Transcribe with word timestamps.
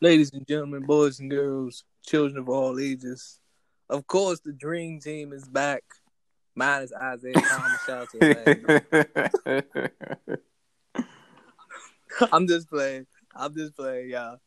Ladies 0.00 0.32
and 0.32 0.46
gentlemen, 0.46 0.82
boys 0.82 1.20
and 1.20 1.30
girls, 1.30 1.84
children 2.04 2.36
of 2.38 2.48
all 2.48 2.78
ages. 2.80 3.38
Of 3.88 4.06
course, 4.06 4.40
the 4.40 4.52
dream 4.52 4.98
team 5.00 5.32
is 5.32 5.46
back. 5.48 5.82
Minus 6.56 6.92
Isaiah 6.92 7.32
Thomas. 7.34 7.80
Shout 7.86 8.02
out 8.02 8.08
to. 9.44 9.64
I'm 12.32 12.46
just 12.46 12.68
playing. 12.68 13.06
I'm 13.34 13.54
just 13.54 13.76
playing, 13.76 14.10
y'all. 14.10 14.38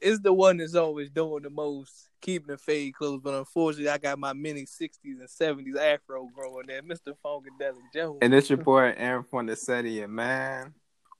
It's 0.00 0.20
the 0.20 0.32
one 0.32 0.56
that's 0.58 0.74
always 0.74 1.10
doing 1.10 1.42
the 1.42 1.50
most, 1.50 2.08
keeping 2.20 2.48
the 2.48 2.58
fade 2.58 2.94
close. 2.94 3.20
But 3.22 3.34
unfortunately, 3.34 3.90
I 3.90 3.98
got 3.98 4.18
my 4.18 4.32
mini 4.32 4.62
60s 4.62 4.90
and 5.04 5.28
70s 5.28 5.76
afro 5.76 6.28
growing 6.34 6.66
there, 6.66 6.82
Mr. 6.82 7.14
Funkadelic 7.24 7.92
Jones. 7.94 8.18
and 8.22 8.34
it's 8.34 8.48
your 8.48 8.58
boy 8.58 8.94
Aaron 8.96 9.24
Fondacetti, 9.24 10.08
man, 10.08 10.74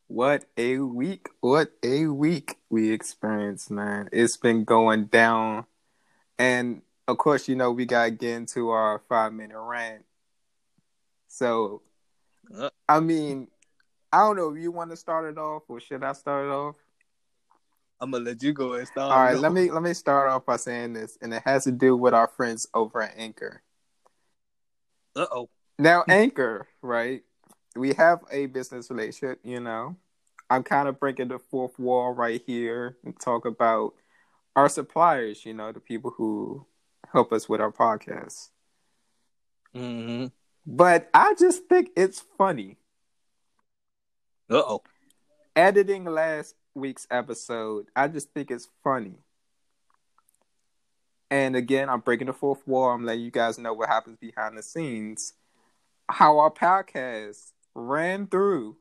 what 0.09 0.45
a 0.57 0.79
week! 0.79 1.29
What 1.41 1.73
a 1.83 2.07
week 2.07 2.57
we 2.71 2.93
experienced, 2.93 3.71
man. 3.71 4.09
It's 4.13 4.37
been 4.37 4.65
going 4.65 5.07
down, 5.07 5.67
and 6.39 6.83
of 7.09 7.19
course, 7.19 7.49
you 7.49 7.57
know 7.57 7.73
we 7.73 7.87
gotta 7.87 8.11
get 8.11 8.37
into 8.37 8.71
our 8.71 9.03
five 9.09 9.33
minute 9.33 9.61
rant. 9.61 10.05
So. 11.29 11.83
I 12.87 13.01
mean, 13.01 13.49
I 14.13 14.19
don't 14.19 14.37
know 14.37 14.51
if 14.55 14.63
you 14.63 14.71
want 14.71 14.91
to 14.91 14.97
start 14.97 15.25
it 15.25 15.39
off 15.39 15.63
or 15.67 15.81
should 15.81 16.05
I 16.05 16.13
start 16.13 16.47
it 16.47 16.51
off? 16.51 16.77
I'm 18.01 18.11
gonna 18.11 18.25
let 18.25 18.43
you 18.43 18.53
go 18.53 18.75
and 18.75 18.87
start. 18.87 19.13
All 19.13 19.23
right, 19.25 19.37
let 19.37 19.53
me 19.53 19.71
let 19.71 19.83
me 19.83 19.95
start 19.95 20.29
off 20.29 20.45
by 20.45 20.57
saying 20.57 20.93
this, 20.93 21.17
and 21.23 21.33
it 21.33 21.43
has 21.45 21.65
to 21.65 21.73
do 21.73 21.97
with 21.97 22.13
our 22.13 22.29
friends 22.29 22.67
over 22.75 23.03
at 23.03 23.15
Anchor. 23.17 23.63
Uh 25.17 25.27
oh. 25.33 25.49
Now, 25.79 26.05
Anchor, 26.09 26.69
right? 26.83 27.23
We 27.77 27.95
have 27.95 28.21
a 28.31 28.47
business 28.47 28.91
relationship, 28.91 29.41
you 29.43 29.61
know. 29.61 29.97
I'm 30.51 30.63
kind 30.63 30.89
of 30.89 31.01
breaking 31.01 31.29
the 31.29 31.39
fourth 31.39 31.79
wall 31.79 32.13
right 32.13 32.43
here 32.47 32.97
and 33.05 33.19
talk 33.19 33.47
about 33.47 33.95
our 34.55 34.69
suppliers, 34.69 35.45
you 35.45 35.55
know, 35.55 35.73
the 35.73 35.81
people 35.81 36.13
who 36.17 36.67
help 37.13 37.33
us 37.33 37.49
with 37.49 37.61
our 37.61 37.73
podcast. 37.73 38.51
Mm-hmm. 39.75 40.27
But 40.67 41.11
I 41.13 41.35
just 41.35 41.65
think 41.67 41.91
it's 41.97 42.23
funny. 42.39 42.77
Uh 44.51 44.57
oh. 44.59 44.83
Editing 45.57 46.05
last 46.05 46.55
week's 46.75 47.07
episode, 47.11 47.87
I 47.97 48.09
just 48.09 48.31
think 48.33 48.51
it's 48.51 48.69
funny. 48.83 49.15
And 51.31 51.57
again, 51.57 51.89
I'm 51.89 52.01
breaking 52.01 52.27
the 52.29 52.33
fourth 52.33 52.67
wall. 52.67 52.91
I'm 52.91 53.05
letting 53.05 53.25
you 53.25 53.31
guys 53.31 53.59
know 53.59 53.73
what 53.73 53.89
happens 53.89 54.19
behind 54.19 54.57
the 54.57 54.63
scenes. 54.63 55.33
How 56.09 56.39
our 56.39 56.51
podcast 56.51 57.54
ran 57.75 58.27
through. 58.27 58.77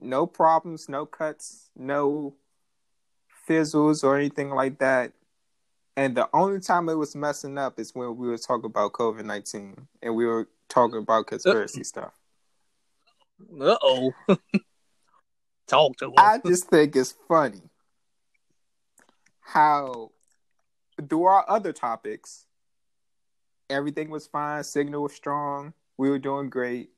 No 0.00 0.26
problems, 0.26 0.88
no 0.88 1.06
cuts, 1.06 1.70
no 1.76 2.34
fizzles 3.46 4.04
or 4.04 4.16
anything 4.16 4.50
like 4.50 4.78
that. 4.78 5.12
And 5.96 6.14
the 6.14 6.28
only 6.34 6.60
time 6.60 6.88
it 6.90 6.94
was 6.94 7.16
messing 7.16 7.56
up 7.56 7.78
is 7.78 7.94
when 7.94 8.16
we 8.16 8.28
were 8.28 8.36
talking 8.36 8.66
about 8.66 8.92
COVID 8.92 9.24
19 9.24 9.86
and 10.02 10.14
we 10.14 10.26
were 10.26 10.48
talking 10.68 10.98
about 10.98 11.26
conspiracy 11.26 11.84
stuff. 11.84 12.12
Uh 13.58 13.76
oh. 13.82 14.12
Talk 15.66 15.96
to 15.96 16.06
him. 16.06 16.14
I 16.18 16.38
just 16.44 16.68
think 16.68 16.94
it's 16.94 17.14
funny 17.26 17.62
how 19.40 20.10
through 21.08 21.24
our 21.24 21.44
other 21.48 21.72
topics, 21.72 22.46
everything 23.68 24.10
was 24.10 24.26
fine, 24.26 24.62
signal 24.64 25.02
was 25.04 25.14
strong, 25.14 25.72
we 25.96 26.10
were 26.10 26.18
doing 26.18 26.50
great. 26.50 26.90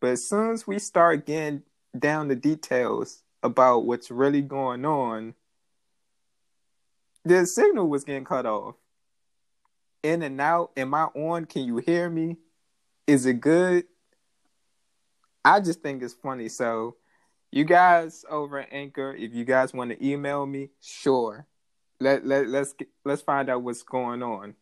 But 0.00 0.10
as 0.10 0.26
soon 0.26 0.52
as 0.52 0.66
we 0.66 0.78
start 0.78 1.26
getting 1.26 1.62
down 1.98 2.28
the 2.28 2.36
details 2.36 3.22
about 3.42 3.84
what's 3.84 4.10
really 4.10 4.42
going 4.42 4.84
on, 4.84 5.34
the 7.24 7.46
signal 7.46 7.88
was 7.88 8.04
getting 8.04 8.24
cut 8.24 8.46
off. 8.46 8.76
In 10.02 10.22
and 10.22 10.40
out. 10.40 10.70
Am 10.76 10.94
I 10.94 11.04
on? 11.04 11.46
Can 11.46 11.64
you 11.64 11.78
hear 11.78 12.08
me? 12.08 12.36
Is 13.06 13.26
it 13.26 13.40
good? 13.40 13.84
I 15.44 15.60
just 15.60 15.82
think 15.82 16.02
it's 16.02 16.14
funny. 16.14 16.48
So, 16.48 16.96
you 17.50 17.64
guys 17.64 18.24
over 18.30 18.60
at 18.60 18.72
Anchor, 18.72 19.14
if 19.14 19.34
you 19.34 19.44
guys 19.44 19.72
want 19.72 19.90
to 19.90 20.06
email 20.06 20.46
me, 20.46 20.70
sure. 20.80 21.46
Let 22.00 22.24
let 22.24 22.48
let's 22.48 22.74
let's 23.04 23.22
find 23.22 23.48
out 23.48 23.62
what's 23.62 23.82
going 23.82 24.22
on. 24.22 24.54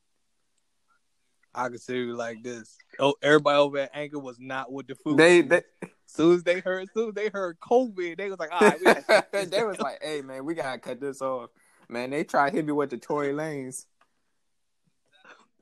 I 1.57 1.71
can 1.71 1.79
see 1.79 1.97
you 1.97 2.15
like 2.15 2.43
this. 2.43 2.77
Oh, 3.01 3.15
everybody 3.23 3.59
over 3.59 3.79
at 3.79 3.91
Anchor 3.95 4.19
was 4.19 4.39
not 4.39 4.71
with 4.71 4.87
the 4.87 4.95
food. 4.95 5.17
They 5.17 5.41
they 5.41 5.63
soon 6.05 6.35
as 6.35 6.43
they 6.43 6.61
heard, 6.61 6.89
soon 6.93 7.09
as 7.09 7.15
they 7.15 7.31
heard 7.31 7.59
COVID, 7.61 8.19
they 8.19 8.29
was 8.29 8.39
like, 8.39 8.53
"All 8.53 8.61
right, 8.61 8.79
we 9.33 9.45
they 9.47 9.65
was 9.65 9.81
like, 9.81 9.99
"Hey 10.03 10.21
man, 10.21 10.45
we 10.45 10.55
gotta 10.55 10.79
cut 10.79 11.01
this 11.01 11.23
off." 11.23 11.49
Man, 11.89 12.11
they 12.11 12.25
tried 12.25 12.51
to 12.51 12.57
hit 12.57 12.67
me 12.67 12.73
with 12.73 12.91
the 12.91 12.99
Tory 12.99 13.33
Lanez. 13.33 13.87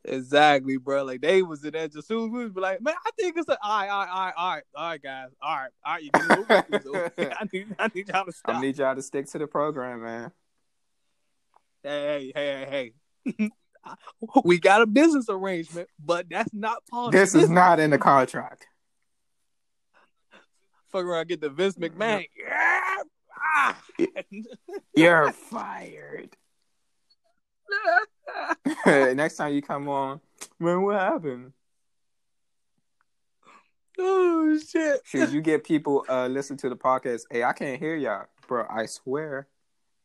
exactly, 0.04 0.78
bro. 0.78 1.04
Like 1.04 1.20
they 1.20 1.42
was 1.42 1.64
in 1.64 1.72
there 1.72 1.86
just 1.86 2.08
soon 2.08 2.24
as 2.24 2.30
we 2.30 2.44
was 2.44 2.52
be 2.52 2.60
like, 2.60 2.82
"Man, 2.82 2.94
I 3.06 3.10
think 3.16 3.36
it's 3.36 3.48
a, 3.48 3.56
all 3.62 3.78
right, 3.78 3.88
all 3.88 4.04
right, 4.04 4.10
all 4.10 4.24
right, 4.24 4.34
all 4.36 4.50
right, 4.50 4.64
all 4.74 4.88
right, 4.88 5.02
guys, 5.02 5.28
all 5.40 5.56
right, 5.56 5.70
all 5.86 5.92
right, 5.94 6.02
you 6.02 6.10
can. 6.10 7.32
I 7.40 7.48
need, 7.52 7.66
I 7.78 7.90
need 7.94 8.08
y'all 8.08 8.24
to 8.24 8.32
stop. 8.32 8.56
I 8.56 8.60
need 8.60 8.78
y'all 8.78 8.96
to 8.96 9.02
stick 9.02 9.26
to 9.30 9.38
the 9.38 9.46
program, 9.46 10.02
man. 10.02 10.32
hey, 11.84 12.32
hey, 12.34 12.66
hey, 12.68 12.92
hey. 13.24 13.50
we 14.44 14.58
got 14.58 14.82
a 14.82 14.86
business 14.86 15.26
arrangement, 15.28 15.88
but 16.02 16.26
that's 16.30 16.52
not 16.52 16.84
part 16.90 17.08
of 17.08 17.12
This 17.12 17.34
is 17.34 17.48
not 17.48 17.80
in 17.80 17.90
the 17.90 17.98
contract. 17.98 18.66
Fuck 20.90 21.04
around, 21.04 21.28
get 21.28 21.40
the 21.40 21.50
Vince 21.50 21.76
McMahon. 21.76 22.26
Yeah. 22.38 22.96
Ah. 23.56 23.82
You're 24.94 25.32
fired. 25.32 26.36
Next 28.86 29.36
time 29.36 29.54
you 29.54 29.62
come 29.62 29.88
on, 29.88 30.20
man, 30.58 30.82
what 30.82 31.00
happened? 31.00 31.52
oh 33.98 34.58
shit. 34.58 35.00
Should 35.04 35.32
you 35.32 35.40
get 35.40 35.64
people 35.64 36.04
uh 36.08 36.26
listen 36.26 36.56
to 36.58 36.68
the 36.68 36.76
podcast? 36.76 37.22
Hey, 37.30 37.44
I 37.44 37.52
can't 37.52 37.78
hear 37.78 37.96
y'all, 37.96 38.26
bro. 38.48 38.66
I 38.68 38.86
swear, 38.86 39.48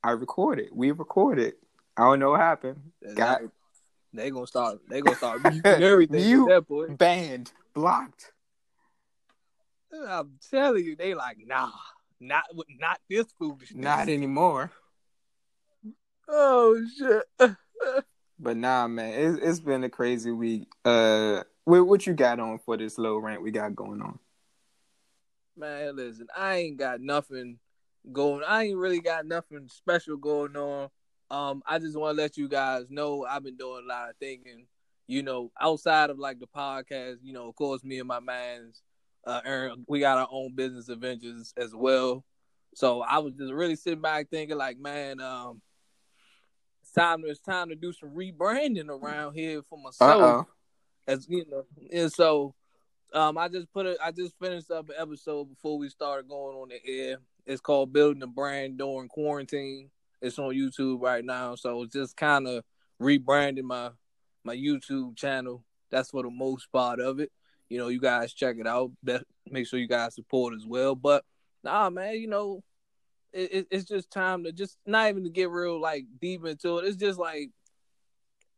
I 0.03 0.11
recorded. 0.11 0.69
We 0.71 0.91
recorded. 0.91 1.55
I 1.97 2.03
don't 2.03 2.19
know 2.19 2.31
what 2.31 2.39
happened. 2.39 2.79
Got 3.15 3.41
They 4.13 4.31
gonna 4.31 4.47
start. 4.47 4.79
They 4.89 5.01
gonna 5.01 5.15
start 5.15 5.43
muting 5.43 5.65
everything. 5.65 6.43
With 6.43 6.49
that 6.49 6.67
boy. 6.67 6.89
banned, 6.89 7.51
blocked. 7.73 8.31
I'm 10.07 10.37
telling 10.51 10.85
you, 10.85 10.95
they 10.95 11.13
like 11.13 11.37
nah, 11.45 11.71
not 12.19 12.43
not 12.79 12.99
this 13.09 13.27
foolishness. 13.37 13.83
Not 13.83 14.09
anymore. 14.09 14.71
Oh 16.27 16.81
shit. 16.97 17.55
But 18.41 18.55
nah, 18.55 18.87
man, 18.87 19.13
it's, 19.13 19.43
it's 19.43 19.59
been 19.59 19.83
a 19.83 19.89
crazy 19.89 20.31
week. 20.31 20.69
Uh, 20.85 21.43
what 21.65 21.85
what 21.85 22.07
you 22.07 22.13
got 22.13 22.39
on 22.39 22.59
for 22.59 22.77
this 22.77 22.97
low 22.97 23.17
rant 23.17 23.41
we 23.41 23.51
got 23.51 23.75
going 23.75 24.01
on? 24.01 24.17
Man, 25.57 25.97
listen, 25.97 26.27
I 26.35 26.55
ain't 26.55 26.77
got 26.77 27.01
nothing 27.01 27.59
going. 28.13 28.43
I 28.47 28.63
ain't 28.63 28.77
really 28.77 29.01
got 29.01 29.25
nothing 29.25 29.67
special 29.67 30.15
going 30.15 30.55
on. 30.55 30.89
Um, 31.31 31.61
I 31.65 31.79
just 31.79 31.97
want 31.97 32.17
to 32.17 32.21
let 32.21 32.37
you 32.37 32.47
guys 32.47 32.85
know 32.89 33.25
I've 33.25 33.43
been 33.43 33.57
doing 33.57 33.83
a 33.85 33.87
lot 33.87 34.09
of 34.09 34.15
thinking. 34.17 34.65
You 35.07 35.23
know, 35.23 35.51
outside 35.59 36.11
of 36.11 36.19
like 36.19 36.39
the 36.39 36.47
podcast, 36.47 37.17
you 37.23 37.33
know, 37.33 37.47
of 37.47 37.55
course, 37.55 37.83
me 37.83 37.97
and 37.97 38.07
my 38.07 38.19
man's, 38.19 38.83
uh, 39.25 39.41
Aaron, 39.43 39.85
we 39.87 39.99
got 39.99 40.19
our 40.19 40.27
own 40.31 40.53
business 40.53 40.87
adventures 40.87 41.53
as 41.57 41.73
well. 41.73 42.23
So 42.75 43.01
I 43.01 43.17
was 43.17 43.33
just 43.33 43.51
really 43.51 43.75
sitting 43.75 44.01
back 44.01 44.29
thinking, 44.29 44.57
like, 44.57 44.77
man, 44.77 45.19
um, 45.19 45.61
it's 46.89 46.91
time. 46.91 47.23
It's 47.25 47.39
time 47.39 47.69
to 47.69 47.75
do 47.75 47.93
some 47.93 48.09
rebranding 48.09 48.89
around 48.89 49.33
here 49.33 49.61
for 49.63 49.77
myself 49.77 50.47
oh. 50.47 50.47
as 51.07 51.27
you 51.29 51.45
know. 51.49 51.65
And 51.91 52.11
so 52.11 52.55
um 53.13 53.37
I 53.37 53.47
just 53.47 53.71
put 53.73 53.85
it 53.85 53.97
I 54.03 54.11
just 54.11 54.37
finished 54.39 54.71
up 54.71 54.89
an 54.89 54.95
episode 54.97 55.45
before 55.45 55.77
we 55.77 55.89
started 55.89 56.27
going 56.27 56.55
on 56.55 56.69
the 56.69 56.79
air. 56.85 57.17
It's 57.45 57.61
called 57.61 57.93
Building 57.93 58.23
a 58.23 58.27
Brand 58.27 58.77
During 58.77 59.07
Quarantine. 59.07 59.89
It's 60.21 60.39
on 60.39 60.53
YouTube 60.53 61.01
right 61.01 61.23
now. 61.23 61.55
So 61.55 61.85
just 61.85 62.15
kind 62.17 62.47
of 62.47 62.63
rebranding 63.01 63.63
my 63.63 63.91
my 64.43 64.55
YouTube 64.55 65.15
channel. 65.17 65.63
That's 65.91 66.11
for 66.11 66.23
the 66.23 66.29
most 66.29 66.71
part 66.71 66.99
of 66.99 67.19
it. 67.19 67.31
You 67.69 67.77
know, 67.77 67.87
you 67.87 67.99
guys 67.99 68.33
check 68.33 68.57
it 68.59 68.67
out. 68.67 68.91
Make 69.49 69.67
sure 69.67 69.79
you 69.79 69.87
guys 69.87 70.15
support 70.15 70.53
as 70.55 70.65
well. 70.65 70.95
But 70.95 71.23
nah 71.63 71.89
man, 71.89 72.15
you 72.15 72.27
know, 72.27 72.63
it, 73.33 73.53
it, 73.53 73.67
it's 73.71 73.85
just 73.85 74.09
time 74.11 74.43
to 74.43 74.51
just 74.51 74.77
not 74.85 75.09
even 75.09 75.23
to 75.23 75.29
get 75.29 75.49
real 75.49 75.79
like 75.79 76.05
deep 76.19 76.45
into 76.45 76.77
it. 76.79 76.85
It's 76.85 76.97
just 76.97 77.19
like 77.19 77.49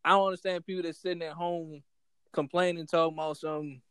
I 0.03 0.09
don't 0.11 0.27
understand 0.27 0.65
people 0.65 0.83
that 0.83 0.95
sitting 0.95 1.21
at 1.23 1.33
home 1.33 1.83
complaining, 2.31 2.87
talking 2.87 3.15
about 3.17 3.37
some, 3.37 3.81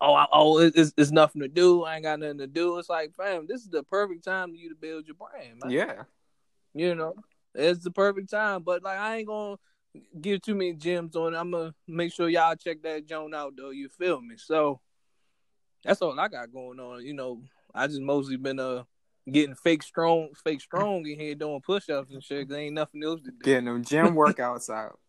oh, 0.00 0.14
I, 0.14 0.26
oh, 0.32 0.58
it- 0.60 0.74
it's, 0.76 0.92
it's 0.96 1.10
nothing 1.10 1.42
to 1.42 1.48
do. 1.48 1.82
I 1.84 1.96
ain't 1.96 2.04
got 2.04 2.20
nothing 2.20 2.38
to 2.38 2.46
do. 2.46 2.78
It's 2.78 2.88
like, 2.88 3.14
fam, 3.16 3.46
this 3.48 3.62
is 3.62 3.68
the 3.68 3.82
perfect 3.82 4.24
time 4.24 4.50
for 4.50 4.56
you 4.56 4.68
to 4.68 4.74
build 4.76 5.06
your 5.06 5.16
brand, 5.16 5.58
man. 5.62 5.72
Yeah. 5.72 6.02
You 6.78 6.94
know, 6.94 7.14
it's 7.54 7.82
the 7.82 7.90
perfect 7.90 8.30
time. 8.30 8.62
But 8.62 8.84
like, 8.84 8.98
I 8.98 9.16
ain't 9.16 9.26
gonna 9.26 9.56
give 10.20 10.42
too 10.42 10.54
many 10.54 10.74
gems 10.74 11.16
on 11.16 11.34
it. 11.34 11.36
I'm 11.36 11.50
gonna 11.50 11.74
make 11.88 12.12
sure 12.12 12.28
y'all 12.28 12.54
check 12.54 12.82
that 12.82 13.06
joint 13.06 13.34
out, 13.34 13.54
though. 13.56 13.70
You 13.70 13.88
feel 13.88 14.20
me? 14.20 14.36
So 14.36 14.80
that's 15.82 16.00
all 16.02 16.18
I 16.18 16.28
got 16.28 16.52
going 16.52 16.78
on. 16.78 17.04
You 17.04 17.14
know, 17.14 17.42
I 17.74 17.88
just 17.88 18.00
mostly 18.00 18.36
been 18.36 18.60
uh 18.60 18.84
getting 19.30 19.56
fake 19.56 19.82
strong, 19.82 20.28
fake 20.44 20.60
strong 20.60 21.04
in 21.04 21.18
here 21.18 21.34
doing 21.34 21.60
push 21.60 21.88
ups 21.90 22.12
and 22.12 22.22
shit. 22.22 22.48
There 22.48 22.60
ain't 22.60 22.74
nothing 22.74 23.02
else 23.02 23.22
to 23.22 23.30
do. 23.30 23.38
Getting 23.42 23.64
them 23.64 23.84
gym 23.84 24.14
workouts 24.14 24.70
out. 24.74 25.00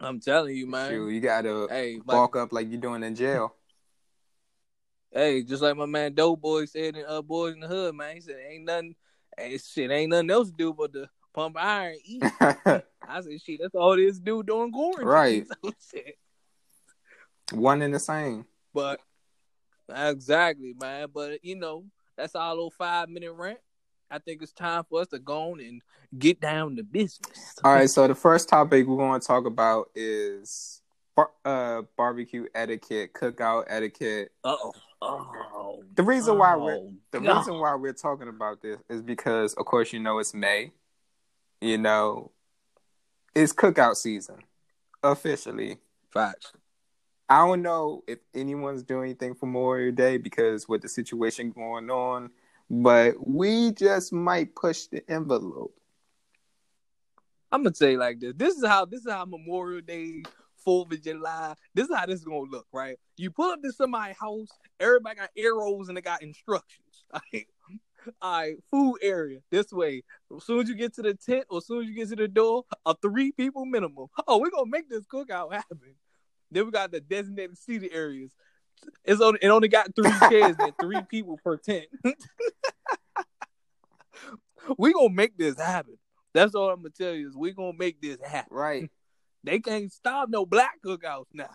I'm 0.00 0.20
telling 0.20 0.56
you, 0.56 0.66
man. 0.66 0.90
Shoot, 0.90 1.08
you 1.10 1.20
gotta 1.20 1.66
Hey, 1.68 2.00
like, 2.06 2.36
up 2.36 2.52
like 2.52 2.70
you're 2.70 2.80
doing 2.80 3.02
in 3.02 3.14
jail. 3.14 3.54
hey, 5.12 5.42
just 5.42 5.62
like 5.62 5.76
my 5.76 5.86
man 5.86 6.14
Doughboy 6.14 6.64
said 6.64 6.96
in 6.96 7.04
uh, 7.06 7.22
Boyz 7.22 7.52
n 7.52 7.60
the 7.60 7.68
Hood, 7.68 7.94
man. 7.94 8.14
He 8.14 8.20
said 8.20 8.36
ain't 8.48 8.64
nothing, 8.64 8.94
hey, 9.38 9.58
shit, 9.58 9.90
ain't 9.90 10.10
nothing 10.10 10.30
else 10.30 10.50
to 10.50 10.56
do 10.56 10.72
but 10.72 10.92
to 10.92 11.08
pump 11.32 11.56
iron, 11.58 11.96
eat. 12.04 12.22
I 12.40 13.20
said, 13.20 13.40
shit, 13.42 13.60
that's 13.60 13.74
all 13.74 13.96
this 13.96 14.18
dude 14.18 14.46
doing 14.46 14.72
quarantine. 14.72 15.06
Right. 15.06 15.46
So, 15.62 15.72
shit. 15.92 16.18
One 17.52 17.82
and 17.82 17.92
the 17.92 17.98
same. 17.98 18.46
But 18.72 19.00
exactly, 19.94 20.74
man. 20.78 21.08
But 21.12 21.44
you 21.44 21.56
know, 21.56 21.84
that's 22.16 22.34
our 22.34 22.54
little 22.54 22.70
five 22.70 23.08
minute 23.08 23.32
rant. 23.32 23.58
I 24.10 24.18
think 24.18 24.42
it's 24.42 24.52
time 24.52 24.84
for 24.88 25.00
us 25.00 25.08
to 25.08 25.18
go 25.18 25.52
on 25.52 25.60
and 25.60 25.80
get 26.18 26.40
down 26.40 26.76
to 26.76 26.82
business. 26.82 27.54
All 27.64 27.72
right, 27.72 27.88
so 27.88 28.06
the 28.06 28.14
first 28.14 28.48
topic 28.48 28.86
we're 28.86 28.96
going 28.96 29.20
to 29.20 29.26
talk 29.26 29.46
about 29.46 29.88
is 29.94 30.81
bar- 31.16 31.30
uh, 31.44 31.82
barbecue 31.96 32.46
etiquette, 32.54 33.12
cookout 33.14 33.64
etiquette. 33.68 34.32
Uh-oh. 34.44 34.72
Oh. 35.04 35.82
The 35.96 36.02
reason 36.04 36.38
why 36.38 36.54
we're 36.56 36.74
Oh, 36.76 36.92
the 37.10 37.20
God. 37.20 37.38
reason 37.38 37.58
why 37.58 37.74
we're 37.74 37.92
talking 37.92 38.28
about 38.28 38.62
this 38.62 38.78
is 38.88 39.02
because, 39.02 39.54
of 39.54 39.66
course, 39.66 39.92
you 39.92 39.98
know 39.98 40.18
it's 40.20 40.32
May. 40.32 40.72
You 41.60 41.78
know, 41.78 42.30
it's 43.34 43.52
cookout 43.52 43.96
season 43.96 44.36
officially. 45.02 45.78
Facts. 46.12 46.52
I 47.28 47.38
don't 47.46 47.62
know 47.62 48.04
if 48.06 48.18
anyone's 48.34 48.82
doing 48.82 49.04
anything 49.04 49.34
for 49.34 49.46
Memorial 49.46 49.92
Day 49.92 50.18
because 50.18 50.68
with 50.68 50.82
the 50.82 50.88
situation 50.88 51.50
going 51.50 51.90
on, 51.90 52.30
but 52.70 53.14
we 53.26 53.72
just 53.72 54.12
might 54.12 54.54
push 54.54 54.86
the 54.86 55.02
envelope. 55.10 55.74
I'm 57.50 57.62
gonna 57.62 57.74
say 57.74 57.96
like 57.96 58.20
this. 58.20 58.34
This 58.36 58.56
is 58.56 58.64
how 58.66 58.84
this 58.84 59.00
is 59.04 59.10
how 59.12 59.24
Memorial 59.24 59.80
Day, 59.80 60.22
Fourth 60.64 60.92
of 60.92 61.02
July. 61.02 61.54
This 61.74 61.88
is 61.88 61.96
how 61.96 62.06
this 62.06 62.20
is 62.20 62.24
gonna 62.24 62.50
look, 62.50 62.66
right? 62.72 62.96
You 63.16 63.30
pull 63.30 63.50
up 63.50 63.62
to 63.62 63.72
somebody's 63.72 64.16
house, 64.18 64.48
everybody 64.80 65.16
got 65.16 65.30
arrows 65.36 65.88
and 65.88 65.96
they 65.96 66.02
got 66.02 66.22
instructions. 66.22 67.04
Like, 67.32 67.48
all 68.20 68.40
right, 68.40 68.56
food 68.70 68.96
area 69.02 69.40
this 69.50 69.70
way. 69.72 70.02
As 70.34 70.44
soon 70.44 70.60
as 70.60 70.68
you 70.68 70.74
get 70.74 70.94
to 70.94 71.02
the 71.02 71.14
tent 71.14 71.44
or 71.50 71.58
as 71.58 71.66
soon 71.66 71.82
as 71.82 71.88
you 71.88 71.94
get 71.94 72.08
to 72.08 72.16
the 72.16 72.26
door, 72.26 72.64
a 72.84 72.94
three 73.00 73.32
people 73.32 73.64
minimum. 73.64 74.06
Oh, 74.26 74.38
we're 74.38 74.50
gonna 74.50 74.70
make 74.70 74.88
this 74.88 75.04
cookout 75.06 75.52
happen. 75.52 75.78
Then 76.50 76.66
we 76.66 76.72
got 76.72 76.90
the 76.90 77.00
designated 77.00 77.56
seating 77.58 77.90
areas. 77.92 78.32
It's 79.04 79.20
only 79.20 79.38
it 79.42 79.48
only 79.48 79.68
got 79.68 79.94
three 79.94 80.10
chairs 80.28 80.56
and 80.58 80.72
three 80.80 81.02
people 81.08 81.38
per 81.42 81.56
tent. 81.56 81.86
we 84.78 84.92
gonna 84.92 85.10
make 85.10 85.36
this 85.36 85.58
happen. 85.58 85.98
That's 86.34 86.54
all 86.54 86.70
I'm 86.70 86.82
gonna 86.82 86.90
tell 86.90 87.12
you 87.12 87.28
is 87.28 87.36
we 87.36 87.52
gonna 87.52 87.76
make 87.76 88.00
this 88.00 88.18
happen. 88.22 88.56
Right. 88.56 88.90
They 89.44 89.60
can't 89.60 89.92
stop 89.92 90.28
no 90.28 90.46
black 90.46 90.80
cookouts 90.84 91.26
now. 91.32 91.50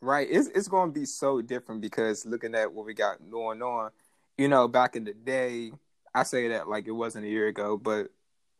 Right. 0.00 0.28
It's 0.30 0.48
it's 0.48 0.68
going 0.68 0.92
to 0.92 1.00
be 1.00 1.06
so 1.06 1.40
different 1.40 1.80
because 1.80 2.26
looking 2.26 2.54
at 2.54 2.72
what 2.72 2.84
we 2.84 2.94
got 2.94 3.18
going 3.30 3.62
on, 3.62 3.90
you 4.36 4.48
know, 4.48 4.68
back 4.68 4.96
in 4.96 5.04
the 5.04 5.14
day, 5.14 5.72
I 6.14 6.24
say 6.24 6.48
that 6.48 6.68
like 6.68 6.86
it 6.86 6.92
wasn't 6.92 7.24
a 7.24 7.28
year 7.28 7.48
ago, 7.48 7.76
but 7.76 8.08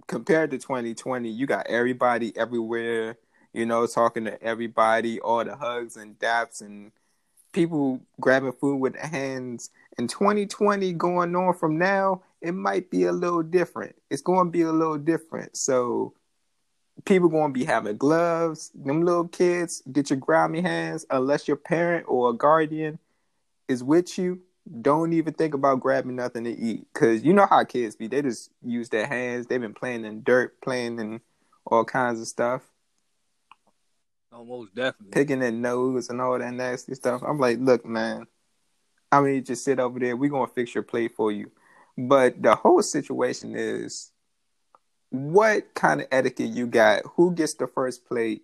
compared 0.07 0.51
to 0.53 0.59
2020, 0.59 1.29
you 1.29 1.47
got 1.47 1.67
everybody 1.67 2.37
everywhere, 2.37 3.19
you 3.53 3.67
know, 3.67 3.87
talking 3.87 4.25
to 4.25 4.43
everybody, 4.43 5.21
all 5.21 5.45
the 5.45 5.57
hugs 5.57 5.97
and 5.97 6.19
daps 6.19 6.61
and 6.61 6.93
people 7.53 8.01
grabbing 8.21 8.53
food 8.53 8.77
with 8.77 8.95
their 8.95 9.07
hands. 9.07 9.71
In 9.99 10.09
2020 10.09 10.93
going 10.95 11.35
on 11.37 11.55
from 11.55 11.79
now, 11.79 12.23
it 12.41 12.53
might 12.53 12.91
be 12.91 13.05
a 13.05 13.13
little 13.13 13.43
different. 13.43 13.95
It's 14.11 14.23
going 14.23 14.47
to 14.47 14.51
be 14.51 14.63
a 14.63 14.73
little 14.73 14.99
different. 14.99 15.57
So 15.57 16.15
people 17.05 17.29
going 17.29 17.53
to 17.53 17.59
be 17.59 17.65
having 17.65 17.97
gloves. 17.97 18.71
Them 18.75 19.05
little 19.05 19.29
kids, 19.29 19.83
get 19.93 20.11
your 20.11 20.19
grimy 20.19 20.61
hands. 20.61 21.05
Unless 21.11 21.49
your 21.49 21.57
parent 21.57 22.07
or 22.09 22.31
a 22.31 22.35
guardian 22.35 22.99
is 23.69 23.83
with 23.83 24.19
you, 24.19 24.41
don't 24.81 25.13
even 25.13 25.35
think 25.35 25.55
about 25.55 25.81
grabbing 25.81 26.17
nothing 26.17 26.45
to 26.45 26.51
eat. 26.51 26.87
Cause 26.95 27.23
you 27.23 27.35
know 27.35 27.47
how 27.47 27.65
kids 27.65 27.97
be. 27.97 28.07
They 28.09 28.23
just 28.23 28.51
use 28.63 28.89
their 28.89 29.07
hands. 29.07 29.47
They've 29.47 29.61
been 29.61 29.75
playing 29.75 30.05
in 30.05 30.23
dirt, 30.23 30.61
playing 30.63 30.99
in 30.99 31.21
all 31.67 31.85
kinds 31.85 32.21
of 32.21 32.27
stuff, 32.27 32.63
Almost 34.33 34.75
definitely. 34.75 35.13
picking 35.13 35.41
their 35.41 35.53
nose 35.53 36.09
and 36.09 36.21
all 36.21 36.39
that 36.39 36.53
nasty 36.53 36.95
stuff. 36.95 37.23
I'm 37.23 37.39
like, 37.39 37.59
look, 37.61 37.85
man. 37.85 38.27
I 39.13 39.21
mean, 39.21 39.45
just 39.45 39.65
sit 39.65 39.79
over 39.79 39.99
there. 39.99 40.17
We're 40.17 40.31
gonna 40.31 40.47
fix 40.49 40.75
your 40.75 40.83
plate 40.83 41.15
for 41.15 41.31
you. 41.31 41.51
But 41.97 42.43
the 42.43 42.55
whole 42.57 42.83
situation 42.83 43.55
is 43.55 44.11
what 45.15 45.75
kind 45.75 46.01
of 46.01 46.09
etiquette 46.11 46.51
you 46.51 46.67
got? 46.67 47.03
Who 47.15 47.33
gets 47.33 47.55
the 47.55 47.69
first 47.69 48.05
plate? 48.05 48.43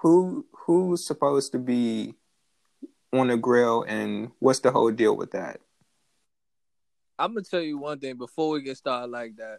Who 0.00 0.46
who's 0.52 1.04
supposed 1.04 1.52
to 1.52 1.58
be 1.58 2.14
on 3.12 3.28
the 3.28 3.36
grill 3.36 3.82
and 3.82 4.30
what's 4.38 4.60
the 4.60 4.70
whole 4.70 4.90
deal 4.90 5.14
with 5.14 5.32
that? 5.32 5.60
I'm 7.18 7.34
gonna 7.34 7.44
tell 7.44 7.60
you 7.60 7.76
one 7.76 7.98
thing 7.98 8.16
before 8.16 8.52
we 8.52 8.62
get 8.62 8.78
started 8.78 9.10
like 9.10 9.36
that. 9.36 9.58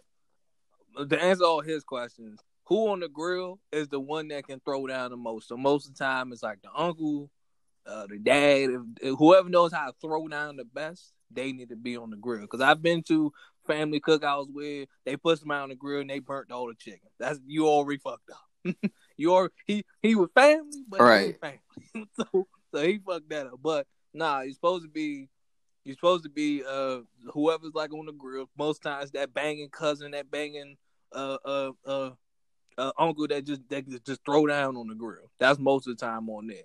To 1.08 1.22
answer 1.22 1.44
all 1.44 1.60
his 1.60 1.84
questions, 1.84 2.40
who 2.64 2.88
on 2.88 2.98
the 2.98 3.08
grill 3.08 3.60
is 3.70 3.86
the 3.86 4.00
one 4.00 4.26
that 4.28 4.48
can 4.48 4.58
throw 4.58 4.88
down 4.88 5.12
the 5.12 5.16
most? 5.16 5.46
So 5.46 5.56
most 5.56 5.86
of 5.86 5.94
the 5.94 6.04
time 6.04 6.32
it's 6.32 6.42
like 6.42 6.62
the 6.62 6.70
uncle, 6.76 7.30
uh, 7.86 8.08
the 8.08 8.18
dad, 8.18 8.70
if, 8.70 8.80
if 9.02 9.18
whoever 9.18 9.48
knows 9.48 9.72
how 9.72 9.86
to 9.86 9.94
throw 10.00 10.26
down 10.26 10.56
the 10.56 10.64
best, 10.64 11.12
they 11.30 11.52
need 11.52 11.68
to 11.68 11.76
be 11.76 11.96
on 11.96 12.10
the 12.10 12.16
grill. 12.16 12.42
Because 12.42 12.60
I've 12.60 12.82
been 12.82 13.04
to 13.04 13.32
family 13.66 14.00
cookouts 14.00 14.48
where 14.52 14.86
they 15.04 15.16
put 15.16 15.38
somebody 15.38 15.62
on 15.62 15.68
the 15.70 15.74
grill 15.74 16.00
and 16.00 16.10
they 16.10 16.18
burnt 16.18 16.50
all 16.52 16.68
the 16.68 16.74
chicken. 16.74 17.08
That's 17.18 17.38
you 17.46 17.66
already 17.68 17.98
fucked 17.98 18.30
up. 18.30 18.74
you 19.16 19.32
already 19.32 19.54
he 19.66 19.84
he 20.02 20.14
was 20.14 20.28
family, 20.34 20.84
but 20.88 21.00
Right. 21.00 21.38
family. 21.40 21.60
so 22.16 22.46
so 22.74 22.82
he 22.82 22.98
fucked 22.98 23.28
that 23.30 23.46
up. 23.46 23.60
But 23.62 23.86
nah, 24.12 24.40
you're 24.40 24.52
supposed 24.54 24.84
to 24.84 24.90
be 24.90 25.28
you're 25.84 25.96
supposed 25.96 26.24
to 26.24 26.30
be 26.30 26.62
uh 26.66 27.00
whoever's 27.32 27.74
like 27.74 27.92
on 27.92 28.06
the 28.06 28.12
grill. 28.12 28.48
Most 28.56 28.82
times 28.82 29.10
that 29.12 29.34
banging 29.34 29.70
cousin, 29.70 30.12
that 30.12 30.30
banging 30.30 30.76
uh 31.12 31.36
uh 31.44 31.70
uh, 31.86 32.10
uh 32.78 32.92
uncle 32.98 33.26
that 33.28 33.44
just 33.44 33.68
that 33.68 33.88
just- 33.88 34.04
just 34.06 34.24
throw 34.24 34.46
down 34.46 34.76
on 34.76 34.88
the 34.88 34.94
grill. 34.94 35.30
That's 35.38 35.58
most 35.58 35.86
of 35.86 35.96
the 35.96 36.04
time 36.04 36.28
on 36.30 36.46
there. 36.46 36.64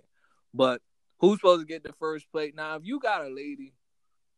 But 0.54 0.82
who's 1.20 1.38
supposed 1.40 1.62
to 1.62 1.66
get 1.68 1.84
the 1.84 1.94
first 2.00 2.32
plate? 2.32 2.56
Now, 2.56 2.76
if 2.76 2.82
you 2.86 3.00
got 3.00 3.26
a 3.26 3.30
lady, 3.30 3.74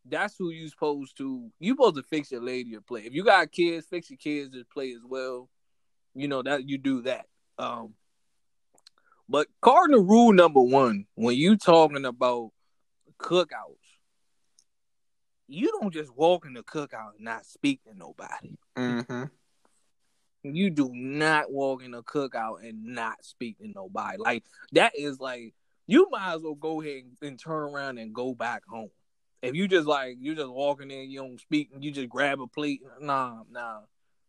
that's 0.08 0.36
who 0.38 0.50
you 0.50 0.68
supposed 0.68 1.18
to 1.18 1.50
you 1.60 1.74
supposed 1.74 1.96
to 1.96 2.04
fix 2.04 2.32
your 2.32 2.42
lady 2.42 2.76
a 2.76 2.82
play. 2.82 3.02
If 3.02 3.14
you 3.14 3.24
got 3.24 3.52
kids, 3.52 3.88
fix 3.88 4.10
your 4.10 4.18
kids 4.18 4.56
a 4.56 4.64
play 4.66 4.92
as 4.94 5.02
well. 5.08 5.50
You 6.16 6.28
know 6.28 6.42
that 6.44 6.68
you 6.68 6.78
do 6.78 7.02
that. 7.04 7.26
Um 7.58 7.94
but 9.30 9.48
cardinal 9.62 10.04
rule 10.04 10.34
number 10.34 10.62
one, 10.62 11.06
when 11.16 11.38
you 11.38 11.56
talking 11.56 12.06
about 12.06 12.52
cookouts, 13.18 13.78
you 15.48 15.72
don't 15.80 15.94
just 15.94 16.16
walk 16.16 16.46
in 16.46 16.54
the 16.54 16.64
cookout 16.64 17.16
and 17.16 17.26
not 17.26 17.46
speak 17.46 17.82
to 17.84 17.98
nobody. 17.98 18.58
Mm-hmm. 18.78 19.24
You 20.44 20.70
do 20.70 20.90
not 20.94 21.52
walk 21.52 21.84
in 21.84 21.94
a 21.94 22.02
cookout 22.02 22.68
and 22.68 22.84
not 22.84 23.24
speak 23.24 23.60
to 23.60 23.68
nobody. 23.74 24.18
Like 24.18 24.44
that 24.74 24.94
is 24.98 25.20
like 25.20 25.54
you 25.88 26.08
might 26.10 26.36
as 26.36 26.42
well 26.42 26.56
go 26.56 26.82
ahead 26.82 27.04
and, 27.04 27.18
and 27.22 27.40
turn 27.40 27.64
around 27.64 28.00
and 28.00 28.14
go 28.14 28.34
back 28.34 28.64
home. 28.68 28.90
If 29.42 29.56
you 29.56 29.68
just 29.68 29.88
like 29.88 30.18
you 30.20 30.36
just 30.36 30.50
walking 30.52 30.92
in, 30.92 31.10
you 31.10 31.20
don't 31.20 31.40
speak, 31.40 31.70
and 31.74 31.84
you 31.84 31.92
just 31.92 32.10
grab 32.10 32.40
a 32.42 32.48
plate. 32.48 32.82
Nah, 33.00 33.44
nah. 33.52 33.82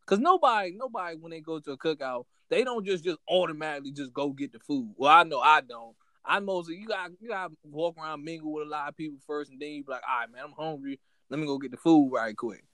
Cause 0.07 0.19
nobody, 0.19 0.73
nobody 0.73 1.17
when 1.17 1.31
they 1.31 1.41
go 1.41 1.61
to 1.61 1.73
a 1.73 1.79
cookout, 1.79 2.25
they 2.51 2.65
don't 2.65 2.85
just 2.85 3.05
just 3.05 3.19
automatically 3.29 3.93
just 3.93 4.13
go 4.13 4.31
get 4.31 4.53
the 4.53 4.59
food. 4.59 4.95
Well, 4.97 5.13
I 5.13 5.23
know 5.23 5.41
I 5.41 5.61
don't. 5.61 5.95
I 6.25 6.41
mostly 6.41 6.77
you 6.77 6.87
got 6.87 7.11
you 7.21 7.29
got 7.29 7.53
walk 7.63 7.97
around 7.99 8.25
mingle 8.25 8.53
with 8.53 8.67
a 8.67 8.71
lot 8.71 8.89
of 8.89 8.97
people 8.97 9.19
first, 9.27 9.51
and 9.51 9.61
then 9.61 9.71
you 9.71 9.85
be 9.85 9.93
like, 9.93 10.03
all 10.09 10.21
right, 10.21 10.31
man, 10.31 10.45
I'm 10.45 10.53
hungry. 10.53 10.99
Let 11.31 11.41
me 11.41 11.47
go 11.47 11.59
get 11.59 11.71
the 11.71 11.77
food 11.77 12.11
right 12.13 12.37
quick. 12.37 12.65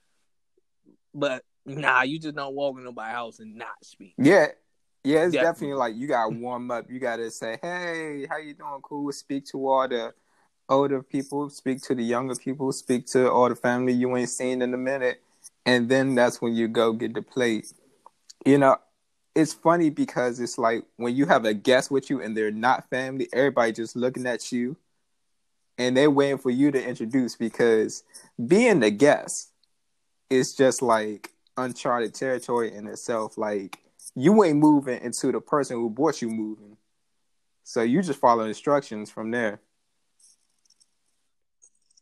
But 1.15 1.45
nah, 1.67 2.03
you 2.03 2.19
just 2.19 2.35
don't 2.35 2.55
walk 2.55 2.79
in 2.79 2.85
nobody's 2.85 3.15
house 3.15 3.41
and 3.41 3.57
not 3.57 3.85
speak. 3.85 4.15
Yeah. 4.17 4.49
Yeah, 5.05 5.25
it's 5.25 5.35
Yeah. 5.35 5.43
definitely 5.43 5.77
like 5.77 5.97
you 5.97 6.07
gotta 6.07 6.31
warm 6.35 6.71
up. 6.71 6.91
You 6.91 6.99
gotta 6.99 7.31
say, 7.31 7.59
Hey, 7.63 8.27
how 8.29 8.39
you 8.39 8.55
doing? 8.55 8.81
Cool. 8.83 9.13
Speak 9.13 9.45
to 9.47 9.69
all 9.69 9.89
the 9.89 10.13
older 10.69 11.03
people, 11.03 11.51
speak 11.51 11.83
to 11.83 11.95
the 11.95 12.03
younger 12.03 12.35
people, 12.35 12.71
speak 12.73 13.07
to 13.07 13.31
all 13.31 13.49
the 13.49 13.57
family 13.57 13.93
you 13.93 14.17
ain't 14.17 14.29
seen 14.29 14.63
in 14.63 14.75
a 14.75 14.79
minute. 14.79 15.23
And 15.67 15.89
then 15.89 16.15
that's 16.15 16.41
when 16.41 16.55
you 16.55 16.69
go 16.69 16.93
get 16.93 17.15
the 17.15 17.23
plate. 17.23 17.73
You 18.45 18.59
know, 18.59 18.77
it's 19.35 19.53
funny 19.53 19.91
because 19.91 20.41
it's 20.41 20.59
like 20.59 20.85
when 20.97 21.15
you 21.15 21.27
have 21.27 21.45
a 21.45 21.55
guest 21.55 21.91
with 21.91 22.11
you 22.11 22.23
and 22.23 22.37
they're 22.37 22.51
not 22.51 22.89
family, 22.91 23.29
everybody 23.33 23.73
just 23.73 23.97
looking 23.97 24.27
at 24.27 24.51
you 24.51 24.77
and 25.79 25.97
they're 25.97 26.11
waiting 26.11 26.39
for 26.39 26.51
you 26.51 26.71
to 26.71 26.85
introduce 26.85 27.37
because 27.37 28.03
being 28.47 28.81
the 28.81 28.91
guest 28.91 29.51
is 30.29 30.55
just 30.55 30.83
like 30.83 31.31
uncharted 31.57 32.15
territory 32.15 32.75
in 32.75 32.87
itself. 32.87 33.39
Like 33.39 33.79
you 34.15 34.43
ain't 34.45 34.59
moving 34.59 35.01
into 35.03 35.33
the 35.33 35.41
person 35.41 35.77
who 35.77 35.89
brought 35.89 36.21
you 36.21 36.29
moving. 36.29 36.77
So 37.63 37.83
you 37.83 38.03
just 38.03 38.19
follow 38.19 38.45
instructions 38.45 39.11
from 39.11 39.31
there. 39.31 39.61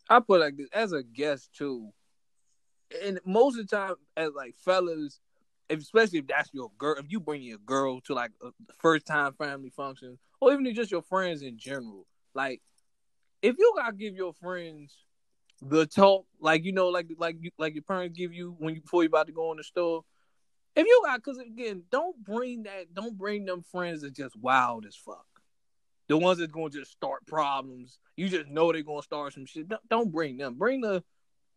I 0.08 0.20
put 0.20 0.40
like 0.40 0.56
this 0.56 0.68
as 0.72 0.92
a 0.92 1.02
guest 1.02 1.50
too. 1.56 1.92
and 3.04 3.20
most 3.24 3.58
of 3.58 3.66
the 3.68 3.76
time, 3.76 3.94
as 4.16 4.30
like 4.34 4.54
fellas, 4.56 5.20
especially 5.70 6.20
if 6.20 6.26
that's 6.26 6.50
your 6.52 6.70
girl, 6.78 6.96
if 6.98 7.06
you 7.08 7.20
bring 7.20 7.42
your 7.42 7.58
girl 7.58 8.00
to 8.02 8.14
like 8.14 8.30
a 8.42 8.50
first 8.78 9.06
time 9.06 9.32
family 9.34 9.70
function, 9.70 10.18
or 10.40 10.52
even 10.52 10.72
just 10.74 10.90
your 10.90 11.02
friends 11.02 11.42
in 11.42 11.58
general, 11.58 12.06
like 12.34 12.62
if 13.42 13.56
you 13.58 13.72
gotta 13.76 13.96
give 13.96 14.14
your 14.14 14.32
friends 14.34 14.96
the 15.62 15.86
talk, 15.86 16.26
like 16.40 16.64
you 16.64 16.72
know, 16.72 16.88
like 16.88 17.08
like 17.18 17.36
like 17.58 17.74
your 17.74 17.82
parents 17.82 18.16
give 18.16 18.32
you 18.32 18.54
when 18.58 18.74
you 18.74 18.80
before 18.80 19.02
you 19.02 19.08
about 19.08 19.26
to 19.26 19.32
go 19.32 19.50
in 19.52 19.58
the 19.58 19.64
store. 19.64 20.04
If 20.74 20.86
you 20.86 21.02
got, 21.06 21.16
because 21.16 21.38
again, 21.38 21.84
don't 21.90 22.22
bring 22.22 22.64
that, 22.64 22.92
don't 22.92 23.16
bring 23.16 23.46
them 23.46 23.62
friends 23.62 24.02
that 24.02 24.14
just 24.14 24.36
wild 24.36 24.84
as 24.84 24.94
fuck. 24.94 25.24
The 26.08 26.16
ones 26.16 26.38
that's 26.38 26.52
going 26.52 26.70
to 26.70 26.78
just 26.78 26.92
start 26.92 27.26
problems. 27.26 27.98
You 28.16 28.28
just 28.28 28.48
know 28.48 28.72
they're 28.72 28.82
going 28.82 29.00
to 29.00 29.04
start 29.04 29.32
some 29.32 29.46
shit. 29.46 29.68
Don't, 29.68 29.88
don't 29.88 30.12
bring 30.12 30.36
them. 30.36 30.54
Bring 30.54 30.80
the, 30.80 31.02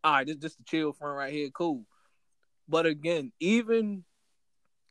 all 0.04 0.14
right, 0.14 0.28
this 0.28 0.38
just 0.38 0.58
the 0.58 0.64
chill 0.64 0.94
friend 0.94 1.16
right 1.16 1.34
here, 1.34 1.50
cool. 1.52 1.86
But 2.68 2.86
again, 2.86 3.32
even, 3.40 4.04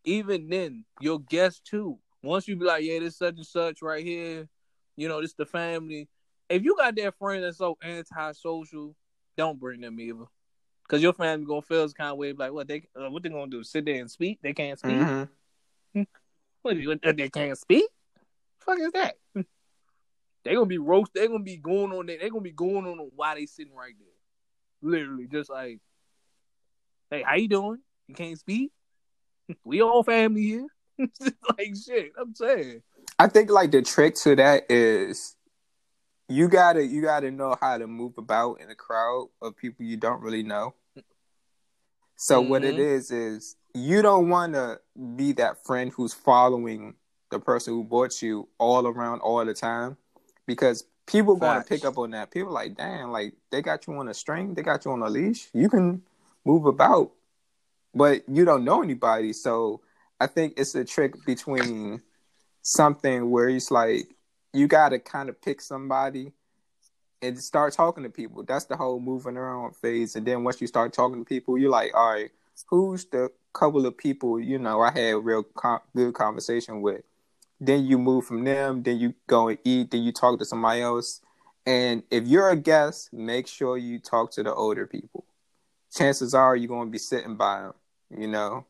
even 0.05 0.49
then, 0.49 0.85
your 1.01 1.21
guest 1.21 1.65
too. 1.65 1.99
Once 2.23 2.47
you 2.49 2.57
be 2.57 2.65
like, 2.65 2.85
yeah, 2.85 3.01
this 3.01 3.19
such 3.19 3.37
and 3.37 3.47
such 3.47 3.83
right 3.83 4.05
here, 4.05 4.49
you 4.97 5.09
know, 5.09 5.21
this 5.21 5.35
the 5.35 5.47
family. 5.47 6.09
If 6.49 6.65
you 6.65 6.77
got 6.77 6.97
that 6.97 7.19
friend 7.19 7.45
that's 7.45 7.59
so 7.59 7.79
antisocial, 7.83 8.97
don't 9.37 9.61
bring 9.61 9.81
them 9.81 10.01
either. 10.01 10.25
Cause 10.89 11.03
your 11.03 11.13
family 11.13 11.45
gonna 11.45 11.63
feel 11.63 11.83
this 11.83 11.93
kind 11.93 12.13
of 12.13 12.17
way, 12.17 12.33
like 12.33 12.51
what 12.51 12.67
they 12.67 12.83
uh, 12.99 13.11
what 13.11 13.23
they 13.23 13.29
gonna 13.29 13.51
do? 13.51 13.63
Sit 13.63 13.85
there 13.85 14.01
and 14.01 14.11
speak? 14.11 14.39
They 14.43 14.55
can't 14.55 14.79
speak. 14.79 14.93
Mm-hmm. 14.93 16.03
What, 16.63 16.77
what 17.03 17.17
they 17.17 17.29
can't 17.29 17.59
speak? 17.59 17.85
fuck 18.69 18.79
is 18.81 18.93
that? 18.93 19.17
They 20.45 20.55
gonna 20.55 20.67
be 20.67 20.79
roast. 20.79 21.13
They 21.15 21.27
gonna 21.27 21.41
be 21.41 21.57
going 21.57 21.93
on. 21.93 22.07
They 22.07 22.17
they 22.17 22.31
gonna 22.31 22.41
be 22.43 22.53
going 22.53 22.87
on 22.87 23.11
why 23.15 23.35
they 23.35 23.47
sitting 23.47 23.75
right 23.75 23.95
there. 23.99 24.91
Literally, 24.91 25.27
just 25.27 25.51
like, 25.51 25.81
hey, 27.11 27.23
how 27.23 27.37
you 27.37 27.49
doing? 27.49 27.79
You 28.07 28.15
can't 28.15 28.39
speak. 28.39 28.73
we 29.65 29.83
all 29.83 30.03
family 30.03 30.43
here. 30.43 30.67
like 30.99 31.75
shit. 31.85 32.13
I'm 32.19 32.35
saying. 32.35 32.83
I 33.19 33.29
think 33.29 33.51
like 33.51 33.71
the 33.71 33.83
trick 33.83 34.15
to 34.17 34.37
that 34.37 34.71
is 34.71 35.37
you 36.29 36.49
gotta 36.49 36.85
you 36.85 37.03
gotta 37.03 37.31
know 37.31 37.57
how 37.61 37.79
to 37.79 37.87
move 37.87 38.15
about 38.19 38.61
in 38.61 38.71
a 38.71 38.75
crowd 38.75 39.29
of 39.43 39.57
people 39.57 39.85
you 39.85 39.97
don't 39.97 40.23
really 40.23 40.43
know. 40.43 40.75
So 42.17 42.41
mm-hmm. 42.41 42.51
what 42.51 42.65
it 42.65 42.75
mm-hmm. 42.75 42.83
is 42.83 43.11
is 43.11 43.57
you 43.75 44.03
don't 44.03 44.29
want 44.29 44.55
to 44.55 44.81
be 45.17 45.33
that 45.33 45.65
friend 45.65 45.93
who's 45.95 46.13
following 46.13 46.95
the 47.31 47.39
person 47.39 47.75
who 47.75 47.85
bought 47.85 48.21
you 48.21 48.49
all 48.59 48.87
around 48.87 49.21
all 49.21 49.45
the 49.45 49.55
time, 49.55 49.97
because 50.49 50.87
people 51.07 51.37
going 51.37 51.63
to 51.63 51.69
pick 51.69 51.85
up 51.85 51.99
on 51.99 52.11
that. 52.11 52.33
People 52.33 52.53
like, 52.53 52.75
damn, 52.75 53.13
like 53.13 53.35
they 53.53 53.63
got 53.63 53.87
you 53.87 53.95
on 53.95 54.09
a 54.09 54.15
string, 54.15 54.55
they 54.55 54.63
got 54.63 54.85
you 54.85 54.91
on 54.91 55.03
a 55.03 55.09
leash. 55.09 55.49
You 55.53 55.69
can 55.69 56.03
move 56.45 56.67
about, 56.67 57.13
but 57.95 58.29
you 58.29 58.45
don't 58.45 58.65
know 58.65 58.83
anybody. 58.83 59.33
So 59.35 59.83
I 60.19 60.27
think 60.27 60.55
it's 60.57 60.75
a 60.75 60.85
trick 60.85 61.15
between 61.25 62.01
something 62.63 63.31
where 63.31 63.49
it's 63.49 63.71
like 63.71 64.09
you 64.55 64.67
got 64.67 64.89
to 64.89 64.99
kind 64.99 65.29
of 65.29 65.41
pick 65.41 65.61
somebody 65.61 66.33
and 67.21 67.39
start 67.39 67.75
talking 67.75 68.05
to 68.05 68.11
people. 68.11 68.43
That's 68.43 68.65
the 68.65 68.77
whole 68.77 68.99
moving 68.99 69.37
around 69.37 69.77
phase. 69.77 70.17
And 70.17 70.27
then 70.27 70.45
once 70.45 70.61
you 70.61 70.67
start 70.67 70.95
talking 70.95 71.19
to 71.19 71.25
people, 71.25 71.59
you're 71.59 71.71
like, 71.71 71.93
all 71.95 72.15
right, 72.15 72.31
who's 72.69 73.05
the 73.05 73.31
couple 73.53 73.85
of 73.87 73.99
people 73.99 74.41
you 74.41 74.59
know 74.59 74.81
I 74.81 74.93
had 74.93 75.25
real 75.25 75.43
com- 75.43 75.81
good 75.95 76.15
conversation 76.15 76.81
with? 76.81 77.03
Then 77.61 77.85
you 77.85 77.99
move 77.99 78.25
from 78.27 78.45
them. 78.45 78.83
Then 78.83 78.99
you 78.99 79.15
go 79.27 79.49
and 79.49 79.59
eat. 79.65 79.91
Then 79.91 80.03
you 80.03 80.13
talk 80.13 80.39
to 80.39 80.45
somebody 80.45 80.81
else. 80.83 81.21
And 81.67 82.03
if 82.11 82.27
you're 82.27 82.51
a 82.51 82.57
guest, 82.57 83.13
make 83.13 83.47
sure 83.47 83.77
you 83.77 83.99
talk 83.99 84.31
to 84.33 84.43
the 84.43 84.55
older 84.55 84.87
people. 84.87 85.25
Chances 85.95 86.35
are 86.35 86.57
you're 86.57 86.69
going 86.69 86.89
to 86.89 86.93
be 86.93 86.99
sitting 86.99 87.37
by 87.37 87.63
them. 87.63 87.75
You 88.11 88.27
know, 88.27 88.67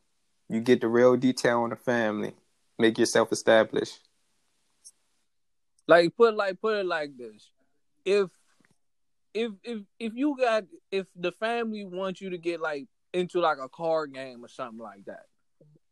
you 0.49 0.61
get 0.61 0.81
the 0.81 0.89
real 0.89 1.17
detail 1.17 1.61
on 1.61 1.71
the 1.71 1.77
family. 1.77 2.35
Make 2.79 2.99
yourself 2.99 3.33
established. 3.33 4.01
Like 5.87 6.17
put 6.17 6.35
like 6.35 6.61
put 6.61 6.77
it 6.77 6.87
like 6.87 7.17
this: 7.17 7.51
if 8.05 8.29
if 9.33 9.53
if 9.65 9.83
if 9.99 10.13
you 10.15 10.37
got 10.39 10.65
if 10.91 11.07
the 11.17 11.33
family 11.33 11.85
wants 11.85 12.21
you 12.21 12.31
to 12.31 12.39
get 12.39 12.61
like 12.61 12.87
into 13.13 13.41
like 13.41 13.59
a 13.63 13.69
card 13.69 14.13
game 14.13 14.45
or 14.45 14.49
something 14.49 14.81
like 14.81 15.05
that, 15.07 15.27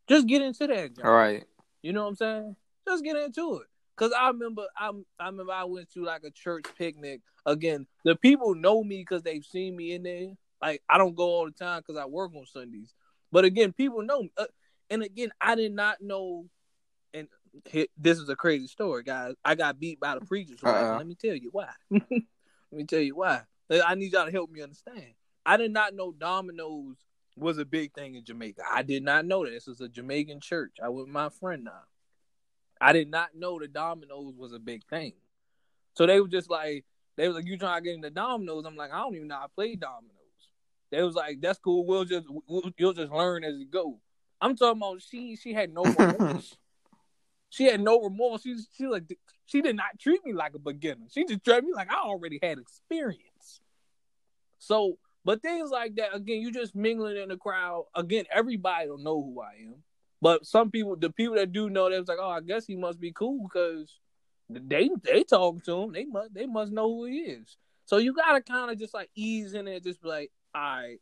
just 0.07 0.27
get 0.27 0.41
into 0.41 0.67
that. 0.67 0.95
Game. 0.95 1.05
All 1.05 1.13
right. 1.13 1.45
You 1.81 1.93
know 1.93 2.03
what 2.03 2.09
I'm 2.09 2.15
saying? 2.15 2.55
Just 2.87 3.03
get 3.03 3.17
into 3.17 3.57
it. 3.57 3.67
Cause 3.97 4.11
I 4.17 4.27
remember 4.27 4.63
I 4.77 4.91
I 5.19 5.25
remember 5.25 5.51
I 5.51 5.63
went 5.63 5.91
to 5.93 6.03
like 6.03 6.23
a 6.23 6.29
church 6.29 6.65
picnic. 6.77 7.21
Again, 7.45 7.87
the 8.03 8.15
people 8.15 8.53
know 8.53 8.83
me 8.83 8.99
because 8.99 9.23
they've 9.23 9.43
seen 9.43 9.75
me 9.75 9.93
in 9.93 10.03
there. 10.03 10.33
Like 10.61 10.83
I 10.87 10.97
don't 10.97 11.15
go 11.15 11.23
all 11.23 11.45
the 11.45 11.51
time 11.51 11.81
because 11.85 11.99
I 11.99 12.05
work 12.05 12.31
on 12.35 12.45
Sundays. 12.45 12.93
But 13.31 13.43
again, 13.43 13.73
people 13.73 14.03
know 14.03 14.23
me. 14.23 14.31
Uh, 14.37 14.45
and 14.89 15.03
again, 15.03 15.31
I 15.41 15.55
did 15.55 15.73
not 15.73 16.01
know. 16.01 16.45
And 17.13 17.27
this 17.97 18.19
is 18.19 18.29
a 18.29 18.35
crazy 18.35 18.67
story, 18.67 19.03
guys. 19.03 19.33
I 19.43 19.55
got 19.55 19.79
beat 19.79 19.99
by 19.99 20.13
the 20.13 20.25
preachers. 20.25 20.59
Uh-uh. 20.63 20.97
Let 20.97 21.07
me 21.07 21.15
tell 21.15 21.35
you 21.35 21.49
why. 21.51 21.69
Let 21.89 22.01
me 22.71 22.83
tell 22.83 22.99
you 22.99 23.15
why. 23.15 23.41
I 23.85 23.95
need 23.95 24.13
y'all 24.13 24.25
to 24.25 24.31
help 24.31 24.51
me 24.51 24.61
understand. 24.61 25.13
I 25.45 25.57
did 25.57 25.71
not 25.71 25.95
know 25.95 26.11
dominoes 26.11 26.97
was 27.35 27.57
a 27.57 27.65
big 27.65 27.93
thing 27.93 28.15
in 28.15 28.23
Jamaica. 28.23 28.61
I 28.69 28.83
did 28.83 29.03
not 29.03 29.25
know 29.25 29.45
that. 29.45 29.51
This 29.51 29.67
is 29.67 29.81
a 29.81 29.87
Jamaican 29.87 30.39
church. 30.39 30.77
I 30.83 30.89
with 30.89 31.07
my 31.07 31.29
friend 31.29 31.63
now. 31.65 31.81
I 32.81 32.93
did 32.93 33.09
not 33.09 33.35
know 33.35 33.59
the 33.59 33.67
dominoes 33.67 34.35
was 34.37 34.53
a 34.53 34.59
big 34.59 34.85
thing. 34.85 35.13
So 35.95 36.05
they 36.05 36.19
were 36.19 36.27
just 36.27 36.49
like, 36.49 36.85
they 37.15 37.27
was 37.27 37.35
like, 37.35 37.47
you 37.47 37.57
trying 37.57 37.81
to 37.81 37.83
get 37.83 37.95
into 37.95 38.09
dominoes? 38.09 38.65
I'm 38.65 38.75
like, 38.75 38.91
I 38.91 38.99
don't 38.99 39.15
even 39.15 39.27
know 39.27 39.35
how 39.35 39.43
to 39.43 39.49
play 39.49 39.75
dominoes. 39.75 40.13
They 40.91 41.01
was 41.01 41.15
like, 41.15 41.41
that's 41.41 41.59
cool. 41.59 41.85
We'll 41.85 42.05
just 42.05 42.27
we'll, 42.47 42.71
you'll 42.77 42.93
just 42.93 43.11
learn 43.11 43.43
as 43.43 43.57
you 43.57 43.65
go. 43.65 43.99
I'm 44.39 44.55
talking 44.55 44.79
about 44.79 45.01
she 45.01 45.35
she 45.35 45.53
had 45.53 45.73
no 45.73 45.83
remorse. 45.83 46.55
she 47.49 47.65
had 47.65 47.81
no 47.81 48.01
remorse. 48.01 48.43
She 48.43 48.55
she 48.77 48.87
like 48.87 49.03
she 49.45 49.61
did 49.61 49.75
not 49.75 49.99
treat 49.99 50.23
me 50.25 50.33
like 50.33 50.53
a 50.53 50.59
beginner. 50.59 51.07
She 51.09 51.25
just 51.25 51.43
treated 51.43 51.65
me 51.65 51.73
like 51.73 51.91
I 51.91 51.97
already 51.97 52.39
had 52.41 52.59
experience. 52.59 53.61
So, 54.59 54.97
but 55.25 55.41
things 55.41 55.71
like 55.71 55.95
that 55.95 56.15
again, 56.15 56.41
you 56.41 56.51
just 56.51 56.75
mingling 56.75 57.17
in 57.17 57.29
the 57.29 57.37
crowd. 57.37 57.85
Again, 57.95 58.25
everybody 58.31 58.87
don't 58.87 59.03
know 59.03 59.21
who 59.21 59.41
I 59.41 59.65
am. 59.65 59.83
But 60.21 60.45
some 60.45 60.71
people, 60.71 60.95
the 60.95 61.11
people 61.11 61.35
that 61.35 61.51
do 61.51 61.69
know, 61.69 61.89
they 61.89 61.99
was 61.99 62.07
like, 62.07 62.17
"Oh, 62.19 62.29
I 62.29 62.41
guess 62.41 62.65
he 62.65 62.75
must 62.75 62.99
be 62.99 63.11
cool 63.11 63.43
because 63.43 63.99
they 64.49 64.89
they 65.03 65.23
talk 65.23 65.63
to 65.65 65.83
him. 65.83 65.91
They 65.91 66.05
must 66.05 66.33
they 66.33 66.45
must 66.45 66.71
know 66.71 66.87
who 66.87 67.05
he 67.05 67.19
is." 67.19 67.57
So 67.85 67.97
you 67.97 68.13
gotta 68.13 68.41
kind 68.41 68.71
of 68.71 68.79
just 68.79 68.93
like 68.93 69.09
ease 69.15 69.53
in 69.53 69.67
it, 69.67 69.83
just 69.83 70.01
be 70.01 70.09
like, 70.09 70.31
"All 70.55 70.61
right, 70.61 70.99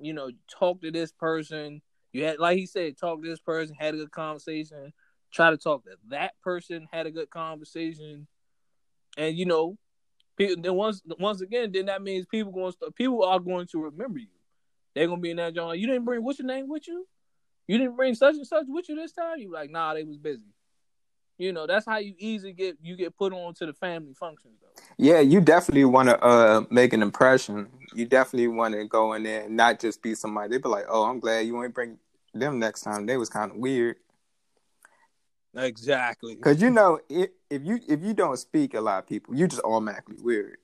you 0.00 0.12
know, 0.12 0.30
talk 0.50 0.80
to 0.82 0.90
this 0.90 1.12
person. 1.12 1.82
You 2.12 2.24
had, 2.24 2.38
like 2.38 2.58
he 2.58 2.66
said, 2.66 2.98
talk 2.98 3.22
to 3.22 3.28
this 3.28 3.40
person, 3.40 3.74
had 3.78 3.94
a 3.94 3.98
good 3.98 4.10
conversation. 4.10 4.92
Try 5.30 5.50
to 5.50 5.56
talk 5.56 5.84
to 5.84 5.96
that 6.08 6.34
person, 6.42 6.88
had 6.92 7.06
a 7.06 7.10
good 7.10 7.30
conversation, 7.30 8.26
and 9.16 9.36
you 9.36 9.46
know, 9.46 9.78
people. 10.36 10.62
Then 10.62 10.74
once 10.74 11.02
once 11.18 11.40
again, 11.40 11.72
then 11.72 11.86
that 11.86 12.02
means 12.02 12.26
people 12.26 12.52
going 12.52 12.72
people 12.94 13.24
are 13.24 13.40
going 13.40 13.66
to 13.68 13.84
remember 13.84 14.18
you. 14.18 14.28
They're 14.94 15.06
gonna 15.06 15.20
be 15.20 15.30
in 15.30 15.38
that 15.38 15.54
joint. 15.54 15.78
You 15.78 15.86
didn't 15.86 16.04
bring 16.04 16.22
what's 16.22 16.38
your 16.38 16.48
name 16.48 16.68
with 16.68 16.86
you? 16.88 17.06
You 17.66 17.78
didn't 17.78 17.96
bring 17.96 18.14
such 18.14 18.34
and 18.34 18.46
such 18.46 18.66
with 18.68 18.88
you 18.88 18.96
this 18.96 19.12
time. 19.12 19.38
You 19.38 19.52
like, 19.52 19.70
nah, 19.70 19.94
they 19.94 20.04
was 20.04 20.16
busy. 20.16 20.42
You 21.38 21.52
know, 21.52 21.66
that's 21.66 21.86
how 21.86 21.98
you 21.98 22.14
easily 22.18 22.52
get 22.52 22.76
you 22.82 22.96
get 22.96 23.16
put 23.16 23.32
on 23.32 23.54
to 23.54 23.66
the 23.66 23.72
family 23.72 24.14
functions 24.14 24.54
though. 24.60 24.82
Yeah, 24.96 25.20
you 25.20 25.40
definitely 25.40 25.84
want 25.86 26.08
to 26.08 26.22
uh 26.22 26.62
make 26.70 26.92
an 26.92 27.02
impression. 27.02 27.68
You 27.94 28.06
definitely 28.06 28.48
want 28.48 28.74
to 28.74 28.84
go 28.86 29.14
in 29.14 29.22
there 29.22 29.44
and 29.44 29.56
not 29.56 29.80
just 29.80 30.02
be 30.02 30.14
somebody. 30.14 30.50
They 30.50 30.58
be 30.58 30.68
like, 30.68 30.86
oh, 30.88 31.04
I'm 31.04 31.20
glad 31.20 31.46
you 31.46 31.62
ain't 31.62 31.74
bring 31.74 31.98
them 32.34 32.58
next 32.58 32.82
time. 32.82 33.06
They 33.06 33.16
was 33.16 33.28
kind 33.28 33.50
of 33.50 33.56
weird. 33.56 33.96
Exactly. 35.54 36.36
Because 36.36 36.62
you 36.62 36.70
know, 36.70 37.00
if, 37.08 37.30
if 37.50 37.62
you 37.64 37.80
if 37.88 38.02
you 38.02 38.14
don't 38.14 38.36
speak 38.36 38.74
a 38.74 38.80
lot 38.80 39.00
of 39.00 39.08
people, 39.08 39.34
you 39.34 39.46
just 39.46 39.62
automatically 39.62 40.16
weird. 40.20 40.58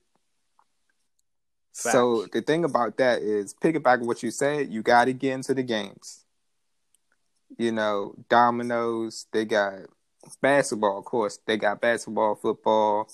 Facts. 1.74 1.92
So 1.92 2.26
the 2.32 2.42
thing 2.42 2.64
about 2.64 2.96
that 2.98 3.22
is, 3.22 3.54
pick 3.54 3.76
it 3.76 3.82
back 3.82 4.00
what 4.00 4.22
you 4.22 4.30
said, 4.30 4.68
you 4.70 4.82
got 4.82 5.06
to 5.06 5.12
get 5.12 5.32
into 5.32 5.54
the 5.54 5.62
games 5.62 6.24
you 7.56 7.72
know, 7.72 8.14
dominoes. 8.28 9.26
They 9.32 9.44
got 9.44 9.80
basketball, 10.40 10.98
of 10.98 11.04
course. 11.04 11.38
They 11.46 11.56
got 11.56 11.80
basketball, 11.80 12.34
football. 12.34 13.08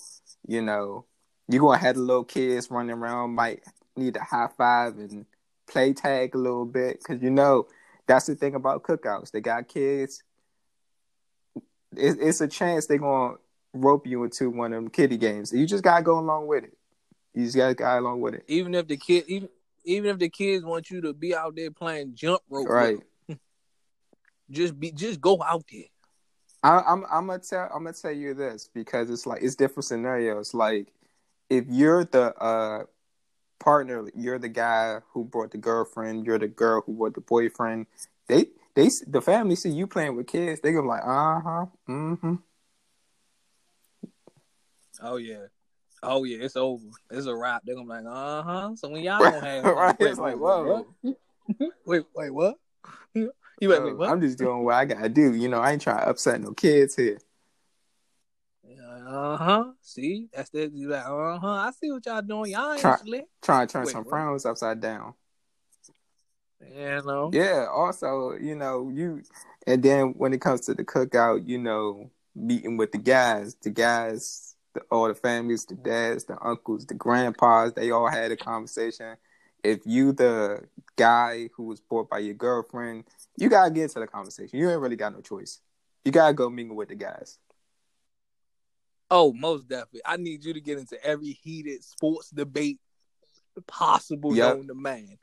You 0.47 0.61
know, 0.61 1.05
you're 1.47 1.61
gonna 1.61 1.77
have 1.77 1.95
the 1.95 2.01
little 2.01 2.23
kids 2.23 2.69
running 2.69 2.95
around. 2.95 3.35
Might 3.35 3.63
need 3.95 4.17
a 4.17 4.23
high 4.23 4.49
five 4.57 4.97
and 4.97 5.25
play 5.67 5.93
tag 5.93 6.35
a 6.35 6.37
little 6.37 6.65
bit 6.65 6.99
because 6.99 7.21
you 7.21 7.29
know 7.29 7.67
that's 8.07 8.25
the 8.25 8.35
thing 8.35 8.55
about 8.55 8.83
cookouts. 8.83 9.31
They 9.31 9.41
got 9.41 9.67
kids. 9.67 10.23
It, 11.95 12.17
it's 12.19 12.41
a 12.41 12.47
chance 12.47 12.87
they're 12.87 12.97
gonna 12.97 13.35
rope 13.73 14.07
you 14.07 14.23
into 14.23 14.49
one 14.49 14.73
of 14.73 14.83
them 14.83 14.89
kiddie 14.89 15.17
games. 15.17 15.51
You 15.53 15.65
just 15.65 15.83
gotta 15.83 16.03
go 16.03 16.19
along 16.19 16.47
with 16.47 16.65
it. 16.65 16.77
You 17.33 17.45
just 17.45 17.57
gotta 17.57 17.73
go 17.73 17.99
along 17.99 18.21
with 18.21 18.35
it. 18.35 18.43
Even 18.47 18.75
if 18.75 18.87
the 18.87 18.97
kid, 18.97 19.25
even 19.27 19.49
even 19.83 20.09
if 20.09 20.19
the 20.19 20.29
kids 20.29 20.65
want 20.65 20.89
you 20.89 21.01
to 21.01 21.13
be 21.13 21.35
out 21.35 21.55
there 21.55 21.71
playing 21.71 22.15
jump 22.15 22.41
rope, 22.49 22.67
right? 22.69 22.97
Just 24.49 24.79
be, 24.79 24.91
just 24.91 25.19
go 25.19 25.41
out 25.43 25.63
there. 25.71 25.83
I, 26.63 26.81
I'm 26.87 27.05
I'm 27.11 27.27
gonna 27.27 27.39
tell 27.39 27.69
I'm 27.73 27.83
gonna 27.83 27.93
tell 27.93 28.11
you 28.11 28.33
this 28.33 28.69
because 28.73 29.09
it's 29.09 29.25
like 29.25 29.41
it's 29.43 29.55
different 29.55 29.85
scenarios. 29.85 30.53
Like 30.53 30.93
if 31.49 31.65
you're 31.67 32.05
the 32.05 32.35
uh 32.35 32.85
partner, 33.59 34.09
you're 34.15 34.39
the 34.39 34.49
guy 34.49 34.99
who 35.11 35.23
brought 35.23 35.51
the 35.51 35.57
girlfriend, 35.57 36.25
you're 36.25 36.39
the 36.39 36.47
girl 36.47 36.81
who 36.85 36.93
brought 36.93 37.13
the 37.13 37.21
boyfriend. 37.21 37.85
They 38.27 38.47
they 38.73 38.89
the 39.07 39.21
family 39.21 39.55
see 39.55 39.69
you 39.69 39.87
playing 39.87 40.15
with 40.15 40.27
kids, 40.27 40.61
they 40.61 40.71
go 40.71 40.81
like, 40.81 41.03
uh 41.03 41.39
huh, 41.39 41.65
mm-hmm. 41.87 42.35
Oh 45.01 45.17
yeah. 45.17 45.45
Oh 46.01 46.23
yeah, 46.23 46.43
it's 46.43 46.55
over. 46.55 46.85
It's 47.11 47.25
a 47.25 47.35
wrap. 47.35 47.63
They're 47.65 47.75
gonna 47.75 47.85
be 47.85 48.05
like, 48.05 48.05
uh 48.05 48.43
huh. 48.43 48.75
So 48.75 48.89
when 48.89 49.03
y'all 49.03 49.19
don't 49.31 49.43
have 49.43 49.65
right, 49.65 49.95
it's 49.99 50.19
like, 50.19 50.37
whoa. 50.37 50.85
wait, 51.85 52.03
wait, 52.15 52.31
what? 52.31 52.57
You 53.61 53.69
wait, 53.69 53.83
wait, 53.83 53.97
what? 53.97 54.09
I'm 54.09 54.21
just 54.21 54.37
doing 54.37 54.63
what 54.63 54.75
I 54.75 54.85
gotta 54.85 55.09
do. 55.09 55.33
You 55.33 55.47
know, 55.47 55.59
I 55.59 55.71
ain't 55.71 55.81
trying 55.81 55.99
to 55.99 56.09
upset 56.09 56.41
no 56.41 56.51
kids 56.51 56.95
here. 56.95 57.19
Uh 59.07 59.37
huh. 59.37 59.65
See, 59.81 60.27
that's 60.33 60.49
the 60.49 60.69
you 60.73 60.89
like. 60.89 61.05
Uh 61.05 61.37
huh. 61.37 61.47
I 61.47 61.71
see 61.79 61.91
what 61.91 62.05
y'all 62.05 62.21
doing. 62.21 62.51
Y'all 62.51 62.71
ain't 62.71 62.81
try, 62.81 62.97
Trying 63.41 63.67
to 63.67 63.71
turn 63.71 63.85
wait, 63.85 63.91
some 63.91 64.05
frowns 64.05 64.45
upside 64.45 64.81
down. 64.81 65.13
Yeah, 66.73 67.01
no. 67.05 67.29
Yeah. 67.31 67.67
Also, 67.71 68.33
you 68.33 68.55
know, 68.55 68.89
you 68.93 69.21
and 69.67 69.83
then 69.83 70.15
when 70.17 70.33
it 70.33 70.41
comes 70.41 70.61
to 70.61 70.73
the 70.73 70.83
cookout, 70.83 71.47
you 71.47 71.59
know, 71.59 72.09
meeting 72.35 72.77
with 72.77 72.91
the 72.91 72.97
guys, 72.97 73.55
the 73.61 73.69
guys 73.69 74.55
the, 74.73 74.81
all 74.91 75.07
the 75.07 75.15
families, 75.15 75.65
the 75.65 75.75
dads, 75.75 76.25
the 76.25 76.37
uncles, 76.43 76.85
the 76.85 76.93
grandpas, 76.93 77.73
they 77.73 77.91
all 77.91 78.07
had 78.07 78.31
a 78.31 78.37
conversation. 78.37 79.17
If 79.63 79.81
you 79.85 80.11
the 80.13 80.63
guy 80.95 81.49
who 81.55 81.63
was 81.63 81.79
bought 81.79 82.09
by 82.09 82.19
your 82.19 82.35
girlfriend, 82.35 83.05
you 83.37 83.49
gotta 83.49 83.71
get 83.71 83.83
into 83.83 83.99
the 83.99 84.07
conversation. 84.07 84.59
You 84.59 84.69
ain't 84.69 84.79
really 84.79 84.95
got 84.95 85.13
no 85.13 85.21
choice. 85.21 85.59
You 86.03 86.11
gotta 86.11 86.33
go 86.33 86.49
mingle 86.49 86.75
with 86.75 86.89
the 86.89 86.95
guys. 86.95 87.37
Oh, 89.11 89.33
most 89.33 89.67
definitely. 89.67 90.01
I 90.05 90.17
need 90.17 90.43
you 90.43 90.53
to 90.53 90.61
get 90.61 90.79
into 90.79 91.03
every 91.03 91.31
heated 91.31 91.83
sports 91.83 92.29
debate 92.29 92.79
possible 93.67 94.35
yep. 94.35 94.55
known 94.55 94.67
to 94.67 94.73
man. 94.73 95.17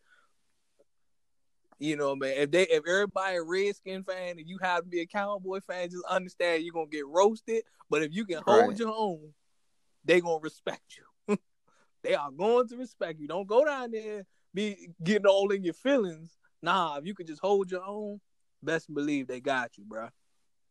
You 1.78 1.96
know, 1.96 2.14
man. 2.14 2.34
If 2.36 2.50
they 2.50 2.62
if 2.62 2.86
everybody 2.86 3.36
a 3.36 3.42
Redskin 3.42 4.04
fan 4.04 4.38
and 4.38 4.48
you 4.48 4.58
have 4.62 4.84
to 4.84 4.88
be 4.88 5.00
a 5.00 5.06
Cowboy 5.06 5.60
fan, 5.60 5.90
just 5.90 6.04
understand 6.08 6.62
you're 6.62 6.72
gonna 6.72 6.86
get 6.86 7.06
roasted. 7.06 7.64
But 7.90 8.02
if 8.02 8.12
you 8.12 8.24
can 8.24 8.42
hold 8.46 8.68
right. 8.68 8.78
your 8.78 8.94
own, 8.96 9.32
they 10.04 10.20
gonna 10.20 10.38
respect 10.40 10.96
you. 11.28 11.38
they 12.02 12.14
are 12.14 12.30
going 12.30 12.68
to 12.68 12.76
respect 12.76 13.18
you. 13.18 13.26
Don't 13.26 13.48
go 13.48 13.64
down 13.64 13.90
there 13.90 14.24
be 14.54 14.90
getting 15.02 15.26
all 15.26 15.50
in 15.50 15.64
your 15.64 15.74
feelings. 15.74 16.36
Nah, 16.62 16.96
if 16.96 17.06
you 17.06 17.14
can 17.14 17.26
just 17.26 17.40
hold 17.40 17.70
your 17.70 17.84
own, 17.84 18.20
best 18.62 18.92
believe 18.92 19.26
they 19.26 19.40
got 19.40 19.76
you, 19.76 19.84
bro. 19.84 20.08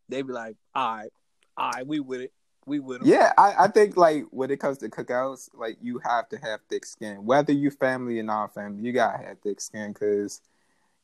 They 0.09 0.21
be 0.21 0.33
like, 0.33 0.55
all 0.73 0.97
right, 0.97 1.09
all 1.57 1.71
right, 1.71 1.87
we 1.87 1.99
with 1.99 2.21
it. 2.21 2.31
We 2.65 2.79
with 2.79 2.99
them. 2.99 3.09
Yeah, 3.09 3.33
I, 3.37 3.65
I 3.65 3.67
think 3.67 3.97
like 3.97 4.25
when 4.29 4.51
it 4.51 4.59
comes 4.59 4.77
to 4.79 4.89
cookouts, 4.89 5.49
like 5.53 5.77
you 5.81 5.99
have 5.99 6.29
to 6.29 6.37
have 6.37 6.59
thick 6.69 6.85
skin, 6.85 7.25
whether 7.25 7.51
you 7.51 7.71
family 7.71 8.19
or 8.19 8.23
non 8.23 8.49
family. 8.49 8.83
You 8.83 8.93
gotta 8.93 9.17
have 9.17 9.39
thick 9.39 9.59
skin 9.59 9.93
because 9.93 10.41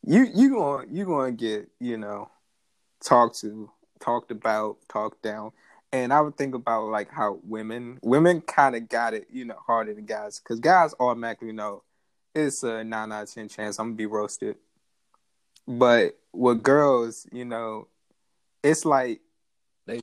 you 0.06 0.28
you 0.34 0.50
going 0.52 0.88
you 0.94 1.06
going 1.06 1.36
to 1.36 1.44
get 1.44 1.70
you 1.80 1.98
know 1.98 2.30
talked 3.04 3.40
to, 3.42 3.72
talked 4.00 4.32
about, 4.32 4.78
talked 4.88 5.24
down 5.24 5.52
and 5.92 6.14
I 6.14 6.22
would 6.22 6.38
think 6.38 6.56
about 6.56 6.88
like 6.88 7.10
how 7.10 7.40
women 7.44 8.00
women 8.02 8.42
kind 8.42 8.76
of 8.76 8.90
got 8.90 9.14
it, 9.14 9.28
you 9.32 9.46
know, 9.46 9.58
harder 9.66 9.94
than 9.94 10.06
guys 10.06 10.40
because 10.40 10.60
guys 10.60 10.94
automatically 11.00 11.52
know 11.52 11.84
it's 12.36 12.64
a 12.64 12.84
nine 12.84 13.12
out 13.12 13.24
of 13.24 13.34
ten 13.34 13.48
chance 13.48 13.80
I'm 13.80 13.88
gonna 13.88 13.96
be 13.96 14.06
roasted. 14.06 14.58
But 15.68 16.18
with 16.34 16.64
girls, 16.64 17.28
you 17.32 17.46
know, 17.46 17.88
it's 18.64 18.86
like 18.86 19.22
they 19.86 19.98
a 19.98 20.02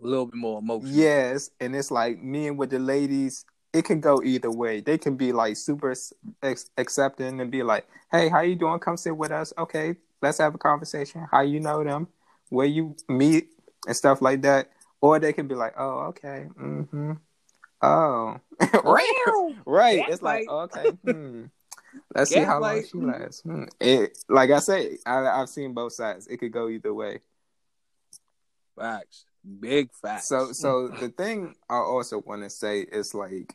little 0.00 0.26
bit 0.26 0.36
more 0.36 0.58
emotional. 0.58 0.92
Yes, 0.92 1.50
and 1.60 1.74
it's 1.74 1.90
like 1.90 2.22
me 2.22 2.48
and 2.48 2.58
with 2.58 2.70
the 2.70 2.78
ladies, 2.78 3.44
it 3.72 3.84
can 3.84 4.00
go 4.00 4.22
either 4.22 4.50
way. 4.50 4.80
They 4.80 4.98
can 4.98 5.16
be 5.16 5.32
like 5.32 5.56
super 5.56 5.94
ex- 6.42 6.70
accepting 6.76 7.40
and 7.40 7.50
be 7.50 7.62
like, 7.62 7.86
"Hey, 8.10 8.28
how 8.28 8.40
you 8.40 8.54
doing? 8.54 8.78
Come 8.78 8.96
sit 8.96 9.16
with 9.16 9.30
us. 9.30 9.52
Okay, 9.56 9.96
let's 10.22 10.38
have 10.38 10.54
a 10.54 10.58
conversation. 10.58 11.26
How 11.30 11.40
you 11.40 11.60
know 11.60 11.82
them? 11.82 12.08
Where 12.50 12.66
you 12.66 12.96
meet 13.08 13.48
and 13.86 13.96
stuff 13.96 14.20
like 14.20 14.42
that." 14.42 14.70
Or 15.00 15.18
they 15.18 15.32
can 15.32 15.46
be 15.46 15.54
like, 15.54 15.74
oh, 15.78 16.06
okay. 16.08 16.46
Mm-hmm. 16.58 17.12
Oh. 17.82 18.40
right. 18.84 19.54
right. 19.66 20.04
it's 20.08 20.22
like, 20.22 20.48
okay. 20.48 20.90
Hmm. 21.04 21.44
Let's 22.14 22.30
see 22.30 22.40
how 22.40 22.60
long 22.60 22.82
she 22.84 22.98
lasts. 22.98 23.42
Hmm. 23.42 23.64
It, 23.80 24.18
like 24.28 24.50
I 24.50 24.58
say, 24.58 24.98
I, 25.06 25.26
I've 25.26 25.48
seen 25.48 25.74
both 25.74 25.92
sides. 25.92 26.26
It 26.26 26.38
could 26.38 26.52
go 26.52 26.68
either 26.68 26.94
way. 26.94 27.20
Facts. 28.78 29.24
Big 29.60 29.90
facts. 30.02 30.28
So 30.28 30.52
so 30.52 30.88
the 31.00 31.08
thing 31.08 31.54
I 31.68 31.76
also 31.76 32.20
want 32.20 32.42
to 32.42 32.50
say 32.50 32.80
is 32.80 33.14
like 33.14 33.54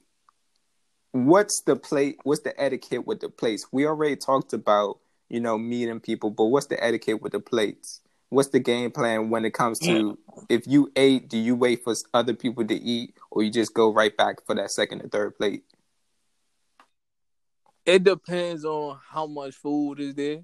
what's 1.11 1.61
the 1.65 1.75
plate 1.75 2.17
what's 2.23 2.41
the 2.41 2.59
etiquette 2.61 3.05
with 3.05 3.19
the 3.19 3.29
plates? 3.29 3.67
We 3.71 3.85
already 3.85 4.15
talked 4.15 4.53
about, 4.53 4.99
you 5.29 5.39
know, 5.39 5.57
meeting 5.57 5.99
people, 5.99 6.29
but 6.29 6.45
what's 6.45 6.67
the 6.67 6.81
etiquette 6.83 7.21
with 7.21 7.33
the 7.33 7.39
plates? 7.39 8.01
what's 8.31 8.49
the 8.49 8.59
game 8.59 8.89
plan 8.89 9.29
when 9.29 9.45
it 9.45 9.53
comes 9.53 9.77
to 9.79 10.17
if 10.49 10.65
you 10.65 10.91
ate, 10.95 11.29
do 11.29 11.37
you 11.37 11.55
wait 11.55 11.83
for 11.83 11.93
other 12.13 12.33
people 12.33 12.65
to 12.65 12.73
eat, 12.73 13.13
or 13.29 13.43
you 13.43 13.51
just 13.51 13.73
go 13.73 13.93
right 13.93 14.15
back 14.17 14.43
for 14.45 14.55
that 14.55 14.71
second 14.71 15.01
or 15.03 15.09
third 15.09 15.37
plate? 15.37 15.63
It 17.85 18.03
depends 18.03 18.63
on 18.63 18.99
how 19.09 19.25
much 19.27 19.55
food 19.55 19.99
is 19.99 20.13
there. 20.15 20.43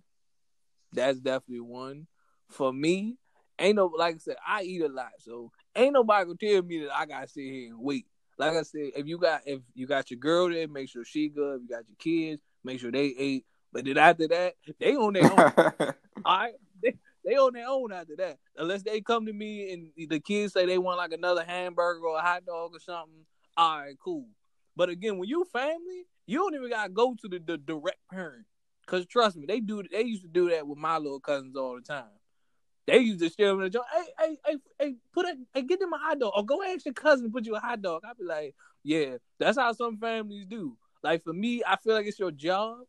That's 0.91 1.19
definitely 1.19 1.62
one. 1.62 2.08
For 2.50 2.73
me, 2.73 3.17
ain't 3.60 3.76
no 3.76 3.91
like 3.95 4.15
I 4.15 4.17
said, 4.19 4.36
I 4.45 4.63
eat 4.63 4.82
a 4.82 4.88
lot, 4.88 5.12
so 5.19 5.52
ain't 5.76 5.93
nobody 5.93 6.26
gonna 6.26 6.38
tell 6.38 6.63
me 6.63 6.80
that 6.80 6.95
I 6.95 7.06
gotta 7.06 7.28
sit 7.28 7.43
here 7.43 7.69
and 7.69 7.80
wait. 7.80 8.06
Like 8.38 8.54
I 8.54 8.62
said, 8.63 8.91
if 8.95 9.08
you 9.08 9.17
got 9.17 9.41
if 9.45 9.62
you 9.73 9.88
got 9.88 10.10
your 10.10 10.19
girl 10.19 10.50
there, 10.50 10.67
make 10.67 10.89
sure 10.89 11.04
she 11.04 11.30
good. 11.30 11.58
If 11.58 11.62
you 11.63 11.67
got 11.69 11.88
your 11.88 11.97
kids, 12.00 12.41
make 12.63 12.80
sure 12.80 12.91
they 12.91 13.13
ate. 13.17 13.45
But 13.73 13.86
then 13.86 13.97
after 13.97 14.28
that, 14.30 14.54
they 14.80 14.95
on 14.95 15.13
their 15.13 15.32
own. 15.32 15.38
All 16.26 16.38
right, 16.38 16.54
they, 16.82 16.93
they 17.26 17.36
on 17.36 17.54
their 17.54 17.67
own 17.67 17.91
after 17.91 18.15
that. 18.17 18.38
Unless 18.58 18.84
they 18.84 19.02
come 19.02 19.26
to 19.26 19.34
me 19.34 19.73
and 19.73 20.10
the 20.10 20.19
kids 20.19 20.54
say 20.54 20.65
they 20.65 20.78
want 20.78 20.97
like 20.97 21.12
another 21.12 21.43
hamburger 21.43 22.06
or 22.06 22.17
a 22.17 22.21
hot 22.21 22.45
dog 22.45 22.71
or 22.73 22.80
something. 22.80 23.26
All 23.56 23.80
right, 23.80 23.95
cool. 24.04 24.28
But 24.76 24.89
again, 24.89 25.17
when 25.17 25.28
you 25.28 25.45
family, 25.45 26.06
you 26.28 26.40
don't 26.40 26.54
even 26.54 26.70
gotta 26.70 26.90
go 26.90 27.16
to 27.22 27.28
the, 27.28 27.40
the 27.40 27.58
direct 27.58 28.00
parent. 28.12 28.46
Cause 28.86 29.06
trust 29.06 29.36
me, 29.36 29.46
they 29.46 29.60
do. 29.60 29.84
They 29.92 30.04
used 30.04 30.22
to 30.22 30.30
do 30.30 30.50
that 30.52 30.68
with 30.68 30.78
my 30.78 30.98
little 30.98 31.20
cousins 31.20 31.56
all 31.58 31.76
the 31.76 31.82
time. 31.82 32.06
They 32.86 33.00
used 33.00 33.20
to 33.20 33.30
share 33.30 33.50
them 33.50 33.62
the 33.62 33.70
joint. 33.70 33.86
Hey, 33.94 34.06
hey, 34.20 34.38
hey, 34.46 34.58
hey, 34.80 34.96
put 35.13 35.26
a, 35.26 35.36
hey, 35.54 35.63
get 35.63 35.80
them 35.80 35.92
a 35.92 35.98
hot 35.98 36.20
dog, 36.20 36.32
or 36.36 36.46
go 36.46 36.63
ask 36.63 36.86
your 36.86 36.94
cousin 36.94 37.26
to 37.26 37.32
put 37.32 37.46
you 37.46 37.56
a 37.56 37.60
hot 37.60 37.82
dog. 37.82 38.04
I'd 38.08 38.18
be 38.18 38.24
like, 38.24 38.56
yeah, 38.84 39.18
that's 39.40 39.58
how 39.58 39.74
some 39.74 39.98
families 39.98 40.46
do. 40.46 40.78
Like 41.04 41.24
for 41.24 41.34
me, 41.34 41.63
I 41.68 41.76
feel 41.76 41.96
like 41.96 42.06
it's 42.06 42.20
your 42.20 42.32
job 42.32 42.80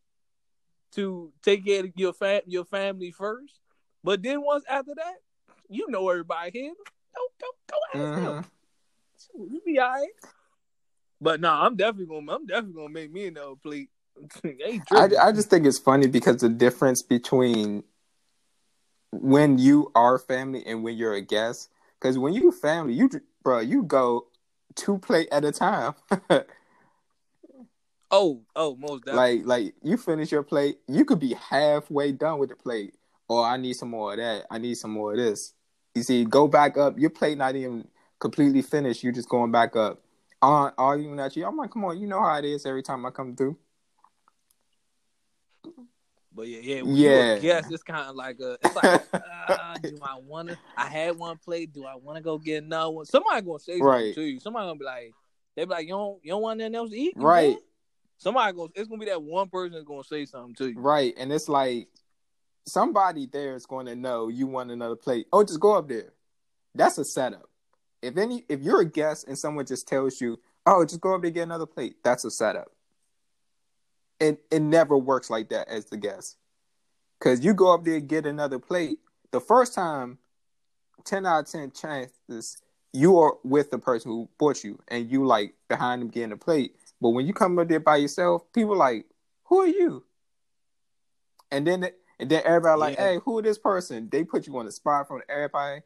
to 0.93 1.31
take 1.43 1.65
care 1.65 1.83
of 1.83 1.91
your 1.95 2.13
fam- 2.13 2.41
your 2.47 2.65
family 2.65 3.11
first. 3.11 3.59
But 4.03 4.23
then 4.23 4.41
once 4.41 4.63
after 4.69 4.93
that, 4.95 5.15
you 5.69 5.89
know 5.89 6.09
everybody 6.09 6.51
here. 6.51 6.73
Don't 7.13 7.31
don't 7.39 7.57
go 7.67 7.77
ask 7.93 8.19
mm-hmm. 8.19 8.25
them. 8.25 8.45
You 9.51 9.61
be 9.65 9.79
all 9.79 9.89
right. 9.89 10.07
But 11.21 11.41
no, 11.41 11.49
nah, 11.49 11.65
I'm 11.65 11.75
definitely 11.75 12.07
gonna 12.07 12.33
I'm 12.33 12.45
definitely 12.45 12.73
gonna 12.73 12.89
make 12.89 13.11
me 13.11 13.27
another 13.27 13.55
plate. 13.61 13.89
I 14.91 15.09
I 15.21 15.31
just 15.31 15.49
think 15.49 15.65
it's 15.65 15.79
funny 15.79 16.07
because 16.07 16.37
the 16.37 16.49
difference 16.49 17.01
between 17.01 17.83
when 19.11 19.57
you 19.57 19.91
are 19.95 20.17
family 20.17 20.63
and 20.65 20.83
when 20.83 20.97
you're 20.97 21.13
a 21.13 21.21
guest. 21.21 21.69
Because 21.99 22.17
when 22.17 22.33
you 22.33 22.51
family, 22.51 22.93
you 22.93 23.09
bro, 23.43 23.59
you 23.59 23.83
go 23.83 24.27
two 24.75 24.97
plate 24.99 25.27
at 25.31 25.43
a 25.43 25.51
time. 25.51 25.93
oh, 28.11 28.41
oh, 28.55 28.75
most 28.75 29.05
definitely. 29.05 29.43
Like, 29.43 29.45
like 29.45 29.73
you 29.83 29.97
finish 29.97 30.31
your 30.31 30.43
plate, 30.43 30.77
you 30.87 31.05
could 31.05 31.19
be 31.19 31.33
halfway 31.33 32.11
done 32.11 32.39
with 32.39 32.49
the 32.49 32.55
plate, 32.55 32.95
or 33.27 33.45
I 33.45 33.57
need 33.57 33.73
some 33.73 33.89
more 33.89 34.13
of 34.13 34.19
that. 34.19 34.45
I 34.49 34.57
need 34.57 34.75
some 34.75 34.91
more 34.91 35.11
of 35.11 35.17
this. 35.17 35.53
You 35.95 36.03
see, 36.03 36.23
go 36.23 36.47
back 36.47 36.77
up. 36.77 36.97
Your 36.97 37.09
plate 37.09 37.37
not 37.37 37.55
even 37.55 37.87
completely 38.19 38.61
finished. 38.61 39.03
You're 39.03 39.11
just 39.11 39.29
going 39.29 39.51
back 39.51 39.75
up. 39.75 40.01
On 40.41 40.71
arguing 40.77 41.19
at 41.19 41.35
you. 41.35 41.45
I'm 41.45 41.57
like, 41.57 41.71
come 41.71 41.83
on, 41.85 41.99
you 41.99 42.07
know 42.07 42.21
how 42.21 42.35
it 42.37 42.45
is 42.45 42.65
every 42.65 42.81
time 42.81 43.05
I 43.05 43.09
come 43.09 43.35
through. 43.35 43.57
But 46.33 46.47
yeah, 46.47 46.59
yeah, 46.61 46.83
yeah. 46.85 47.39
Yes, 47.41 47.69
it's 47.69 47.83
kind 47.83 48.07
of 48.07 48.15
like 48.15 48.39
a. 48.39 48.57
It's 48.63 48.75
like, 48.75 49.01
uh, 49.13 49.77
do 49.83 49.97
I 50.01 50.17
want 50.25 50.49
to? 50.49 50.57
I 50.77 50.87
had 50.87 51.17
one 51.17 51.37
plate. 51.37 51.73
Do 51.73 51.85
I 51.85 51.95
want 51.95 52.15
to 52.15 52.23
go 52.23 52.37
get 52.37 52.63
another 52.63 52.91
one? 52.91 53.05
Somebody 53.05 53.45
gonna 53.45 53.59
say 53.59 53.73
something 53.73 53.85
right. 53.85 54.15
to 54.15 54.21
you. 54.21 54.39
Somebody 54.39 54.67
gonna 54.67 54.79
be 54.79 54.85
like, 54.85 55.13
they 55.55 55.65
be 55.65 55.71
like, 55.71 55.87
you 55.87 55.93
don't, 55.93 56.19
you 56.23 56.31
don't 56.31 56.41
want 56.41 56.59
nothing 56.59 56.75
else 56.75 56.91
to 56.91 56.97
eat, 56.97 57.13
right? 57.17 57.57
Somebody 58.17 58.55
goes. 58.55 58.69
It's 58.75 58.87
gonna 58.87 58.99
be 58.99 59.07
that 59.07 59.21
one 59.21 59.49
person 59.49 59.73
that's 59.73 59.83
gonna 59.83 60.03
say 60.05 60.25
something 60.25 60.55
to 60.55 60.69
you, 60.69 60.79
right? 60.79 61.13
And 61.17 61.33
it's 61.33 61.49
like 61.49 61.89
somebody 62.69 63.25
there 63.25 63.55
is 63.55 63.65
going 63.65 63.87
to 63.87 63.95
know 63.95 64.27
you 64.29 64.47
want 64.47 64.71
another 64.71 64.95
plate. 64.95 65.27
Oh, 65.33 65.43
just 65.43 65.59
go 65.59 65.75
up 65.75 65.89
there. 65.89 66.13
That's 66.75 66.97
a 66.97 67.05
setup. 67.05 67.48
If 68.01 68.17
any, 68.17 68.45
if 68.49 68.61
you're 68.61 68.81
a 68.81 68.85
guest 68.85 69.27
and 69.27 69.37
someone 69.37 69.65
just 69.65 69.87
tells 69.87 70.21
you, 70.21 70.39
"Oh, 70.65 70.85
just 70.85 71.01
go 71.01 71.15
up 71.15 71.21
there 71.21 71.31
get 71.31 71.43
another 71.43 71.65
plate," 71.65 71.97
that's 72.03 72.23
a 72.25 72.31
setup. 72.31 72.71
It 74.19 74.43
it 74.51 74.61
never 74.61 74.97
works 74.97 75.29
like 75.29 75.49
that 75.49 75.67
as 75.67 75.85
the 75.85 75.97
guest, 75.97 76.37
because 77.19 77.43
you 77.43 77.53
go 77.53 77.73
up 77.73 77.83
there 77.83 77.99
get 77.99 78.25
another 78.25 78.59
plate. 78.59 78.99
The 79.31 79.41
first 79.41 79.73
time, 79.73 80.17
ten 81.03 81.25
out 81.25 81.39
of 81.41 81.51
ten 81.51 81.71
chances 81.71 82.57
you 82.91 83.19
are 83.19 83.37
with 83.43 83.69
the 83.69 83.77
person 83.77 84.11
who 84.11 84.29
bought 84.37 84.63
you, 84.63 84.79
and 84.87 85.09
you 85.11 85.25
like 85.25 85.53
behind 85.67 86.01
them 86.01 86.09
getting 86.09 86.31
a 86.31 86.37
plate. 86.37 86.75
But 87.01 87.09
when 87.09 87.25
you 87.27 87.33
come 87.33 87.57
up 87.59 87.67
there 87.67 87.79
by 87.79 87.97
yourself, 87.97 88.51
people 88.51 88.75
like, 88.75 89.05
who 89.45 89.61
are 89.61 89.67
you? 89.67 90.03
And 91.51 91.65
then 91.65 91.89
and 92.19 92.29
then 92.29 92.41
everybody 92.45 92.79
like, 92.79 92.97
Yeah. 92.97 93.13
hey, 93.13 93.19
who 93.23 93.39
is 93.39 93.43
this 93.43 93.57
person? 93.57 94.09
They 94.11 94.23
put 94.23 94.47
you 94.47 94.57
on 94.57 94.65
the 94.65 94.71
spot 94.71 95.07
from 95.07 95.21
everybody, 95.29 95.81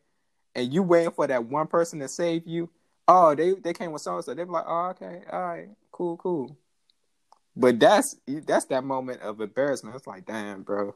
and 0.55 0.73
you 0.73 0.83
waiting 0.83 1.11
for 1.11 1.27
that 1.27 1.45
one 1.45 1.67
person 1.67 1.99
to 1.99 2.07
save 2.07 2.47
you. 2.47 2.69
Oh, 3.07 3.35
they 3.35 3.53
they 3.53 3.73
came 3.73 3.91
with 3.91 4.01
so 4.01 4.15
and 4.15 4.23
so. 4.23 4.33
They're 4.33 4.45
like, 4.45 4.65
oh, 4.67 4.89
okay, 4.91 5.21
all 5.31 5.41
right, 5.41 5.69
cool, 5.91 6.17
cool. 6.17 6.57
But 7.55 7.79
that's 7.79 8.15
that's 8.27 8.65
that 8.65 8.83
moment 8.83 9.21
of 9.21 9.41
embarrassment. 9.41 9.95
It's 9.95 10.07
like, 10.07 10.25
damn, 10.25 10.63
bro. 10.63 10.95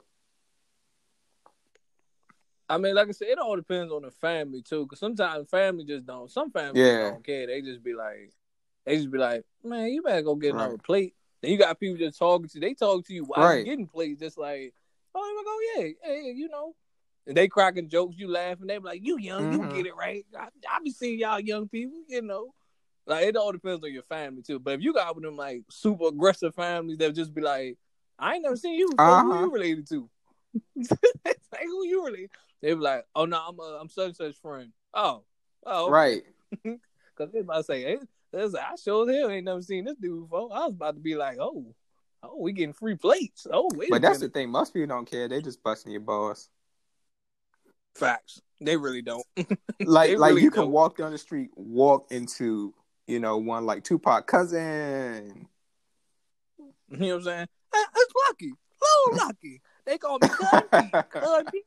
I 2.70 2.78
mean, 2.78 2.96
like 2.96 3.08
I 3.08 3.12
said, 3.12 3.30
it 3.30 3.40
all 3.40 3.56
depends 3.56 3.94
on 3.94 4.02
the 4.02 4.12
family 4.12 4.62
too. 4.62 4.84
Because 4.84 5.00
sometimes 5.00 5.50
family 5.50 5.86
just 5.86 6.06
don't. 6.06 6.30
Some 6.30 6.52
families 6.52 6.84
Yeah. 6.84 7.10
don't 7.12 7.24
care. 7.24 7.48
They 7.48 7.62
just 7.62 7.84
be 7.84 7.94
like, 7.94 8.34
they 8.86 8.98
just 8.98 9.12
be 9.12 9.18
like, 9.18 9.46
man, 9.64 9.88
you 9.92 10.02
better 10.02 10.22
go 10.22 10.36
get 10.36 10.54
another 10.54 10.72
Right. 10.72 10.84
plate. 10.84 11.16
Then 11.42 11.52
you 11.52 11.58
got 11.58 11.80
people 11.80 11.98
just 11.98 12.18
talking 12.18 12.48
to. 12.48 12.56
You. 12.56 12.62
They 12.62 12.74
talk 12.74 13.06
to 13.06 13.14
you 13.14 13.24
while 13.24 13.46
Right. 13.46 13.60
you 13.60 13.66
getting 13.66 13.88
plates, 13.88 14.20
just 14.20 14.38
like, 14.38 14.74
oh, 15.16 15.44
go, 15.76 15.82
yeah, 15.82 15.94
hey, 16.04 16.34
you 16.36 16.50
know. 16.50 16.76
And 17.28 17.36
they 17.36 17.48
cracking 17.50 17.90
jokes, 17.90 18.16
you 18.18 18.30
laughing. 18.32 18.68
They 18.68 18.78
be 18.78 18.84
like, 18.86 19.06
you 19.06 19.20
young, 19.20 19.44
Mhm. 19.48 19.52
you 19.52 19.68
get 19.68 19.86
it 19.86 19.96
right. 19.96 20.26
I, 20.38 20.48
I 20.70 20.80
be 20.84 20.92
seeing 20.92 21.20
y'all 21.20 21.40
young 21.40 21.68
people, 21.68 22.00
you 22.08 22.22
know. 22.22 22.54
Like 23.06 23.26
it 23.26 23.36
all 23.36 23.52
depends 23.52 23.84
on 23.84 23.94
your 23.94 24.04
family 24.04 24.42
too. 24.42 24.60
But 24.60 24.76
if 24.76 24.82
you 24.82 24.94
got 24.94 25.16
of 25.16 25.22
them 25.22 25.36
like 25.38 25.64
super 25.70 26.08
aggressive 26.08 26.56
families 26.56 26.98
that 27.00 27.14
just 27.16 27.34
be 27.34 27.42
like, 27.42 27.78
I 28.18 28.36
ain't 28.36 28.44
never 28.44 28.56
seen 28.56 28.76
you. 28.76 28.88
Who 28.88 28.96
Uh-huh. 28.98 29.40
you 29.42 29.52
related 29.52 29.88
to? 29.90 30.10
like 30.90 31.64
who 31.66 31.86
you 31.86 32.06
related? 32.06 32.30
They 32.62 32.70
be 32.74 32.80
like, 32.80 33.06
oh 33.16 33.26
no, 33.26 33.38
I'm 33.38 33.60
uh, 33.60 33.78
I'm 33.80 33.90
such 33.90 34.08
and 34.08 34.16
such 34.16 34.36
friend. 34.38 34.72
Oh, 34.94 35.24
oh, 35.66 35.90
Right. 35.90 36.24
Because 36.64 37.32
they 37.34 37.40
about 37.40 37.58
to 37.58 37.64
say, 37.64 37.82
hey, 37.82 37.98
that's- 38.32 38.54
I 38.54 38.76
sure 38.76 39.10
as 39.10 39.16
hell 39.16 39.30
ain't 39.32 39.46
never 39.46 39.62
seen 39.62 39.86
this 39.86 39.98
dude 39.98 40.30
before. 40.30 40.50
I 40.54 40.66
was 40.68 40.74
about 40.74 40.96
to 40.96 41.02
be 41.02 41.16
like, 41.16 41.38
oh, 41.40 41.74
oh, 42.22 42.38
we 42.40 42.54
getting 42.54 42.74
free 42.74 42.96
plates. 42.96 43.48
Oh, 43.52 43.70
wait, 43.74 43.90
But 43.90 43.98
a 43.98 44.00
that's 44.02 44.20
the 44.20 44.30
thing. 44.30 44.50
Most 44.52 44.72
people 44.74 44.88
don't 44.96 45.10
care. 45.10 45.28
They 45.28 45.42
just 45.42 45.64
busting 45.64 45.92
your 45.92 46.02
balls. 46.02 46.50
Facts. 47.98 48.42
They 48.62 48.78
really 48.78 49.02
don't. 49.02 49.26
Like 49.80 50.18
like 50.18 50.30
really 50.30 50.42
you 50.42 50.50
can 50.52 50.64
don't. 50.64 50.72
walk 50.72 50.98
down 50.98 51.12
the 51.12 51.18
street, 51.20 51.52
walk 51.56 52.08
into 52.12 52.74
you 53.06 53.20
know 53.20 53.38
one 53.38 53.66
like 53.68 53.84
Tupac 53.84 54.26
cousin. 54.26 55.48
You 56.90 56.98
know 56.98 57.08
what 57.08 57.16
I'm 57.18 57.22
saying? 57.24 57.48
Hey, 57.74 57.84
It's 57.96 58.14
lucky, 58.28 58.52
little 59.08 59.26
lucky. 59.28 59.62
They 59.86 59.98
call 60.00 60.18
me. 60.20 60.28
Cuddy. 61.12 61.62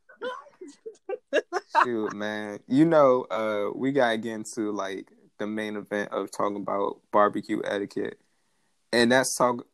Shoot, 1.85 2.13
man. 2.15 2.59
You 2.67 2.85
know, 2.85 3.23
uh, 3.31 3.71
we 3.77 3.93
gotta 3.93 4.17
get 4.19 4.33
into 4.35 4.73
like 4.73 5.13
the 5.39 5.47
main 5.47 5.77
event 5.77 6.11
of 6.13 6.31
talking 6.33 6.57
about 6.57 6.99
barbecue 7.13 7.63
etiquette, 7.65 8.19
and 8.93 9.13
that's 9.13 9.37
talk. 9.37 9.65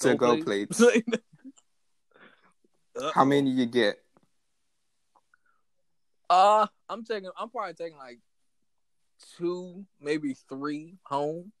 To 0.00 0.16
go 0.16 0.42
plates. 0.42 0.82
How 3.14 3.24
many 3.24 3.50
you 3.50 3.66
get? 3.66 4.00
Uh, 6.30 6.66
I'm 6.88 7.04
taking. 7.04 7.28
I'm 7.36 7.50
probably 7.50 7.74
taking 7.74 7.98
like 7.98 8.20
two, 9.36 9.84
maybe 10.00 10.34
three 10.48 10.96
home. 11.02 11.52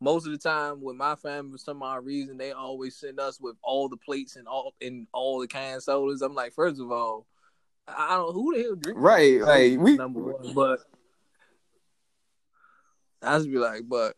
Most 0.00 0.26
of 0.26 0.32
the 0.32 0.38
time, 0.38 0.82
with 0.82 0.96
my 0.96 1.14
family, 1.16 1.52
for 1.52 1.58
some 1.58 1.82
odd 1.82 2.04
reason, 2.04 2.36
they 2.36 2.52
always 2.52 2.96
send 2.96 3.20
us 3.20 3.38
with 3.40 3.56
all 3.62 3.88
the 3.88 3.96
plates 3.96 4.36
and 4.36 4.48
all 4.48 4.74
and 4.80 5.06
all 5.12 5.40
the 5.40 5.46
canned 5.46 5.82
sodas. 5.82 6.22
I'm 6.22 6.34
like, 6.34 6.54
first 6.54 6.80
of 6.80 6.90
all, 6.90 7.26
I 7.86 8.16
don't 8.16 8.32
who 8.32 8.54
the 8.56 8.62
hell 8.62 8.74
drink 8.74 8.98
Right, 8.98 9.40
like 9.40 9.78
we. 9.78 9.96
number 9.96 10.20
one, 10.20 10.54
but 10.54 10.80
I 13.22 13.36
just 13.36 13.50
be 13.50 13.58
like, 13.58 13.82
but 13.88 14.16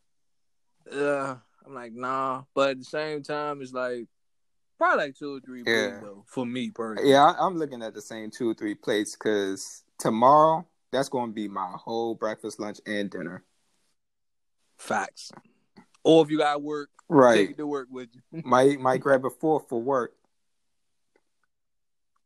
uh, 0.92 1.36
I'm 1.66 1.74
like, 1.74 1.92
nah. 1.92 2.44
But 2.54 2.70
at 2.70 2.78
the 2.78 2.84
same 2.84 3.22
time, 3.22 3.62
it's 3.62 3.72
like 3.72 4.06
probably 4.78 5.06
like 5.06 5.16
two 5.16 5.36
or 5.36 5.40
three 5.40 5.64
Yeah. 5.66 5.86
plates 5.90 5.98
though 6.02 6.24
for 6.26 6.46
me 6.46 6.70
personally. 6.70 7.10
Yeah, 7.10 7.24
I, 7.24 7.46
I'm 7.46 7.56
looking 7.56 7.82
at 7.82 7.94
the 7.94 8.02
same 8.02 8.30
two 8.30 8.50
or 8.50 8.54
three 8.54 8.74
plates 8.74 9.14
because 9.16 9.82
tomorrow 9.98 10.66
that's 10.90 11.08
going 11.08 11.30
to 11.30 11.34
be 11.34 11.48
my 11.48 11.72
whole 11.74 12.14
breakfast, 12.14 12.58
lunch, 12.60 12.80
and 12.86 13.10
dinner. 13.10 13.44
Facts. 14.78 15.32
Or 16.04 16.24
if 16.24 16.30
you 16.30 16.38
got 16.38 16.62
work, 16.62 16.90
take 17.08 17.08
Right. 17.08 17.50
it 17.50 17.56
to 17.58 17.66
work 17.66 17.88
with 17.90 18.08
you. 18.32 18.42
might 18.44 18.80
might 18.80 19.00
grab 19.00 19.24
a 19.24 19.30
fork 19.30 19.68
for 19.68 19.80
work. 19.82 20.14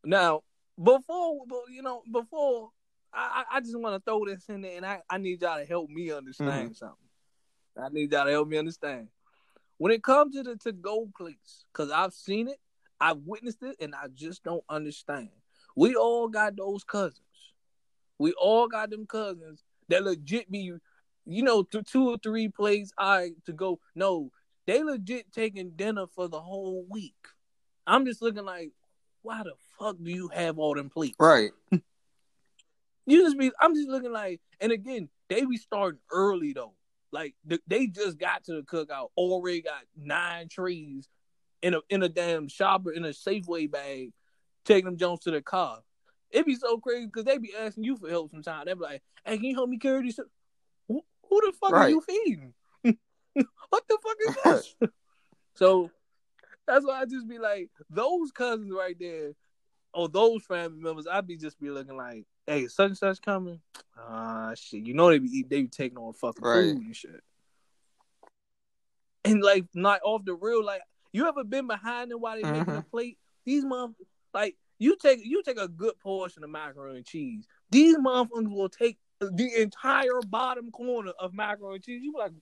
Now, 0.04 0.42
before 0.82 1.38
you 1.70 1.82
know, 1.82 2.02
before 2.10 2.70
I, 3.12 3.44
I 3.50 3.56
I 3.56 3.60
just 3.60 3.78
want 3.78 3.94
to 3.94 4.10
throw 4.10 4.24
this 4.24 4.48
in 4.48 4.62
there, 4.62 4.76
and 4.76 4.86
I, 4.86 5.00
I 5.08 5.18
need 5.18 5.40
y'all 5.42 5.58
to 5.58 5.64
help 5.64 5.88
me 5.90 6.10
understand 6.10 6.70
Mm-hmm. 6.70 6.74
something. 6.74 6.96
I 7.82 7.88
need 7.88 8.12
y'all 8.12 8.24
to 8.26 8.30
help 8.30 8.48
me 8.48 8.58
understand 8.58 9.08
when 9.78 9.92
it 9.92 10.02
comes 10.02 10.34
to 10.34 10.42
the 10.42 10.56
to 10.56 10.72
go 10.72 11.08
plates, 11.16 11.64
because 11.72 11.90
I've 11.90 12.12
seen 12.12 12.48
it, 12.48 12.58
I've 13.00 13.18
witnessed 13.24 13.62
it, 13.62 13.76
and 13.80 13.94
I 13.94 14.08
just 14.14 14.42
don't 14.44 14.64
understand. 14.68 15.30
We 15.76 15.94
all 15.94 16.28
got 16.28 16.56
those 16.56 16.84
cousins. 16.84 17.20
We 18.22 18.32
all 18.34 18.68
got 18.68 18.90
them 18.90 19.06
cousins 19.06 19.64
that 19.88 20.04
legit 20.04 20.50
be, 20.50 20.72
you 21.26 21.42
know, 21.42 21.64
two 21.64 22.08
or 22.08 22.18
three 22.18 22.48
plates. 22.48 22.92
I 22.96 23.32
to 23.46 23.52
go. 23.52 23.80
No, 23.94 24.30
they 24.66 24.84
legit 24.84 25.32
taking 25.32 25.70
dinner 25.70 26.06
for 26.06 26.28
the 26.28 26.40
whole 26.40 26.86
week. 26.88 27.26
I'm 27.84 28.06
just 28.06 28.22
looking 28.22 28.44
like, 28.44 28.70
why 29.22 29.42
the 29.42 29.54
fuck 29.76 29.96
do 30.00 30.10
you 30.10 30.28
have 30.28 30.60
all 30.60 30.74
them 30.74 30.88
plates? 30.88 31.16
Right. 31.18 31.50
You 33.04 33.20
just 33.20 33.36
be. 33.36 33.50
I'm 33.60 33.74
just 33.74 33.88
looking 33.88 34.12
like, 34.12 34.40
and 34.60 34.70
again, 34.70 35.08
they 35.28 35.44
be 35.44 35.56
starting 35.56 35.98
early 36.12 36.52
though. 36.52 36.74
Like 37.10 37.34
th- 37.48 37.60
they 37.66 37.88
just 37.88 38.16
got 38.16 38.44
to 38.44 38.52
the 38.54 38.62
cookout, 38.62 39.08
already 39.16 39.60
got 39.60 39.82
nine 39.96 40.48
trees 40.48 41.08
in 41.62 41.74
a 41.74 41.80
in 41.90 42.04
a 42.04 42.08
damn 42.08 42.46
shopper 42.46 42.92
in 42.92 43.04
a 43.04 43.08
Safeway 43.08 43.68
bag, 43.68 44.12
taking 44.64 44.84
them 44.84 44.98
Jones 44.98 45.18
to 45.24 45.32
the 45.32 45.42
car. 45.42 45.80
It'd 46.32 46.46
be 46.46 46.56
so 46.56 46.78
crazy 46.78 47.06
because 47.06 47.24
they 47.24 47.38
be 47.38 47.54
asking 47.54 47.84
you 47.84 47.96
for 47.96 48.08
help 48.08 48.30
sometimes. 48.30 48.64
They 48.66 48.74
be 48.74 48.80
like, 48.80 49.02
"Hey, 49.24 49.36
can 49.36 49.44
you 49.44 49.54
help 49.54 49.68
me 49.68 49.78
carry 49.78 50.06
this?" 50.06 50.18
Who, 50.88 51.04
who 51.28 51.40
the 51.42 51.52
fuck 51.52 51.72
are 51.72 51.88
you 51.88 52.00
feeding? 52.00 52.54
what 52.82 53.84
the 53.88 53.98
fuck 54.02 54.16
is 54.26 54.36
this? 54.44 54.90
so 55.54 55.90
that's 56.66 56.86
why 56.86 57.00
I 57.00 57.04
just 57.04 57.28
be 57.28 57.38
like, 57.38 57.70
those 57.90 58.32
cousins 58.32 58.72
right 58.72 58.96
there, 58.98 59.32
or 59.92 60.08
those 60.08 60.44
family 60.44 60.80
members, 60.80 61.06
I'd 61.06 61.26
be 61.26 61.36
just 61.36 61.60
be 61.60 61.70
looking 61.70 61.96
like, 61.96 62.24
hey, 62.46 62.66
such 62.68 62.86
and 62.88 62.98
such 62.98 63.20
coming. 63.20 63.60
Ah, 63.98 64.52
shit. 64.54 64.86
You 64.86 64.94
know 64.94 65.10
they 65.10 65.18
be 65.18 65.42
they 65.42 65.62
be 65.62 65.68
taking 65.68 65.98
on 65.98 66.12
fucking 66.14 66.44
Right. 66.44 66.74
food 66.74 66.86
and 66.86 66.96
shit. 66.96 67.20
And 69.24 69.42
like, 69.42 69.66
not 69.74 70.00
off 70.02 70.24
the 70.24 70.34
real, 70.34 70.64
like, 70.64 70.82
you 71.12 71.28
ever 71.28 71.44
been 71.44 71.66
behind 71.66 72.10
them 72.10 72.20
while 72.20 72.36
they 72.36 72.50
making 72.50 72.74
a 72.74 72.80
Mhm. 72.82 72.90
plate? 72.90 73.18
These 73.44 73.64
motherfuckers, 73.64 74.06
like, 74.32 74.56
you 74.82 74.96
take 74.96 75.24
you 75.24 75.44
take 75.44 75.60
a 75.60 75.68
good 75.68 75.96
portion 76.00 76.42
of 76.42 76.50
macaroni 76.50 76.96
and 76.96 77.06
cheese. 77.06 77.46
These 77.70 77.96
motherfuckers 77.98 78.52
will 78.52 78.68
take 78.68 78.98
the 79.20 79.62
entire 79.62 80.20
bottom 80.26 80.72
corner 80.72 81.12
of 81.20 81.32
macaroni 81.32 81.76
and 81.76 81.84
cheese. 81.84 82.02
You 82.02 82.12
be 82.12 82.18
like, 82.18 82.32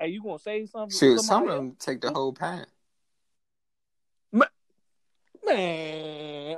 hey, 0.00 0.08
you 0.08 0.22
gonna 0.22 0.38
say 0.38 0.64
something? 0.64 0.96
Shoot, 0.96 1.20
some 1.20 1.46
of 1.46 1.54
them 1.54 1.76
take 1.78 2.00
the 2.00 2.10
whole 2.10 2.32
pan. 2.32 2.64
Man, 4.32 4.48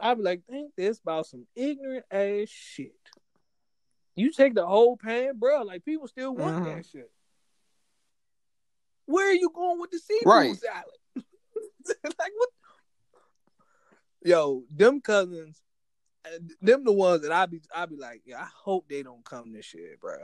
I'd 0.00 0.16
be 0.16 0.22
like, 0.22 0.42
think 0.48 0.72
this 0.76 1.00
about 1.00 1.26
some 1.26 1.46
ignorant 1.54 2.06
ass 2.10 2.48
shit. 2.48 2.94
You 4.14 4.32
take 4.32 4.54
the 4.54 4.64
whole 4.64 4.96
pan, 4.96 5.38
bro. 5.38 5.62
Like 5.62 5.84
people 5.84 6.08
still 6.08 6.34
want 6.34 6.56
Mhm. 6.56 6.76
that 6.76 6.86
shit. 6.86 7.10
Where 9.06 9.28
are 9.28 9.34
you 9.34 9.50
going 9.50 9.80
with 9.80 9.90
the 9.90 9.98
seafood 9.98 10.26
Right. 10.26 10.56
salad? 10.56 10.94
like 12.04 12.32
what? 12.36 12.48
Yo, 14.24 14.64
them 14.74 15.00
cousins, 15.00 15.62
them 16.60 16.84
the 16.84 16.92
ones 16.92 17.22
that 17.22 17.32
I 17.32 17.46
be, 17.46 17.60
I 17.74 17.86
be 17.86 17.96
like, 17.96 18.22
yeah, 18.24 18.40
I 18.40 18.48
hope 18.64 18.88
they 18.88 19.02
don't 19.02 19.24
come 19.24 19.52
this 19.52 19.72
year, 19.74 19.96
bro. 20.00 20.16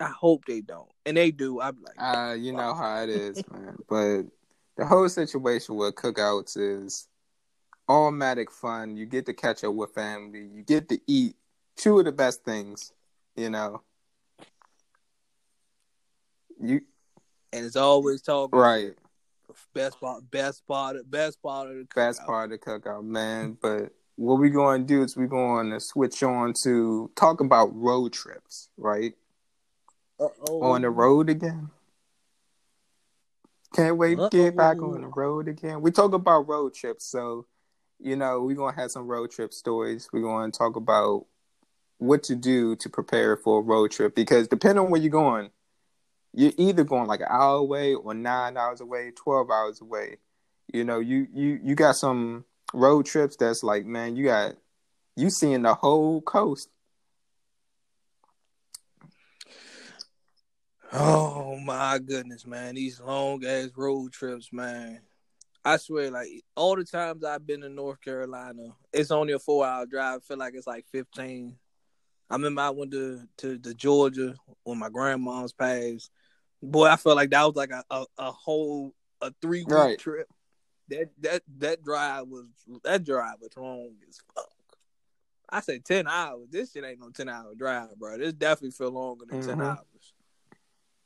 I 0.00 0.08
hope 0.08 0.44
they 0.46 0.60
don't, 0.60 0.90
and 1.06 1.16
they 1.16 1.30
do. 1.30 1.60
I'm 1.60 1.78
like, 1.82 1.94
Uh, 1.98 2.34
you 2.34 2.52
know 2.52 2.74
how 2.74 3.02
it 3.02 3.08
is, 3.08 3.42
man. 3.50 3.76
But 3.88 4.24
the 4.76 4.84
whole 4.84 5.08
situation 5.08 5.76
with 5.76 5.94
cookouts 5.94 6.56
is 6.58 7.08
automatic 7.88 8.50
fun. 8.50 8.96
You 8.96 9.06
get 9.06 9.26
to 9.26 9.32
catch 9.32 9.64
up 9.64 9.74
with 9.74 9.94
family. 9.94 10.40
You 10.40 10.62
get 10.62 10.88
to 10.90 11.00
eat 11.06 11.36
two 11.76 11.98
of 11.98 12.04
the 12.04 12.12
best 12.12 12.44
things. 12.44 12.92
You 13.36 13.50
know. 13.50 13.82
You 16.60 16.82
and 17.52 17.64
it's 17.64 17.76
always 17.76 18.22
talking 18.22 18.58
right. 18.58 18.94
Best 19.74 20.00
part, 20.00 20.30
best 20.30 20.66
part, 20.66 20.96
best 21.10 21.42
part 21.42 21.70
of 21.70 21.76
the 21.76 21.86
best 21.94 22.20
part 22.26 22.52
of 22.52 22.58
the 22.58 22.58
cookout, 22.58 23.04
man. 23.04 23.56
But 23.60 23.92
what 24.16 24.38
we're 24.38 24.50
going 24.50 24.82
to 24.82 24.86
do 24.86 25.02
is 25.02 25.16
we're 25.16 25.26
going 25.26 25.70
to 25.70 25.80
switch 25.80 26.22
on 26.22 26.54
to 26.62 27.10
talk 27.16 27.40
about 27.40 27.74
road 27.74 28.12
trips, 28.12 28.68
right? 28.76 29.14
Uh-oh. 30.18 30.62
On 30.62 30.82
the 30.82 30.90
road 30.90 31.28
again. 31.28 31.70
Can't 33.74 33.98
wait 33.98 34.16
to 34.16 34.28
get 34.30 34.56
back 34.56 34.80
on 34.80 35.02
the 35.02 35.08
road 35.08 35.48
again. 35.48 35.82
We 35.82 35.90
talk 35.90 36.14
about 36.14 36.48
road 36.48 36.72
trips, 36.72 37.04
so 37.04 37.46
you 37.98 38.16
know 38.16 38.40
we're 38.40 38.56
gonna 38.56 38.76
have 38.76 38.90
some 38.90 39.06
road 39.06 39.30
trip 39.30 39.52
stories. 39.52 40.08
We're 40.12 40.22
going 40.22 40.50
to 40.50 40.58
talk 40.58 40.76
about 40.76 41.26
what 41.98 42.22
to 42.24 42.34
do 42.34 42.76
to 42.76 42.88
prepare 42.88 43.36
for 43.36 43.60
a 43.60 43.62
road 43.62 43.90
trip 43.90 44.14
because 44.14 44.48
depending 44.48 44.84
on 44.84 44.90
where 44.90 45.00
you're 45.00 45.10
going, 45.10 45.50
you're 46.36 46.52
either 46.58 46.84
going 46.84 47.06
like 47.06 47.20
an 47.20 47.28
hour 47.30 47.56
away 47.56 47.94
or 47.94 48.12
nine 48.12 48.58
hours 48.58 48.82
away, 48.82 49.10
twelve 49.16 49.50
hours 49.50 49.80
away. 49.80 50.18
You 50.72 50.84
know, 50.84 51.00
you 51.00 51.26
you 51.32 51.58
you 51.64 51.74
got 51.74 51.96
some 51.96 52.44
road 52.74 53.06
trips 53.06 53.36
that's 53.36 53.62
like, 53.62 53.86
man, 53.86 54.16
you 54.16 54.26
got 54.26 54.54
you 55.16 55.30
seeing 55.30 55.62
the 55.62 55.74
whole 55.74 56.20
coast. 56.20 56.68
Oh 60.92 61.58
my 61.58 61.98
goodness, 61.98 62.46
man! 62.46 62.74
These 62.74 63.00
long 63.00 63.42
ass 63.44 63.70
road 63.74 64.12
trips, 64.12 64.52
man. 64.52 65.00
I 65.64 65.78
swear, 65.78 66.10
like 66.10 66.28
all 66.54 66.76
the 66.76 66.84
times 66.84 67.24
I've 67.24 67.46
been 67.46 67.62
to 67.62 67.70
North 67.70 68.00
Carolina, 68.02 68.76
it's 68.92 69.10
only 69.10 69.32
a 69.32 69.38
four 69.38 69.66
hour 69.66 69.86
drive. 69.86 70.18
I 70.18 70.26
feel 70.26 70.36
like 70.36 70.52
it's 70.54 70.66
like 70.66 70.84
fifteen. 70.92 71.56
I 72.28 72.34
remember 72.34 72.60
I 72.60 72.70
went 72.70 72.90
to 72.90 73.22
to, 73.38 73.58
to 73.58 73.72
Georgia 73.72 74.34
when 74.64 74.78
my 74.78 74.90
grandma's 74.90 75.54
passed. 75.54 76.10
Boy, 76.62 76.86
I 76.86 76.96
felt 76.96 77.16
like 77.16 77.30
that 77.30 77.44
was 77.44 77.56
like 77.56 77.70
a, 77.70 77.84
a, 77.90 78.04
a 78.18 78.32
whole 78.32 78.94
a 79.20 79.32
three 79.40 79.60
week 79.64 79.68
Right. 79.72 79.98
trip. 79.98 80.28
That 80.88 81.10
that 81.20 81.42
that 81.58 81.82
drive 81.82 82.28
was 82.28 82.46
that 82.84 83.04
drive 83.04 83.36
was 83.40 83.56
long 83.56 83.94
as 84.08 84.20
fuck. 84.34 84.50
I 85.48 85.60
said 85.60 85.84
ten 85.84 86.06
hours. 86.08 86.48
This 86.50 86.72
shit 86.72 86.84
ain't 86.84 87.00
no 87.00 87.10
ten 87.10 87.28
hour 87.28 87.54
drive, 87.56 87.96
bro. 87.98 88.18
This 88.18 88.32
definitely 88.32 88.70
feel 88.72 88.90
longer 88.90 89.26
than 89.26 89.42
ten 89.42 89.58
Mhm. 89.58 89.76
hours. 89.76 90.12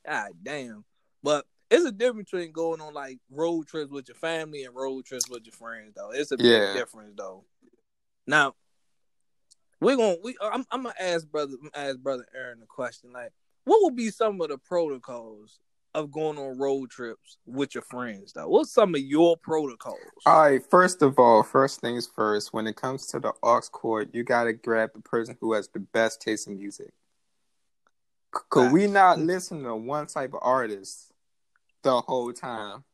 God 0.07 0.33
damn. 0.43 0.85
But 1.23 1.47
it's 1.71 1.85
a 1.85 1.93
difference 1.93 2.31
between 2.31 2.53
going 2.53 2.81
on 2.81 2.95
like 2.95 3.19
road 3.31 3.67
trips 3.69 3.91
with 3.91 4.09
your 4.09 4.17
family 4.17 4.65
and 4.65 4.75
road 4.75 5.05
trips 5.05 5.29
with 5.29 5.45
your 5.47 5.53
friends, 5.53 5.93
though. 5.95 6.11
It's 6.11 6.33
a 6.33 6.37
Yeah. 6.39 6.73
big 6.73 6.81
difference, 6.81 7.15
though. 7.17 7.45
Now, 8.27 8.55
we're 9.81 9.97
gonna 9.97 10.17
we 10.23 10.37
I'm, 10.43 10.65
I'm 10.71 10.83
gonna 10.83 10.95
ask 10.99 11.27
brother 11.27 11.55
ask 11.75 11.99
brother 11.99 12.27
Aaron 12.35 12.63
a 12.63 12.67
question. 12.67 13.13
Like, 13.13 13.33
what 13.65 13.83
would 13.83 13.97
be 13.97 14.11
some 14.11 14.41
of 14.41 14.49
the 14.49 14.59
protocols 14.59 15.59
of 15.95 16.11
going 16.13 16.39
on 16.39 16.59
road 16.59 16.91
trips 16.91 17.39
with 17.47 17.75
your 17.75 17.83
friends, 17.83 18.33
though? 18.33 18.49
What's 18.49 18.73
some 18.73 18.95
of 18.95 19.01
your 19.01 19.37
protocols? 19.37 19.99
All 20.25 20.43
right, 20.43 20.63
first 20.71 21.03
of 21.03 21.19
all, 21.19 21.43
first 21.43 21.81
things 21.81 22.09
first, 22.15 22.53
when 22.53 22.67
it 22.67 22.77
comes 22.77 23.07
to 23.07 23.21
the 23.21 23.33
aux 23.43 23.61
cord, 23.73 24.11
you 24.13 24.23
gotta 24.23 24.53
grab 24.53 24.91
the 24.95 25.01
person 25.01 25.37
who 25.41 25.53
has 25.53 25.69
the 25.69 25.81
best 25.81 26.23
taste 26.23 26.47
in 26.47 26.59
music. 26.59 26.93
Could 28.31 28.73
we 28.73 28.87
not 28.87 29.19
listen 29.19 29.65
to 29.65 29.75
one 29.75 30.07
type 30.07 30.35
of 30.35 30.41
artist 30.43 31.13
the 31.83 32.01
whole 32.01 32.33
time? 32.33 32.85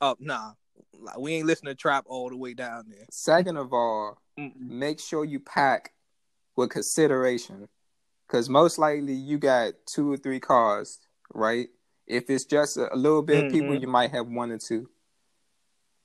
Oh, 0.00 0.16
nah. 0.18 0.52
Like, 0.98 1.18
we 1.18 1.34
ain't 1.34 1.46
listening 1.46 1.70
to 1.70 1.76
trap 1.76 2.04
all 2.08 2.28
the 2.28 2.36
way 2.36 2.54
down 2.54 2.86
there. 2.88 3.06
Second 3.10 3.56
of 3.56 3.72
all, 3.72 4.18
Mm-mm. 4.38 4.52
make 4.58 4.98
sure 4.98 5.24
you 5.24 5.38
pack 5.38 5.92
with 6.56 6.70
consideration 6.70 7.68
because 8.26 8.48
most 8.48 8.78
likely 8.78 9.14
you 9.14 9.38
got 9.38 9.74
two 9.86 10.12
or 10.12 10.16
three 10.16 10.40
cars 10.40 10.98
right? 11.34 11.68
If 12.06 12.30
it's 12.30 12.44
just 12.44 12.76
a, 12.76 12.90
little 12.94 13.22
bit 13.22 13.46
of 13.46 13.52
people 13.52 13.70
mm-hmm. 13.70 13.82
you 13.82 13.88
might 13.88 14.10
have 14.12 14.26
one 14.26 14.50
or 14.50 14.58
two. 14.58 14.88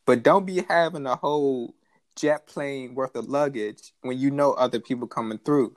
But 0.06 0.24
don't 0.24 0.46
be 0.46 0.64
having 0.68 1.06
a 1.06 1.16
whole 1.16 1.76
jet 2.16 2.48
plane 2.48 2.96
worth 2.96 3.16
of 3.16 3.26
luggage 3.26 3.94
when 4.02 4.18
you 4.18 4.32
know 4.32 4.54
other 4.54 4.80
people 4.80 5.08
coming 5.08 5.40
through. 5.40 5.76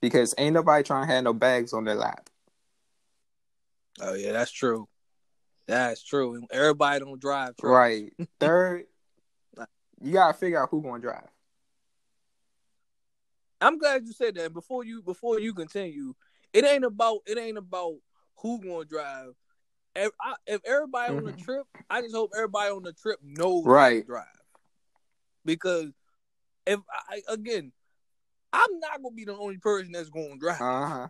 Because 0.00 0.34
ain't 0.38 0.54
nobody 0.54 0.82
trying 0.82 1.06
to 1.06 1.14
have 1.14 1.24
no 1.24 1.34
bags 1.34 1.72
on 1.72 1.84
their 1.84 1.94
lap. 1.94 2.28
Oh 4.00 4.14
yeah, 4.14 4.32
that's 4.32 4.50
true. 4.50 4.88
That's 5.68 6.02
true. 6.02 6.42
Everybody 6.50 7.00
don't 7.00 7.20
drive 7.20 7.56
trucks. 7.56 7.72
right. 7.72 8.12
Third 8.40 8.86
you 10.02 10.14
gotta 10.14 10.32
figure 10.32 10.60
out 10.60 10.70
who 10.70 10.82
gonna 10.82 10.98
drive 10.98 11.28
I'm 13.60 13.78
glad 13.78 14.06
you 14.06 14.12
said 14.12 14.34
that. 14.36 14.52
Before 14.52 14.84
you 14.84 15.02
before 15.02 15.38
you 15.38 15.52
continue, 15.54 16.14
it 16.52 16.64
ain't 16.64 16.84
about 16.84 17.18
it 17.26 17.38
ain't 17.38 17.58
about 17.58 17.96
who 18.36 18.60
gonna 18.60 18.84
drive. 18.84 19.34
If, 19.94 20.10
I, 20.20 20.34
if 20.46 20.60
everybody 20.64 21.12
on 21.12 21.24
the 21.24 21.32
Mhm. 21.32 21.44
trip, 21.44 21.66
I 21.90 22.00
just 22.00 22.14
hope 22.14 22.30
everybody 22.36 22.70
on 22.70 22.82
the 22.84 22.92
trip 22.92 23.18
knows 23.22 23.64
how 23.66 23.70
to 23.70 23.70
Right. 23.70 24.06
drive. 24.06 24.26
Because 25.44 25.92
if 26.66 26.80
I 27.08 27.22
again, 27.28 27.72
I'm 28.52 28.78
not 28.80 29.02
gonna 29.02 29.14
be 29.14 29.24
the 29.24 29.36
only 29.36 29.58
person 29.58 29.92
that's 29.92 30.10
gonna 30.10 30.36
drive. 30.38 30.60
uh-huh 30.60 31.08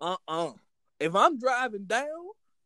Uh 0.00 0.16
uh 0.28 0.52
If 0.98 1.14
I'm 1.14 1.38
driving 1.38 1.84
down, 1.84 2.06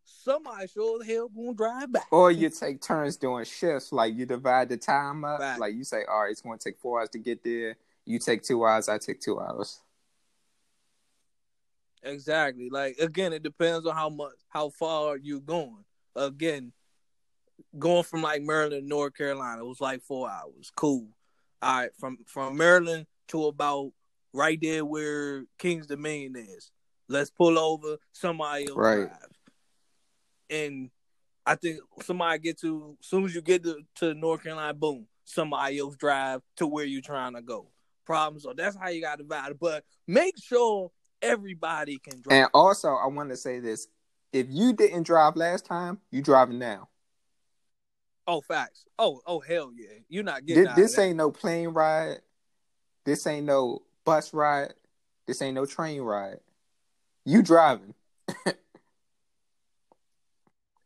somebody 0.04 0.66
sure 0.68 1.00
as 1.02 1.06
hell 1.08 1.28
gonna 1.28 1.54
drive 1.54 1.92
back. 1.92 2.06
Or 2.10 2.30
you 2.30 2.50
take 2.50 2.80
turns 2.80 3.16
doing 3.16 3.44
shifts, 3.44 3.92
like 3.92 4.14
you 4.14 4.26
divide 4.26 4.68
the 4.68 4.76
time 4.76 5.24
up. 5.24 5.40
Right. 5.40 5.58
Like 5.58 5.74
you 5.74 5.84
say, 5.84 6.04
all 6.04 6.22
right, 6.22 6.30
it's 6.30 6.40
going 6.40 6.58
to 6.58 6.64
take 6.64 6.78
four 6.78 7.00
hours 7.00 7.10
to 7.10 7.18
get 7.18 7.42
there. 7.44 7.76
You 8.06 8.18
take 8.18 8.42
two 8.42 8.64
hours, 8.64 8.88
I 8.88 8.98
take 8.98 9.20
two 9.20 9.40
hours. 9.40 9.80
Exactly. 12.02 12.68
Like 12.70 12.98
again, 12.98 13.32
it 13.32 13.42
depends 13.42 13.86
on 13.86 13.94
how 13.94 14.10
much 14.10 14.34
how 14.48 14.70
far 14.70 15.16
you're 15.16 15.40
going. 15.40 15.84
Again, 16.14 16.72
going 17.78 18.04
from 18.04 18.22
like 18.22 18.42
Maryland 18.42 18.82
to 18.82 18.88
North 18.88 19.14
Carolina, 19.14 19.62
it 19.62 19.66
was 19.66 19.80
like 19.80 20.02
four 20.02 20.28
hours. 20.30 20.70
Cool. 20.76 21.08
All 21.62 21.78
right, 21.80 21.90
from 21.98 22.18
from 22.26 22.56
Maryland 22.58 23.06
to 23.28 23.46
about 23.46 23.92
right 24.34 24.58
there 24.60 24.84
where 24.84 25.44
King's 25.58 25.86
Dominion 25.86 26.36
is. 26.36 26.70
Let's 27.08 27.30
pull 27.30 27.58
over. 27.58 27.96
Somebody 28.12 28.68
else 28.68 28.76
Right. 28.76 29.08
drive. 29.08 29.28
And 30.50 30.90
I 31.46 31.54
think 31.54 31.80
somebody 32.02 32.38
get 32.38 32.60
to 32.60 32.96
as 33.00 33.06
soon 33.06 33.24
as 33.24 33.34
you 33.34 33.42
get 33.42 33.62
to, 33.64 33.80
to 33.96 34.14
North 34.14 34.42
Carolina, 34.42 34.74
boom, 34.74 35.06
somebody 35.24 35.78
else 35.78 35.96
drive 35.96 36.42
to 36.56 36.66
where 36.66 36.84
you're 36.84 37.02
trying 37.02 37.34
to 37.34 37.42
go. 37.42 37.70
Problem 38.04 38.40
so 38.40 38.52
that's 38.56 38.76
how 38.76 38.88
you 38.88 39.00
got 39.00 39.16
to 39.16 39.22
divide 39.22 39.52
it. 39.52 39.60
But 39.60 39.84
make 40.06 40.34
sure 40.42 40.90
everybody 41.22 41.98
can 41.98 42.20
drive. 42.20 42.38
And 42.38 42.48
also, 42.52 42.94
I 42.94 43.06
want 43.06 43.30
to 43.30 43.36
say 43.36 43.60
this: 43.60 43.88
if 44.32 44.46
you 44.50 44.72
didn't 44.72 45.04
drive 45.04 45.36
last 45.36 45.64
time, 45.64 46.00
you 46.10 46.22
driving 46.22 46.58
now. 46.58 46.88
Oh, 48.26 48.40
facts. 48.40 48.84
Oh, 48.98 49.20
oh, 49.26 49.40
hell 49.40 49.70
yeah. 49.74 49.98
You're 50.08 50.24
not 50.24 50.46
getting 50.46 50.64
This, 50.64 50.92
this 50.92 50.98
ain't 50.98 51.16
no 51.16 51.30
plane 51.30 51.68
ride. 51.68 52.20
This 53.04 53.26
ain't 53.26 53.46
no 53.46 53.82
bus 54.04 54.32
ride. 54.32 54.72
This 55.26 55.42
ain't 55.42 55.54
no 55.54 55.66
train 55.66 56.00
ride. 56.00 56.40
You 57.24 57.42
driving. 57.42 57.94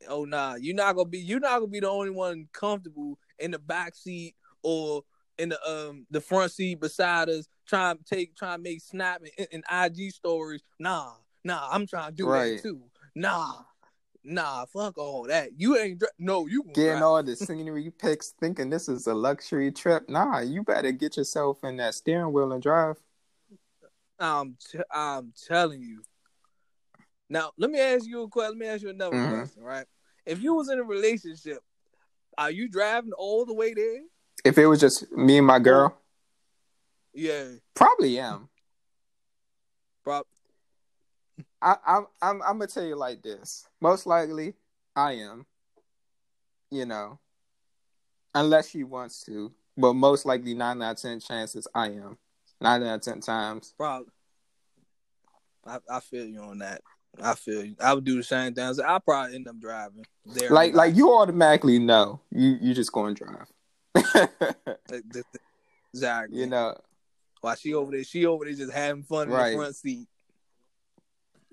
Oh 0.09 0.25
nah, 0.25 0.55
you're 0.55 0.75
not 0.75 0.97
gonna 0.97 1.09
be. 1.09 1.19
You're 1.19 1.39
not 1.39 1.59
gonna 1.59 1.67
be 1.71 1.81
the 1.81 1.91
only 1.91 2.09
one 2.09 2.49
comfortable 2.53 3.19
in 3.39 3.51
the 3.51 3.59
back 3.59 3.95
seat 3.95 4.35
or 4.63 5.03
in 5.39 5.51
the 5.51 5.69
um 5.71 6.07
the 6.11 6.21
front 6.21 6.53
seat 6.53 6.81
beside 6.81 7.29
us, 7.29 7.47
trying 7.67 7.99
to 7.99 8.05
take, 8.05 8.37
trying 8.37 8.59
to 8.59 8.63
make 8.63 8.81
snap 8.83 9.23
and, 9.39 9.49
and 9.53 9.65
IG 9.71 10.13
stories. 10.13 10.63
Nah, 10.79 11.13
nah, 11.45 11.69
I'm 11.71 11.87
trying 11.87 12.11
to 12.11 12.15
do 12.17 12.27
Right. 12.27 12.57
that 12.57 12.63
too. 12.63 12.83
Nah, 13.15 13.55
nah, 14.25 14.65
fuck 14.67 14.99
all 14.99 15.25
that. 15.25 15.51
You 15.59 15.77
ain't. 15.79 16.01
dri- 16.01 16.09
No, 16.19 16.47
you 16.47 16.65
Getting 16.73 16.95
drive. 16.95 17.03
all 17.03 17.23
the 17.23 17.37
scenery 17.37 17.91
pics, 17.99 18.35
thinking 18.41 18.71
this 18.71 18.89
is 18.89 19.07
a 19.07 19.15
luxury 19.15 19.71
trip. 19.73 20.09
Nah, 20.09 20.41
you 20.41 20.63
better 20.63 20.93
get 20.93 21.17
yourself 21.17 21.63
in 21.65 21.77
that 21.79 21.95
steering 21.95 22.33
wheel 22.33 22.53
and 22.53 22.63
drive. 22.63 22.97
I'm 24.19 24.57
t- 24.71 24.79
I'm 24.91 25.33
telling 25.47 25.83
you. 25.83 26.03
Now, 27.31 27.53
let 27.59 27.71
me 27.71 27.79
ask 27.79 28.07
you 28.07 28.23
a 28.23 28.29
question. 28.29 28.59
Let 28.59 28.59
me 28.59 28.67
ask 28.67 28.83
you 28.83 28.89
another 28.91 29.17
Mhm. 29.17 29.29
question, 29.29 29.63
right? 29.63 29.87
If 30.27 30.41
you 30.43 30.55
was 30.55 30.71
in 30.71 30.79
a 30.79 30.83
relationship, 30.83 31.63
are 32.37 32.51
you 32.51 32.69
driving 32.69 33.13
all 33.13 33.45
the 33.45 33.55
way 33.55 33.75
there? 33.75 34.01
If 34.45 34.59
it 34.59 34.67
was 34.67 34.81
just 34.81 35.11
me 35.13 35.39
and 35.39 35.47
my 35.47 35.59
girl, 35.59 35.97
Yeah, 37.13 37.47
probably 37.75 38.19
am. 38.19 38.49
bro. 40.05 40.23
I, 41.61 41.77
I'm 41.87 42.07
I'm 42.23 42.43
I'm 42.43 42.59
gonna 42.59 42.67
tell 42.69 42.85
you 42.85 42.97
like 42.97 43.23
this. 43.23 43.67
Most 43.81 44.07
likely, 44.07 44.55
I 44.95 45.13
am. 45.15 45.45
You 46.71 46.85
know, 46.87 47.19
unless 48.35 48.71
she 48.71 48.85
wants 48.85 49.25
to, 49.25 49.53
but 49.77 49.95
most 49.95 50.25
likely 50.27 50.55
nine 50.55 50.83
out 50.83 50.93
of 50.97 51.03
ten 51.03 51.19
chances 51.19 51.67
I 51.75 51.89
am. 51.89 52.19
Nine 52.61 52.83
out 52.85 52.97
of 52.97 53.01
ten 53.03 53.21
times. 53.21 53.75
Probably. 53.77 54.13
I, 55.67 55.79
I 55.91 56.01
feel 56.01 56.27
you 56.27 56.41
on 56.41 56.59
that. 56.59 56.83
I 57.21 57.35
feel 57.35 57.65
you. 57.65 57.75
I 57.81 57.95
would 57.95 58.05
do 58.05 58.17
the 58.17 58.23
same 58.23 58.55
thing. 58.55 58.65
I 58.65 58.99
probably 58.99 59.35
end 59.35 59.49
up 59.49 59.59
driving 59.61 60.05
there. 60.27 60.51
Like 60.51 60.75
like 60.75 60.95
you 60.95 61.13
automatically 61.13 61.79
know 61.79 62.21
you 62.31 62.57
you 62.61 62.75
just 62.75 62.93
going 62.93 63.15
to 63.15 63.25
drive. 63.25 63.47
Exactly. 65.95 66.39
you 66.39 66.47
know 66.47 66.77
While 67.41 67.57
she 67.57 67.75
over 67.75 67.93
there, 67.93 68.05
she 68.05 68.27
over 68.27 68.45
there 68.45 68.55
just 68.55 68.73
having 68.73 69.03
fun 69.03 69.31
in 69.31 69.35
the 69.35 69.57
front 69.57 69.77
seat. 69.77 70.07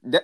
that 0.04 0.24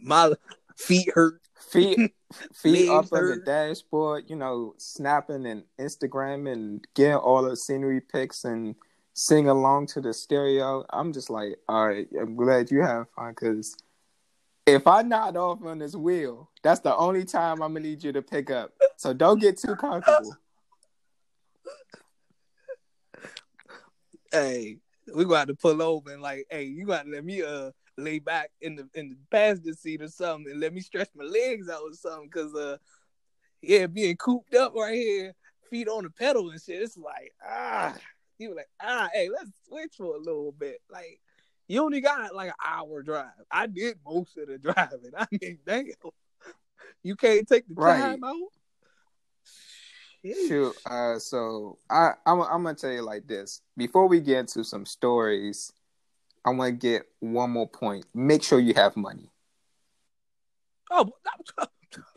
My 0.00 0.32
feet 0.76 1.10
hurt. 1.14 1.40
feet 1.70 2.12
feet 2.54 2.88
up 2.90 3.12
on 3.12 3.28
the 3.30 3.42
dashboard. 3.44 4.24
You 4.28 4.36
know, 4.36 4.74
snapping 4.78 5.46
and 5.46 5.62
Instagram 5.80 6.50
and 6.50 6.86
getting 6.94 7.14
all 7.16 7.42
the 7.42 7.56
scenery 7.56 8.00
pics 8.00 8.44
and 8.44 8.74
sing 9.14 9.48
along 9.48 9.86
to 9.86 10.00
the 10.00 10.12
stereo. 10.12 10.84
I'm 10.90 11.12
just 11.12 11.30
like, 11.30 11.56
all 11.68 11.86
right, 11.88 12.08
I'm 12.20 12.36
glad 12.36 12.70
you 12.70 12.82
have 12.82 13.06
fun 13.16 13.30
because 13.30 13.76
if 14.66 14.86
I 14.86 15.02
nod 15.02 15.36
off 15.36 15.64
on 15.64 15.78
this 15.78 15.94
wheel, 15.94 16.50
that's 16.62 16.80
the 16.80 16.94
only 16.96 17.24
time 17.24 17.62
I'm 17.62 17.72
gonna 17.74 17.80
need 17.80 18.02
you 18.02 18.12
to 18.12 18.22
pick 18.22 18.50
up. 18.50 18.72
So 18.96 19.12
don't 19.12 19.40
get 19.40 19.58
too 19.58 19.76
comfortable. 19.76 20.36
Hey, 24.32 24.78
we 25.14 25.24
gonna 25.24 25.38
have 25.38 25.48
to 25.48 25.54
pull 25.54 25.80
over 25.82 26.12
and 26.12 26.22
like, 26.22 26.46
hey, 26.50 26.64
you 26.64 26.86
gotta 26.86 27.08
let 27.08 27.24
me 27.24 27.42
uh 27.42 27.70
lay 27.96 28.18
back 28.18 28.50
in 28.60 28.76
the 28.76 28.88
in 28.94 29.10
the 29.10 29.16
passenger 29.30 29.72
seat 29.72 30.02
or 30.02 30.08
something 30.08 30.50
and 30.50 30.60
let 30.60 30.74
me 30.74 30.80
stretch 30.80 31.08
my 31.14 31.24
legs 31.24 31.68
out 31.68 31.82
or 31.82 31.92
something, 31.94 32.28
cause 32.30 32.54
uh 32.54 32.76
yeah, 33.62 33.86
being 33.86 34.16
cooped 34.16 34.54
up 34.54 34.74
right 34.74 34.94
here, 34.94 35.34
feet 35.70 35.88
on 35.88 36.04
the 36.04 36.10
pedal 36.10 36.50
and 36.50 36.60
shit. 36.60 36.82
It's 36.82 36.96
like 36.96 37.32
ah, 37.44 37.94
he 38.38 38.48
was 38.48 38.56
like 38.56 38.68
ah, 38.82 39.08
hey, 39.12 39.28
let's 39.30 39.50
switch 39.66 39.94
for 39.96 40.14
a 40.16 40.18
little 40.18 40.52
bit. 40.52 40.80
Like 40.90 41.20
you 41.68 41.82
only 41.82 42.00
got 42.00 42.34
like 42.34 42.48
an 42.48 42.54
hour 42.64 43.02
drive. 43.02 43.30
I 43.50 43.66
did 43.66 43.98
most 44.04 44.36
of 44.36 44.48
the 44.48 44.58
driving. 44.58 45.12
I 45.16 45.26
mean, 45.40 45.58
damn, 45.64 45.86
you 47.02 47.16
can't 47.16 47.48
take 47.48 47.66
the 47.68 47.74
Right. 47.76 48.02
time 48.02 48.24
out. 48.24 48.34
Shoot. 50.34 50.76
Uh, 50.84 51.18
so 51.18 51.78
I 51.88 52.12
I'm, 52.24 52.40
I'm 52.40 52.62
gonna 52.62 52.74
tell 52.74 52.92
you 52.92 53.02
like 53.02 53.26
this. 53.26 53.60
Before 53.76 54.08
we 54.08 54.20
get 54.20 54.38
into 54.40 54.64
some 54.64 54.86
stories, 54.86 55.72
I 56.44 56.50
want 56.50 56.80
to 56.80 56.88
get 56.88 57.06
one 57.20 57.50
more 57.50 57.68
point. 57.68 58.06
Make 58.14 58.42
sure 58.42 58.58
you 58.58 58.74
have 58.74 58.96
money. 58.96 59.30
Oh, 60.90 61.10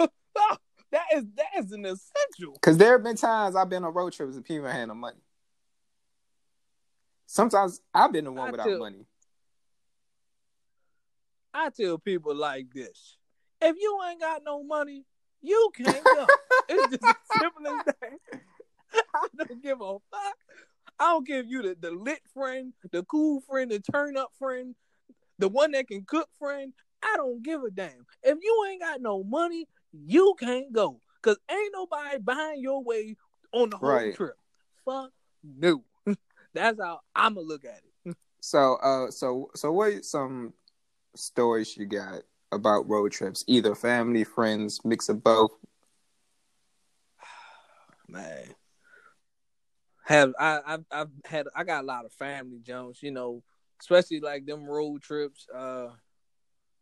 that 0.91 1.05
is 1.15 1.25
that 1.35 1.47
is 1.57 1.71
an 1.71 1.85
essential. 1.85 2.53
Because 2.53 2.77
there 2.77 2.93
have 2.93 3.03
been 3.03 3.15
times 3.15 3.55
I've 3.55 3.69
been 3.69 3.83
on 3.83 3.93
road 3.93 4.13
trips 4.13 4.35
and 4.35 4.45
people 4.45 4.67
had 4.67 4.87
no 4.87 4.95
money. 4.95 5.19
Sometimes 7.25 7.81
I've 7.93 8.11
been 8.11 8.25
the 8.25 8.31
one 8.31 8.47
I 8.47 8.51
without 8.51 8.67
tell- 8.67 8.79
money. 8.79 9.05
I 11.53 11.69
tell 11.69 11.97
people 11.97 12.35
like 12.35 12.71
this: 12.73 13.17
if 13.61 13.75
you 13.79 13.99
ain't 14.07 14.21
got 14.21 14.43
no 14.45 14.63
money, 14.63 15.05
you 15.41 15.69
can't 15.75 16.03
go. 16.03 16.25
it's 16.69 16.91
just 16.91 17.03
as 17.09 17.15
simple 17.37 17.67
as 17.67 17.83
that. 17.85 18.11
I 19.15 19.27
don't 19.45 19.61
give 19.63 19.81
a 19.81 19.93
fuck. 19.93 20.35
I 20.99 21.05
don't 21.11 21.25
give 21.27 21.47
you 21.47 21.61
the, 21.61 21.77
the 21.79 21.91
lit 21.91 22.19
friend, 22.33 22.73
the 22.91 23.03
cool 23.03 23.41
friend, 23.41 23.71
the 23.71 23.79
turn 23.79 24.17
up 24.17 24.31
friend, 24.37 24.75
the 25.37 25.47
one 25.47 25.71
that 25.71 25.87
can 25.87 26.03
cook 26.05 26.27
friend. 26.37 26.73
I 27.01 27.13
don't 27.15 27.41
give 27.43 27.63
a 27.63 27.71
damn. 27.71 28.05
If 28.23 28.37
you 28.41 28.65
ain't 28.69 28.81
got 28.81 29.01
no 29.01 29.23
money, 29.23 29.67
you 29.93 30.35
can't 30.39 30.73
go. 30.73 30.99
Cause 31.21 31.37
ain't 31.49 31.73
nobody 31.73 32.17
buying 32.17 32.61
your 32.61 32.83
way 32.83 33.15
on 33.53 33.69
the 33.69 33.77
whole 33.77 33.89
Right. 33.89 34.15
trip. 34.15 34.35
Fuck 34.85 35.11
no. 35.43 35.83
That's 36.53 36.79
how 36.81 36.99
I'ma 37.15 37.41
look 37.41 37.63
at 37.65 37.81
it. 38.05 38.15
So 38.41 38.75
uh, 38.75 39.11
so 39.11 39.49
so 39.55 39.71
what 39.71 40.03
some 40.05 40.53
stories 41.15 41.75
you 41.77 41.85
got 41.85 42.21
about 42.51 42.89
road 42.89 43.11
trips? 43.11 43.43
Either 43.47 43.75
family, 43.75 44.23
friends, 44.23 44.79
mix 44.83 45.09
of 45.09 45.23
both. 45.23 45.51
man. 48.07 48.55
Have 50.05 50.33
I 50.39 50.59
I've, 50.65 50.85
I've 50.91 51.09
had 51.23 51.47
I 51.55 51.63
got 51.63 51.83
a 51.83 51.87
lot 51.87 52.05
of 52.05 52.11
family 52.13 52.59
Jones, 52.63 52.99
you 53.01 53.11
know, 53.11 53.43
especially 53.79 54.19
like 54.19 54.45
them 54.45 54.65
road 54.65 55.01
trips, 55.03 55.47
uh 55.55 55.89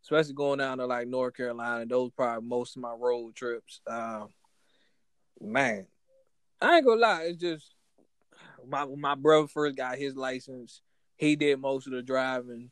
especially 0.02 0.32
going 0.34 0.60
down 0.60 0.78
to 0.78 0.86
like 0.86 1.08
North 1.08 1.34
Carolina. 1.34 1.84
Those 1.84 2.10
probably 2.12 2.48
most 2.48 2.76
of 2.76 2.82
my 2.82 2.94
road 2.98 3.34
trips. 3.34 3.80
Um 3.86 4.28
man, 5.42 5.86
I 6.60 6.76
ain't 6.76 6.86
gonna 6.86 7.00
lie, 7.00 7.22
it's 7.24 7.40
just 7.40 7.74
my 8.66 8.86
my 8.86 9.14
brother 9.14 9.46
first 9.46 9.76
got 9.76 9.98
his 9.98 10.16
license, 10.16 10.80
he 11.16 11.36
did 11.36 11.60
most 11.60 11.86
of 11.86 11.92
the 11.92 12.02
driving. 12.02 12.70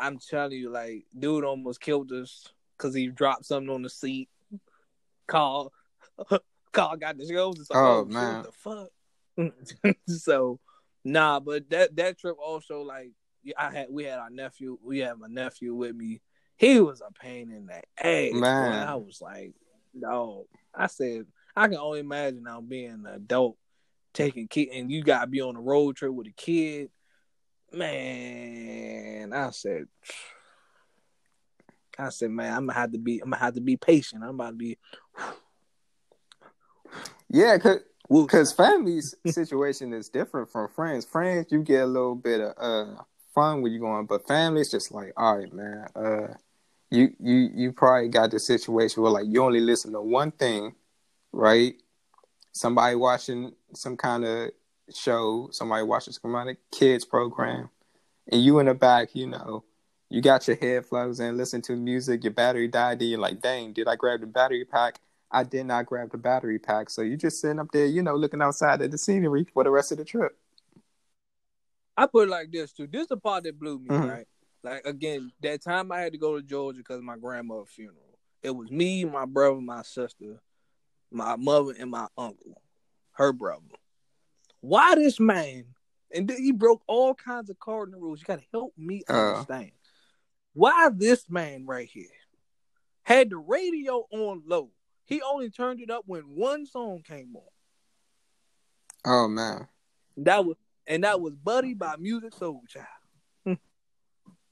I'm 0.00 0.18
telling 0.18 0.52
you, 0.52 0.70
like, 0.70 1.04
dude 1.18 1.44
almost 1.44 1.80
killed 1.80 2.12
us 2.12 2.48
because 2.76 2.94
he 2.94 3.08
dropped 3.08 3.46
something 3.46 3.72
on 3.74 3.82
the 3.82 3.90
seat. 3.90 4.28
Call, 5.26 5.72
call 6.72 6.96
got 6.96 7.18
the 7.18 7.26
shows. 7.26 7.58
Like, 7.58 7.78
Oh, 7.78 8.00
oh, 8.00 8.04
man. 8.04 8.36
what 8.36 8.44
the 8.44 8.52
fuck? 8.52 9.96
so, 10.08 10.58
nah, 11.04 11.40
but 11.40 11.68
that 11.70 11.94
that 11.96 12.18
trip 12.18 12.36
also 12.44 12.82
like 12.82 13.10
I 13.56 13.70
had 13.70 13.86
we 13.90 14.04
had 14.04 14.18
our 14.18 14.30
nephew, 14.30 14.78
we 14.82 14.98
had 14.98 15.18
my 15.18 15.28
nephew 15.28 15.74
with 15.74 15.94
me. 15.94 16.20
He 16.56 16.80
was 16.80 17.00
a 17.00 17.12
pain 17.12 17.52
in 17.52 17.66
the 17.66 17.76
ass. 18.04 18.32
Man. 18.32 18.70
Man, 18.70 18.88
I 18.88 18.96
was 18.96 19.20
like, 19.20 19.52
no. 19.94 20.46
I 20.74 20.86
said 20.88 21.26
I 21.54 21.68
can 21.68 21.76
only 21.76 22.00
imagine 22.00 22.46
I'm 22.48 22.66
being 22.66 22.90
an 22.90 23.06
adult 23.06 23.56
taking 24.12 24.48
kid, 24.48 24.68
and 24.72 24.90
you 24.90 25.02
gotta 25.02 25.28
be 25.28 25.40
on 25.40 25.56
a 25.56 25.60
road 25.60 25.96
trip 25.96 26.12
with 26.12 26.26
a 26.26 26.32
kid. 26.32 26.90
Man, 27.72 29.32
I 29.32 29.50
said, 29.50 29.86
I 31.98 32.08
said, 32.10 32.30
man, 32.30 32.52
I'm 32.54 32.66
gonna 32.66 32.78
have 32.78 32.92
to 32.92 32.98
be, 32.98 33.20
I'm 33.20 33.30
gonna 33.30 33.42
have 33.42 33.54
to 33.54 33.60
be 33.60 33.76
patient. 33.76 34.22
I'm 34.22 34.30
about 34.30 34.50
to 34.50 34.56
be, 34.56 34.78
Yeah, 37.28 37.58
cause 37.58 37.80
woo. 38.08 38.24
Because 38.24 38.52
family's 38.52 39.14
situation 39.26 39.92
is 39.92 40.08
different 40.08 40.50
from 40.50 40.68
friends. 40.68 41.04
Friends, 41.04 41.46
you 41.50 41.62
get 41.62 41.82
a 41.82 41.86
little 41.86 42.14
bit 42.14 42.40
of 42.40 42.54
uh 42.56 43.02
fun 43.34 43.62
when 43.62 43.72
you're 43.72 43.80
going, 43.80 44.06
but 44.06 44.26
family's 44.26 44.70
just 44.70 44.92
like, 44.92 45.12
all 45.16 45.38
right, 45.38 45.52
man. 45.52 45.86
Uh, 45.94 46.34
you 46.90 47.10
you 47.20 47.50
you 47.54 47.72
probably 47.72 48.08
got 48.08 48.30
the 48.30 48.40
situation 48.40 49.02
where 49.02 49.12
like 49.12 49.26
you 49.28 49.42
only 49.42 49.60
listen 49.60 49.92
to 49.92 50.00
one 50.00 50.30
thing, 50.30 50.74
right? 51.32 51.74
Somebody 52.52 52.96
watching 52.96 53.52
some 53.74 53.96
kind 53.96 54.24
of 54.24 54.50
show, 54.94 55.48
somebody 55.52 55.84
watching 55.84 56.12
some 56.12 56.32
kind 56.32 56.50
of 56.50 56.56
kids 56.70 57.04
program, 57.04 57.70
and 58.30 58.42
you 58.42 58.58
in 58.58 58.66
the 58.66 58.74
back, 58.74 59.14
you 59.14 59.26
know, 59.26 59.64
you 60.08 60.22
got 60.22 60.46
your 60.48 60.56
headphones 60.56 61.20
and 61.20 61.36
listen 61.36 61.60
to 61.62 61.76
music. 61.76 62.24
Your 62.24 62.32
battery 62.32 62.68
died, 62.68 63.00
and 63.00 63.10
you're 63.10 63.18
like, 63.18 63.40
dang, 63.40 63.72
did 63.72 63.88
I 63.88 63.96
grab 63.96 64.20
the 64.20 64.26
battery 64.26 64.64
pack? 64.64 65.00
I 65.30 65.44
did 65.44 65.66
not 65.66 65.84
grab 65.86 66.10
the 66.10 66.18
battery 66.18 66.58
pack. 66.58 66.88
So 66.88 67.02
you're 67.02 67.18
just 67.18 67.40
sitting 67.40 67.58
up 67.58 67.68
there, 67.72 67.84
you 67.84 68.02
know, 68.02 68.16
looking 68.16 68.40
outside 68.40 68.80
at 68.80 68.90
the 68.90 68.96
scenery 68.98 69.46
for 69.52 69.62
the 69.64 69.70
rest 69.70 69.92
of 69.92 69.98
the 69.98 70.04
trip. 70.04 70.38
I 71.96 72.06
put 72.06 72.28
it 72.28 72.30
like 72.30 72.50
this 72.50 72.72
too. 72.72 72.86
This 72.86 73.02
is 73.02 73.08
the 73.08 73.16
part 73.16 73.42
that 73.44 73.58
blew 73.58 73.78
me, 73.78 73.88
Mhm. 73.88 74.08
right? 74.08 74.28
Like 74.62 74.86
again, 74.86 75.32
that 75.42 75.62
time 75.62 75.92
I 75.92 76.00
had 76.00 76.12
to 76.12 76.18
go 76.18 76.36
to 76.36 76.42
Georgia 76.42 76.78
because 76.78 76.98
of 76.98 77.04
my 77.04 77.16
grandmother's 77.18 77.68
funeral. 77.68 78.18
It 78.42 78.50
was 78.50 78.70
me, 78.70 79.04
my 79.04 79.26
brother, 79.26 79.60
my 79.60 79.82
sister, 79.82 80.40
my 81.10 81.36
mother, 81.36 81.74
and 81.78 81.90
my 81.90 82.06
uncle, 82.16 82.62
her 83.12 83.32
brother. 83.32 83.64
Why 84.60 84.94
this 84.94 85.20
man? 85.20 85.64
And 86.14 86.26
then 86.28 86.38
he 86.42 86.52
broke 86.52 86.82
all 86.86 87.14
kinds 87.14 87.50
of 87.50 87.58
cardinal 87.58 88.00
rules. 88.00 88.20
You 88.20 88.26
gotta 88.26 88.42
help 88.52 88.72
me 88.76 89.02
Uh. 89.08 89.12
understand. 89.34 89.72
Why 90.54 90.88
this 90.92 91.28
man 91.30 91.66
right 91.66 91.88
here 91.88 92.06
had 93.02 93.30
the 93.30 93.36
radio 93.36 94.06
on 94.10 94.42
low? 94.46 94.70
He 95.04 95.22
only 95.22 95.50
turned 95.50 95.80
it 95.80 95.90
up 95.90 96.04
when 96.06 96.22
one 96.22 96.66
song 96.66 97.02
came 97.06 97.36
on. 97.36 97.42
Oh 99.04 99.28
man. 99.28 99.68
That 100.16 100.44
was 100.44 100.56
and 100.86 101.04
that 101.04 101.20
was 101.20 101.34
Buddy 101.36 101.74
by 101.74 101.96
Musiq 101.96 102.32
Soulchild. 102.38 102.86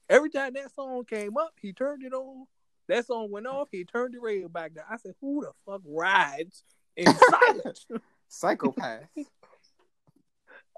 Every 0.09 0.29
time 0.29 0.53
that 0.53 0.73
song 0.73 1.03
came 1.05 1.35
up, 1.37 1.53
he 1.59 1.73
turned 1.73 2.03
it 2.03 2.13
on. 2.13 2.45
That 2.87 3.05
song 3.05 3.29
went 3.31 3.47
off, 3.47 3.67
he 3.71 3.83
turned 3.83 4.13
the 4.13 4.19
radio 4.19 4.47
back 4.47 4.73
down. 4.73 4.85
I 4.89 4.97
said, 4.97 5.15
Who 5.19 5.41
the 5.41 5.51
fuck 5.65 5.81
rides 5.85 6.63
in 6.95 7.07
silence? 7.29 7.85
Psychopath. 8.29 9.03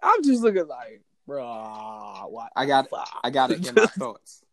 I'm 0.01 0.23
just 0.23 0.41
looking 0.41 0.67
like, 0.67 1.01
bruh, 1.27 2.29
what 2.31 2.51
I 2.55 2.65
got 2.65 2.89
fuck? 2.89 3.09
I 3.23 3.29
got 3.29 3.51
it 3.51 3.67
in 3.67 3.75
my 3.75 3.85
thoughts. 3.97 4.43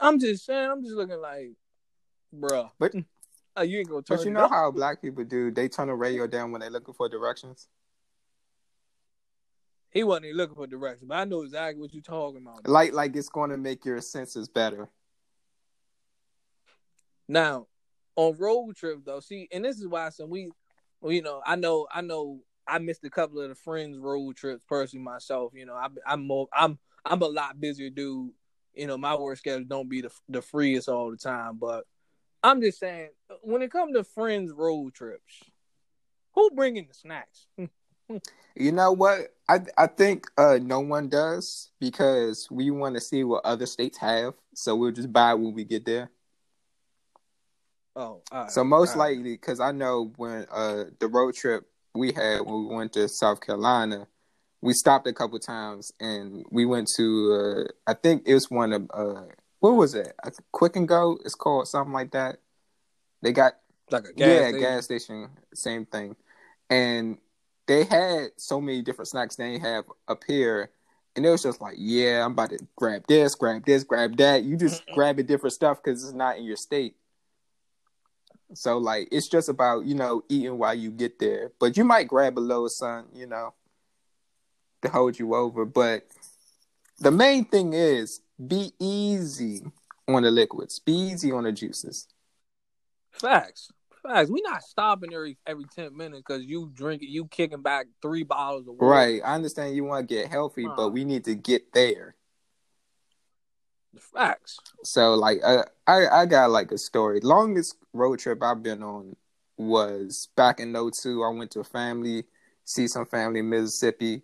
I'm 0.00 0.18
just 0.18 0.44
saying, 0.44 0.70
I'm 0.70 0.82
just 0.82 0.94
looking 0.96 1.20
like, 1.20 1.52
bruh. 2.34 2.70
But- 2.78 2.94
uh, 3.56 3.60
you 3.62 3.78
ain't 3.80 3.88
gonna 3.88 4.00
turn 4.00 4.16
But 4.16 4.24
you 4.24 4.32
know 4.32 4.44
up. 4.44 4.50
how 4.50 4.70
black 4.70 5.02
people 5.02 5.24
do, 5.24 5.50
they 5.50 5.68
turn 5.68 5.88
the 5.88 5.94
radio 5.94 6.26
down 6.26 6.52
when 6.52 6.62
they're 6.62 6.70
looking 6.70 6.94
for 6.94 7.06
directions. 7.08 7.68
He 9.90 10.04
wasn't 10.04 10.24
even 10.24 10.38
looking 10.38 10.54
for 10.56 10.66
directions, 10.66 11.06
but 11.06 11.18
I 11.18 11.24
know 11.24 11.42
exactly 11.42 11.78
what 11.82 11.92
you're 11.92 12.02
talking 12.02 12.40
about. 12.40 12.66
Like 12.66 12.94
like 12.94 13.14
it's 13.14 13.28
gonna 13.28 13.58
make 13.58 13.84
your 13.84 14.00
senses 14.00 14.48
better. 14.48 14.88
Now, 17.28 17.66
on 18.16 18.36
road 18.38 18.74
trip 18.76 19.00
though, 19.04 19.20
see, 19.20 19.48
and 19.52 19.62
this 19.64 19.76
is 19.78 19.86
why 19.86 20.08
some 20.08 20.30
we, 20.30 20.50
you 21.04 21.20
know, 21.22 21.42
I 21.44 21.56
know, 21.56 21.86
I 21.92 22.00
know, 22.00 22.40
I 22.66 22.78
missed 22.78 23.04
a 23.04 23.10
couple 23.10 23.40
of 23.40 23.48
the 23.48 23.54
friends' 23.54 23.98
road 23.98 24.36
trips 24.36 24.62
personally 24.68 25.04
myself. 25.04 25.52
You 25.54 25.66
know, 25.66 25.74
I, 25.74 25.88
I'm 26.06 26.26
more, 26.26 26.48
I'm, 26.52 26.78
I'm 27.04 27.22
a 27.22 27.26
lot 27.26 27.60
busier 27.60 27.90
dude. 27.90 28.32
You 28.74 28.86
know, 28.86 28.96
my 28.96 29.14
work 29.14 29.38
schedule 29.38 29.66
don't 29.66 29.88
be 29.88 30.00
the 30.00 30.10
the 30.28 30.40
freest 30.40 30.88
all 30.88 31.10
the 31.10 31.16
time, 31.16 31.58
but 31.60 31.84
I'm 32.42 32.60
just 32.60 32.78
saying, 32.78 33.10
when 33.42 33.62
it 33.62 33.70
comes 33.70 33.94
to 33.94 34.04
friends' 34.04 34.52
road 34.52 34.94
trips, 34.94 35.42
who 36.34 36.50
bringing 36.50 36.88
the 36.88 36.94
snacks? 36.94 37.46
You 38.54 38.72
know 38.72 38.92
what? 38.92 39.34
I 39.48 39.60
I 39.78 39.86
think 39.86 40.26
uh 40.36 40.58
no 40.60 40.80
one 40.80 41.08
does 41.08 41.70
because 41.80 42.48
we 42.50 42.70
want 42.70 42.94
to 42.94 43.00
see 43.00 43.24
what 43.24 43.44
other 43.44 43.66
states 43.66 43.98
have, 43.98 44.34
so 44.54 44.76
we'll 44.76 44.92
just 44.92 45.12
buy 45.12 45.34
when 45.34 45.54
we 45.54 45.64
get 45.64 45.84
there. 45.86 46.10
Oh, 47.94 48.22
all 48.30 48.42
right, 48.42 48.50
So 48.50 48.64
most 48.64 48.96
right. 48.96 49.16
likely, 49.16 49.32
because 49.32 49.60
I 49.60 49.72
know 49.72 50.12
when 50.16 50.46
uh 50.50 50.84
the 50.98 51.08
road 51.08 51.34
trip 51.34 51.66
we 51.94 52.12
had 52.12 52.42
when 52.42 52.68
we 52.68 52.74
went 52.74 52.92
to 52.94 53.08
South 53.08 53.40
Carolina, 53.40 54.06
we 54.60 54.72
stopped 54.72 55.06
a 55.06 55.12
couple 55.12 55.38
times 55.38 55.92
and 56.00 56.44
we 56.50 56.64
went 56.64 56.88
to 56.96 57.66
uh 57.66 57.90
I 57.90 57.94
think 57.94 58.22
it 58.26 58.34
was 58.34 58.50
one 58.50 58.72
of 58.72 58.90
uh 58.92 59.22
what 59.60 59.72
was 59.72 59.94
it? 59.94 60.12
Quick 60.50 60.76
and 60.76 60.88
Go. 60.88 61.18
It's 61.24 61.34
called 61.34 61.68
something 61.68 61.92
like 61.92 62.12
that. 62.12 62.38
They 63.22 63.32
got 63.32 63.54
like 63.90 64.04
a 64.04 64.12
gas 64.12 64.28
yeah 64.28 64.48
station. 64.48 64.60
gas 64.60 64.84
station, 64.84 65.30
same 65.54 65.86
thing, 65.86 66.16
and 66.70 67.18
they 67.66 67.84
had 67.84 68.30
so 68.36 68.60
many 68.60 68.82
different 68.82 69.08
snacks 69.08 69.36
they 69.36 69.58
have 69.58 69.84
up 70.08 70.22
here. 70.26 70.70
And 71.14 71.26
it 71.26 71.30
was 71.30 71.42
just 71.42 71.60
like, 71.60 71.74
yeah, 71.76 72.24
I'm 72.24 72.32
about 72.32 72.50
to 72.50 72.58
grab 72.74 73.04
this, 73.06 73.34
grab 73.34 73.66
this, 73.66 73.84
grab 73.84 74.16
that. 74.16 74.44
You 74.44 74.56
just 74.56 74.82
grabbing 74.92 75.26
different 75.26 75.52
stuff 75.52 75.82
because 75.82 76.02
it's 76.02 76.14
not 76.14 76.38
in 76.38 76.44
your 76.44 76.56
state. 76.56 76.96
So 78.54 78.78
like 78.78 79.08
it's 79.10 79.28
just 79.28 79.48
about, 79.48 79.84
you 79.84 79.94
know, 79.94 80.22
eating 80.28 80.58
while 80.58 80.74
you 80.74 80.90
get 80.90 81.18
there. 81.18 81.52
But 81.58 81.76
you 81.76 81.84
might 81.84 82.08
grab 82.08 82.38
a 82.38 82.40
little 82.40 82.68
sun, 82.68 83.06
you 83.14 83.26
know, 83.26 83.54
to 84.82 84.88
hold 84.88 85.18
you 85.18 85.34
over. 85.34 85.64
But 85.64 86.06
the 86.98 87.10
main 87.10 87.44
thing 87.44 87.72
is 87.72 88.20
be 88.44 88.72
easy 88.78 89.62
on 90.08 90.22
the 90.22 90.30
liquids. 90.30 90.78
Be 90.78 90.92
easy 90.92 91.32
on 91.32 91.44
the 91.44 91.52
juices. 91.52 92.08
Facts. 93.12 93.70
Facts. 94.02 94.30
We 94.30 94.42
not 94.42 94.62
stopping 94.62 95.14
every 95.14 95.38
every 95.46 95.64
ten 95.74 95.96
minutes 95.96 96.22
because 96.26 96.42
you 96.42 96.70
drinking, 96.74 97.10
you 97.10 97.26
kicking 97.26 97.62
back 97.62 97.86
three 98.00 98.24
bottles 98.24 98.66
of 98.66 98.74
water. 98.74 98.86
Right. 98.86 99.20
I 99.24 99.34
understand 99.34 99.76
you 99.76 99.84
want 99.84 100.08
to 100.08 100.14
get 100.14 100.28
healthy, 100.28 100.64
Nah. 100.64 100.74
but 100.74 100.90
we 100.90 101.04
need 101.04 101.24
to 101.26 101.34
get 101.34 101.72
there. 101.72 102.16
Facts. 103.98 104.58
So 104.84 105.14
like 105.14 105.38
uh, 105.44 105.64
I 105.86 106.06
I 106.08 106.26
got 106.26 106.50
like 106.50 106.72
a 106.72 106.78
story. 106.78 107.20
Longest 107.20 107.76
road 107.92 108.18
trip 108.18 108.42
I've 108.42 108.62
been 108.62 108.82
on 108.82 109.16
was 109.56 110.28
back 110.36 110.60
in 110.60 110.72
02. 110.72 111.22
I 111.22 111.28
went 111.28 111.50
to 111.52 111.60
a 111.60 111.64
family, 111.64 112.24
see 112.64 112.88
some 112.88 113.06
family 113.06 113.40
in 113.40 113.50
Mississippi. 113.50 114.22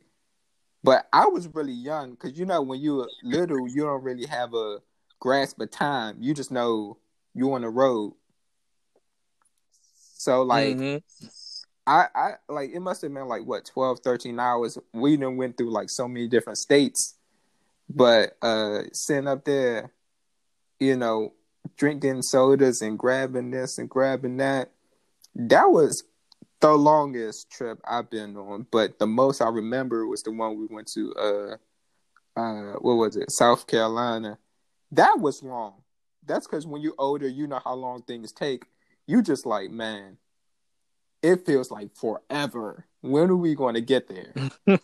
But 0.82 1.08
I 1.12 1.26
was 1.26 1.48
really 1.54 1.72
young 1.72 2.12
because 2.12 2.38
you 2.38 2.46
know 2.46 2.62
when 2.62 2.80
you're 2.80 3.08
little, 3.22 3.68
you 3.68 3.82
don't 3.82 4.02
really 4.02 4.26
have 4.26 4.54
a 4.54 4.78
grasp 5.20 5.60
of 5.60 5.70
time. 5.70 6.16
You 6.20 6.34
just 6.34 6.50
know 6.50 6.98
you're 7.34 7.54
on 7.54 7.62
the 7.62 7.68
road. 7.68 8.14
So 10.16 10.42
like 10.42 10.76
Mhm. 10.76 11.02
I, 11.86 12.06
I 12.14 12.30
like 12.48 12.70
it 12.72 12.80
must 12.80 13.02
have 13.02 13.14
been 13.14 13.28
like 13.28 13.46
what 13.46 13.64
12 13.64 14.00
13 14.00 14.38
hours 14.38 14.78
we 14.92 15.16
done 15.16 15.36
went 15.36 15.56
through 15.56 15.70
like 15.70 15.88
so 15.88 16.06
many 16.06 16.28
different 16.28 16.58
states 16.58 17.14
but 17.88 18.36
uh 18.42 18.82
sitting 18.92 19.28
up 19.28 19.44
there 19.44 19.92
you 20.78 20.96
know 20.96 21.32
drinking 21.76 22.22
sodas 22.22 22.82
and 22.82 22.98
grabbing 22.98 23.50
this 23.50 23.78
and 23.78 23.88
grabbing 23.88 24.36
that 24.36 24.70
that 25.34 25.70
was 25.70 26.04
the 26.60 26.70
longest 26.72 27.50
trip 27.50 27.78
i've 27.84 28.10
been 28.10 28.36
on. 28.36 28.66
But 28.70 28.98
the 28.98 29.06
most 29.06 29.40
i 29.40 29.48
remember 29.48 30.06
was 30.06 30.22
the 30.22 30.32
one 30.32 30.58
we 30.58 30.66
went 30.68 30.88
to 30.94 31.14
uh 31.14 31.56
uh 32.38 32.72
what 32.80 32.94
was 32.94 33.16
it? 33.16 33.30
South 33.30 33.66
carolina. 33.66 34.38
That 34.92 35.18
was 35.20 35.42
long. 35.42 35.82
That's 36.26 36.46
because 36.46 36.66
when 36.66 36.82
you're 36.82 36.94
older 36.98 37.28
you 37.28 37.46
know 37.46 37.60
how 37.64 37.74
long 37.74 38.02
things 38.02 38.32
take. 38.32 38.64
You 39.06 39.22
just 39.22 39.46
like 39.46 39.70
man 39.70 40.18
it 41.22 41.44
feels 41.46 41.70
like 41.70 41.94
forever. 41.96 42.86
When 43.00 43.30
are 43.30 43.36
we 43.36 43.54
going 43.54 43.74
to 43.74 43.80
get 43.80 44.08
there? 44.08 44.32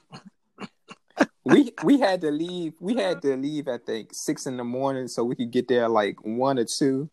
we 1.44 1.72
we 1.82 2.00
had 2.00 2.20
to 2.22 2.30
leave. 2.30 2.74
We 2.80 2.94
had 2.94 3.20
to 3.22 3.36
leave 3.36 3.68
at 3.68 3.86
think 3.86 4.14
six 4.14 4.46
in 4.46 4.56
the 4.56 4.64
morning 4.64 5.08
so 5.08 5.24
we 5.24 5.34
could 5.34 5.50
get 5.50 5.68
there 5.68 5.88
like 5.88 6.16
one 6.24 6.58
or 6.58 6.64
two. 6.64 7.10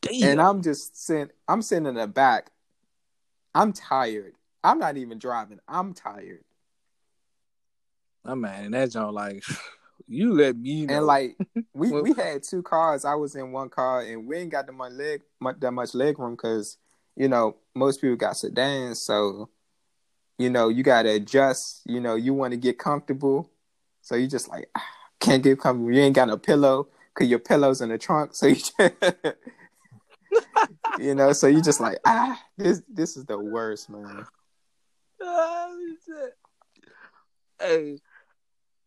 Damn. 0.00 0.30
And 0.30 0.40
I'm 0.40 0.62
just 0.62 1.04
sitting. 1.04 1.30
I'm 1.46 1.62
sitting 1.62 1.86
in 1.86 1.94
the 1.96 2.06
back. 2.06 2.50
I'm 3.54 3.72
tired. 3.72 4.34
I'm 4.64 4.78
not 4.78 4.96
even 4.96 5.18
driving. 5.18 5.58
I'm 5.68 5.92
tired. 5.92 6.44
My 8.24 8.34
man, 8.34 8.66
and 8.66 8.74
that 8.74 8.92
joint 8.92 9.12
like 9.12 9.44
you 10.06 10.32
let 10.32 10.56
me 10.56 10.86
know. 10.86 10.96
And 10.96 11.06
like 11.06 11.36
we 11.74 11.90
we 11.90 12.14
had 12.14 12.42
two 12.42 12.62
cars. 12.62 13.04
I 13.04 13.14
was 13.14 13.34
in 13.34 13.52
one 13.52 13.68
car, 13.68 14.00
and 14.02 14.26
we 14.26 14.36
ain't 14.36 14.52
got 14.52 14.66
the 14.66 14.72
much 14.72 14.92
leg 14.92 15.22
that 15.58 15.72
much 15.72 15.94
leg 15.94 16.18
room 16.18 16.32
because 16.32 16.78
you 17.14 17.28
know 17.28 17.56
most 17.74 18.00
people 18.00 18.16
got 18.16 18.36
sedans. 18.36 19.00
So 19.02 19.50
you 20.38 20.48
know 20.50 20.68
you 20.68 20.82
got 20.82 21.02
to 21.02 21.10
adjust. 21.10 21.82
You 21.84 22.00
know 22.00 22.14
you 22.14 22.32
want 22.32 22.52
to 22.52 22.56
get 22.56 22.78
comfortable, 22.78 23.50
so 24.00 24.14
you 24.14 24.26
just 24.26 24.48
like 24.48 24.70
ah, 24.76 24.86
can't 25.20 25.42
get 25.42 25.60
comfortable. 25.60 25.92
You 25.92 26.02
ain't 26.02 26.14
got 26.14 26.28
no 26.28 26.38
pillow 26.38 26.88
because 27.14 27.28
your 27.28 27.40
pillow's 27.40 27.80
in 27.80 27.90
the 27.90 27.98
trunk. 27.98 28.34
So 28.34 28.46
you 28.46 28.56
you 30.98 31.14
know 31.14 31.32
so 31.32 31.46
you 31.46 31.60
just 31.60 31.80
like 31.80 31.98
ah 32.06 32.40
this 32.56 32.82
this 32.88 33.16
is 33.16 33.24
the 33.26 33.38
worst 33.38 33.90
man. 33.90 34.24
Oh. 35.20 35.74
Hey, 37.60 37.98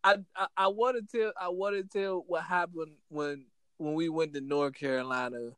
I 0.04 0.16
I, 0.36 0.48
I 0.56 0.68
want 0.68 0.98
to 0.98 1.18
tell 1.18 1.34
I 1.40 1.50
want 1.50 1.76
to 1.76 1.84
tell 1.84 2.24
what 2.28 2.44
happened 2.44 2.94
when 3.10 3.46
when 3.78 3.94
we 3.96 4.10
went 4.10 4.34
to 4.34 4.42
North 4.42 4.76
Carolina. 4.76 5.52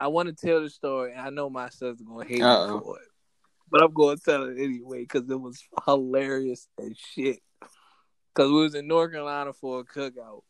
I 0.00 0.08
want 0.08 0.28
to 0.28 0.34
tell 0.34 0.60
the 0.60 0.70
story, 0.70 1.12
and 1.12 1.20
I 1.20 1.30
know 1.30 1.48
my 1.48 1.68
sister's 1.68 2.02
gonna 2.02 2.24
hate 2.24 2.42
Uh-oh. 2.42 2.74
me 2.74 2.82
for 2.82 2.98
it, 2.98 3.08
but 3.74 3.82
I'm 3.82 3.92
gonna 3.92 4.16
tell 4.16 4.44
it 4.44 4.56
anyway 4.56 5.00
because 5.00 5.28
it 5.28 5.40
was 5.40 5.60
hilarious 5.84 6.68
as 6.78 6.96
shit. 6.96 7.40
Because 8.32 8.48
we 8.48 8.60
was 8.62 8.76
in 8.76 8.86
North 8.86 9.10
Carolina 9.10 9.52
for 9.52 9.80
a 9.80 9.84
cookout. 9.84 10.42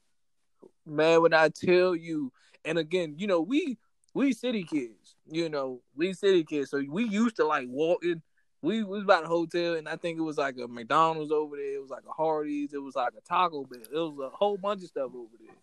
Man, 0.84 1.22
when 1.22 1.32
I 1.32 1.48
tell 1.48 1.96
you, 1.96 2.32
and 2.66 2.76
again, 2.76 3.14
you 3.16 3.26
know, 3.26 3.40
we 3.40 3.78
we 4.12 4.34
city 4.34 4.62
kids, 4.62 5.16
you 5.26 5.48
know, 5.48 5.80
we 5.96 6.12
city 6.12 6.44
kids, 6.44 6.68
so 6.68 6.82
we 6.86 7.04
used 7.04 7.36
to 7.36 7.46
like 7.46 7.66
walking. 7.66 8.20
We 8.60 8.84
was 8.84 9.04
about 9.04 9.24
a 9.24 9.28
hotel, 9.28 9.76
and 9.76 9.88
I 9.88 9.96
think 9.96 10.18
it 10.18 10.22
was 10.22 10.36
like 10.36 10.58
a 10.62 10.68
McDonald's 10.68 11.32
over 11.32 11.56
there. 11.56 11.76
It 11.76 11.80
was 11.80 11.90
like 11.90 12.04
a 12.06 12.12
Hardee's. 12.12 12.74
It 12.74 12.82
was 12.82 12.94
like 12.94 13.14
a 13.16 13.22
Taco 13.22 13.64
Bell. 13.64 13.80
It 13.80 13.94
was 13.94 14.30
a 14.32 14.36
whole 14.36 14.58
bunch 14.58 14.82
of 14.82 14.88
stuff 14.88 15.12
over 15.14 15.32
there. 15.40 15.56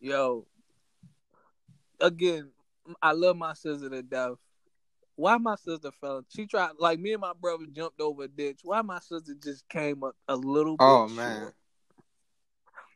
Yo, 0.00 0.48
again, 2.00 2.50
I 3.00 3.12
love 3.12 3.36
my 3.36 3.54
sister 3.54 3.88
to 3.88 4.02
death. 4.02 4.38
Why 5.16 5.38
my 5.38 5.54
sister 5.56 5.90
fell? 6.00 6.24
She 6.28 6.46
tried 6.46 6.72
like 6.78 6.98
me 6.98 7.12
and 7.12 7.20
my 7.20 7.32
brother 7.40 7.66
jumped 7.72 8.00
over 8.00 8.24
a 8.24 8.28
ditch. 8.28 8.60
Why 8.64 8.82
my 8.82 8.98
sister 8.98 9.34
just 9.40 9.68
came 9.68 10.02
up 10.02 10.16
a 10.28 10.34
little 10.36 10.76
bit 10.76 10.84
Oh 10.84 11.06
short. 11.06 11.16
man, 11.16 11.52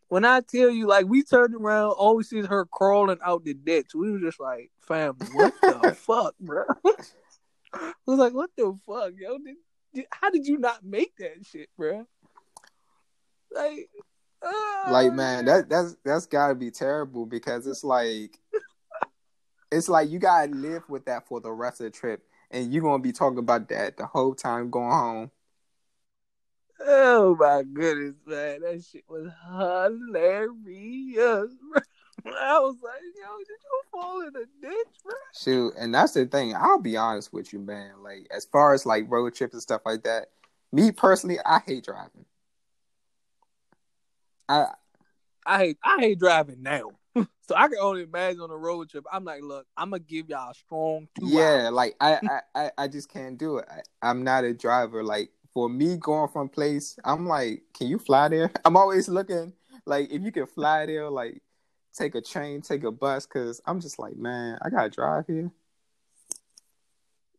When 0.08 0.24
I 0.24 0.40
tell 0.40 0.70
you, 0.70 0.86
like 0.86 1.06
we 1.06 1.22
turned 1.22 1.54
around, 1.54 1.90
all 1.92 2.16
we 2.16 2.24
see 2.24 2.38
is 2.38 2.46
her 2.46 2.64
crawling 2.66 3.18
out 3.24 3.44
the 3.44 3.54
ditch. 3.54 3.94
We 3.94 4.10
were 4.10 4.18
just 4.18 4.40
like, 4.40 4.70
"Family, 4.80 5.26
what 5.32 5.54
the 5.62 5.94
fuck, 5.96 6.34
bro?" 6.40 6.64
I 7.72 7.92
was 8.06 8.18
like, 8.18 8.32
"What 8.34 8.50
the 8.56 8.76
fuck, 8.86 9.12
yo? 9.16 9.38
Did, 9.38 9.56
did, 9.94 10.06
how 10.10 10.30
did 10.30 10.46
you 10.46 10.58
not 10.58 10.84
make 10.84 11.16
that 11.18 11.44
shit, 11.44 11.68
bro?" 11.76 12.06
Like, 13.52 13.90
uh, 14.42 14.90
like 14.90 15.12
man 15.12 15.44
that 15.46 15.68
that's 15.68 15.96
that's 16.04 16.26
gotta 16.26 16.54
be 16.54 16.70
terrible 16.70 17.26
because 17.26 17.66
it's 17.66 17.82
like 17.84 18.38
it's 19.70 19.88
like 19.88 20.10
you 20.10 20.18
gotta 20.18 20.52
live 20.52 20.88
with 20.88 21.04
that 21.06 21.26
for 21.26 21.40
the 21.40 21.50
rest 21.50 21.80
of 21.80 21.84
the 21.84 21.90
trip 21.90 22.24
and 22.50 22.72
you're 22.72 22.82
gonna 22.82 23.02
be 23.02 23.12
talking 23.12 23.38
about 23.38 23.68
that 23.68 23.96
the 23.96 24.06
whole 24.06 24.34
time 24.34 24.70
going 24.70 24.90
home 24.90 25.30
Oh 26.80 27.34
my 27.34 27.64
goodness, 27.64 28.14
man, 28.24 28.60
that 28.60 28.84
shit 28.84 29.02
was 29.08 29.28
hilarious. 29.48 30.54
bro. 31.60 31.80
I 32.40 32.58
was 32.60 32.76
like, 32.82 33.02
"Yo, 33.16 33.38
did 33.38 33.48
you 33.48 33.82
fall 33.90 34.20
in 34.20 34.28
a 34.28 34.46
ditch, 34.62 34.86
bro?" 35.04 35.12
shoot 35.34 35.72
and 35.78 35.94
that's 35.94 36.12
the 36.12 36.26
thing 36.26 36.54
i'll 36.56 36.80
be 36.80 36.96
honest 36.96 37.32
with 37.32 37.52
you 37.52 37.58
man 37.58 37.92
like 38.02 38.26
as 38.34 38.44
far 38.46 38.72
as 38.74 38.86
like 38.86 39.04
road 39.08 39.34
trips 39.34 39.52
and 39.52 39.62
stuff 39.62 39.82
like 39.84 40.02
that 40.02 40.30
me 40.72 40.90
personally 40.90 41.38
i 41.44 41.60
hate 41.60 41.84
driving 41.84 42.24
i 44.48 44.66
I 45.46 45.58
hate 45.58 45.78
I 45.82 45.96
hate 46.00 46.18
driving 46.18 46.62
now. 46.62 46.97
so 47.48 47.54
I 47.56 47.68
can 47.68 47.78
only 47.80 48.02
imagine 48.02 48.40
on 48.40 48.50
a 48.50 48.56
road 48.56 48.90
trip. 48.90 49.04
I'm 49.12 49.24
like, 49.24 49.42
look, 49.42 49.66
I'm 49.76 49.90
gonna 49.90 50.00
give 50.00 50.28
y'all 50.28 50.50
a 50.50 50.54
strong 50.54 51.08
two 51.18 51.26
yeah 51.28 51.64
hours. 51.66 51.72
like 51.72 51.96
I, 52.00 52.18
I 52.28 52.40
i 52.54 52.70
i 52.78 52.88
just 52.88 53.08
can't 53.10 53.38
do 53.38 53.58
it 53.58 53.66
I, 53.70 53.80
i'm 54.10 54.22
not 54.24 54.44
a 54.44 54.52
driver 54.54 55.02
like 55.02 55.30
for 55.52 55.68
me 55.68 55.96
going 55.96 56.28
from 56.28 56.48
place 56.48 56.96
i'm 57.04 57.26
like 57.26 57.62
can 57.74 57.86
you 57.88 57.98
fly 57.98 58.28
there 58.28 58.50
i'm 58.64 58.76
always 58.76 59.08
looking 59.08 59.52
like 59.86 60.10
if 60.12 60.22
you 60.22 60.30
can 60.32 60.46
fly 60.46 60.86
there 60.86 61.08
like 61.10 61.42
take 61.94 62.14
a 62.14 62.20
train 62.20 62.60
take 62.60 62.84
a 62.84 62.92
bus 62.92 63.26
because 63.26 63.60
i'm 63.66 63.80
just 63.80 63.98
like 63.98 64.16
man 64.16 64.58
i 64.62 64.68
gotta 64.70 64.90
drive 64.90 65.26
here 65.26 65.50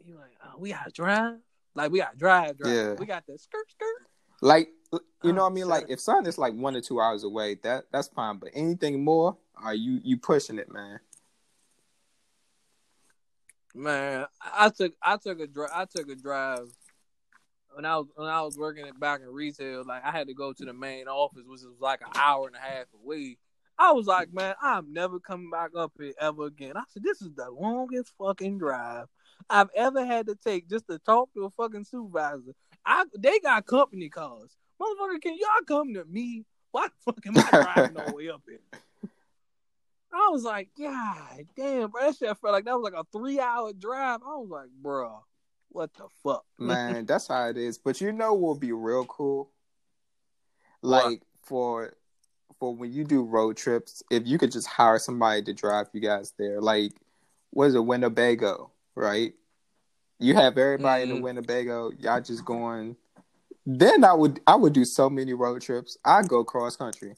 You 0.05 0.15
like, 0.15 0.37
oh, 0.43 0.57
we 0.57 0.71
gotta 0.71 0.91
drive. 0.91 1.37
Like 1.75 1.91
we 1.91 1.99
gotta 1.99 2.17
drive, 2.17 2.57
drive. 2.57 2.73
Yeah. 2.73 2.93
We 2.97 3.05
got 3.05 3.25
the 3.27 3.37
skirt, 3.37 3.69
skirt. 3.69 4.07
like 4.41 4.69
you 5.23 5.33
know 5.33 5.41
Oh, 5.41 5.43
what 5.43 5.43
i 5.43 5.47
oh, 5.47 5.49
mean 5.49 5.67
like 5.67 5.85
if 5.89 5.99
something 5.99 6.27
is 6.27 6.37
like 6.37 6.53
one 6.53 6.75
or 6.75 6.81
two 6.81 6.99
hours 7.01 7.23
away 7.23 7.55
that 7.63 7.85
that's 7.91 8.07
fine 8.09 8.37
but 8.37 8.49
anything 8.53 9.03
more 9.03 9.37
are 9.61 9.75
you 9.75 9.99
you 10.03 10.17
pushing 10.17 10.57
it 10.57 10.71
man 10.71 10.99
Man, 13.75 14.25
I 14.41 14.65
I 14.65 14.69
took 14.69 14.93
I 15.01 15.17
took 15.17 15.39
a 15.39 15.47
drive. 15.47 15.71
I 15.73 15.85
took 15.85 16.09
a 16.09 16.15
drive 16.15 16.67
when 17.73 17.85
I 17.85 17.97
was 17.97 18.07
when 18.15 18.27
I 18.27 18.41
was 18.41 18.57
working 18.57 18.85
it 18.87 18.99
back 18.99 19.21
in 19.21 19.27
retail. 19.27 19.83
Like 19.85 20.03
I 20.03 20.11
had 20.11 20.27
to 20.27 20.33
go 20.33 20.53
to 20.53 20.65
the 20.65 20.73
main 20.73 21.07
office, 21.07 21.43
which 21.45 21.61
was 21.61 21.79
like 21.79 22.01
an 22.01 22.09
hour 22.15 22.47
and 22.47 22.55
a 22.55 22.59
half 22.59 22.87
away. 22.93 23.37
I 23.77 23.91
was 23.93 24.07
like, 24.07 24.33
man, 24.33 24.55
I'm 24.61 24.91
never 24.91 25.19
coming 25.19 25.49
back 25.49 25.71
up 25.77 25.93
here 25.97 26.13
ever 26.19 26.45
again. 26.47 26.75
I 26.75 26.83
said, 26.89 27.03
this 27.03 27.21
is 27.21 27.29
the 27.35 27.49
longest 27.49 28.11
fucking 28.17 28.57
drive 28.57 29.05
I've 29.49 29.69
ever 29.75 30.05
had 30.05 30.27
to 30.27 30.35
take 30.35 30.67
just 30.69 30.87
to 30.89 30.99
talk 30.99 31.33
to 31.33 31.45
a 31.45 31.49
fucking 31.51 31.85
supervisor. 31.85 32.53
I 32.85 33.05
they 33.17 33.39
got 33.39 33.65
company 33.67 34.09
cars. 34.09 34.57
Motherfucker, 34.81 35.21
can 35.21 35.37
y'all 35.37 35.65
come 35.67 35.93
to 35.93 36.05
me? 36.05 36.45
Why 36.71 36.87
the 36.87 36.93
fuck 37.13 37.25
am 37.25 37.37
I 37.37 37.49
driving 37.51 37.97
all 37.97 38.09
the 38.09 38.15
way 38.15 38.29
up 38.29 38.41
here? 38.47 38.59
I 40.11 40.29
was 40.31 40.43
like, 40.43 40.69
God 40.79 41.45
damn, 41.55 41.89
bro. 41.91 42.01
That 42.01 42.15
shit 42.17 42.37
felt 42.39 42.53
like 42.53 42.65
that 42.65 42.75
was 42.79 42.91
like 42.91 42.99
a 42.99 43.05
three 43.11 43.39
hour 43.39 43.73
drive. 43.73 44.21
I 44.23 44.35
was 44.37 44.49
like, 44.49 44.69
bro, 44.81 45.23
what 45.69 45.93
the 45.93 46.05
fuck? 46.23 46.45
man 46.59 47.05
that's 47.05 47.27
how 47.27 47.47
it 47.47 47.57
is 47.57 47.77
but 47.77 48.01
you 48.01 48.11
know 48.11 48.33
what 48.33 48.41
will 48.41 48.55
be 48.59 48.71
real 48.73 49.05
cool 49.05 49.49
What? 50.81 51.05
like 51.05 51.21
for 51.43 51.93
for 52.59 52.75
when 52.75 52.91
you 52.91 53.05
do 53.05 53.23
road 53.23 53.55
trips 53.55 54.03
if 54.11 54.27
you 54.27 54.37
could 54.37 54.51
just 54.51 54.67
hire 54.67 54.99
somebody 54.99 55.41
to 55.43 55.53
drive 55.53 55.87
you 55.93 56.01
guys 56.01 56.33
there 56.37 56.59
like 56.59 56.91
was 57.53 57.73
it 57.75 57.79
Winnebago, 57.85 58.71
right? 58.95 59.33
You 60.19 60.35
have 60.35 60.57
everybody 60.57 61.03
in 61.03 61.09
the 61.09 61.15
Mhm. 61.15 61.21
Winnebago. 61.21 61.91
Y'all 61.97 62.21
just 62.21 62.43
going. 62.45 62.95
Then 63.71 64.03
I 64.03 64.13
would 64.13 64.39
I 64.47 64.55
would 64.55 64.73
do 64.73 64.83
so 64.83 65.11
many 65.11 65.35
road 65.35 65.61
trips. 65.61 65.95
I'd 66.03 66.27
go 66.27 66.43
cross 66.43 66.75
country. 66.75 67.13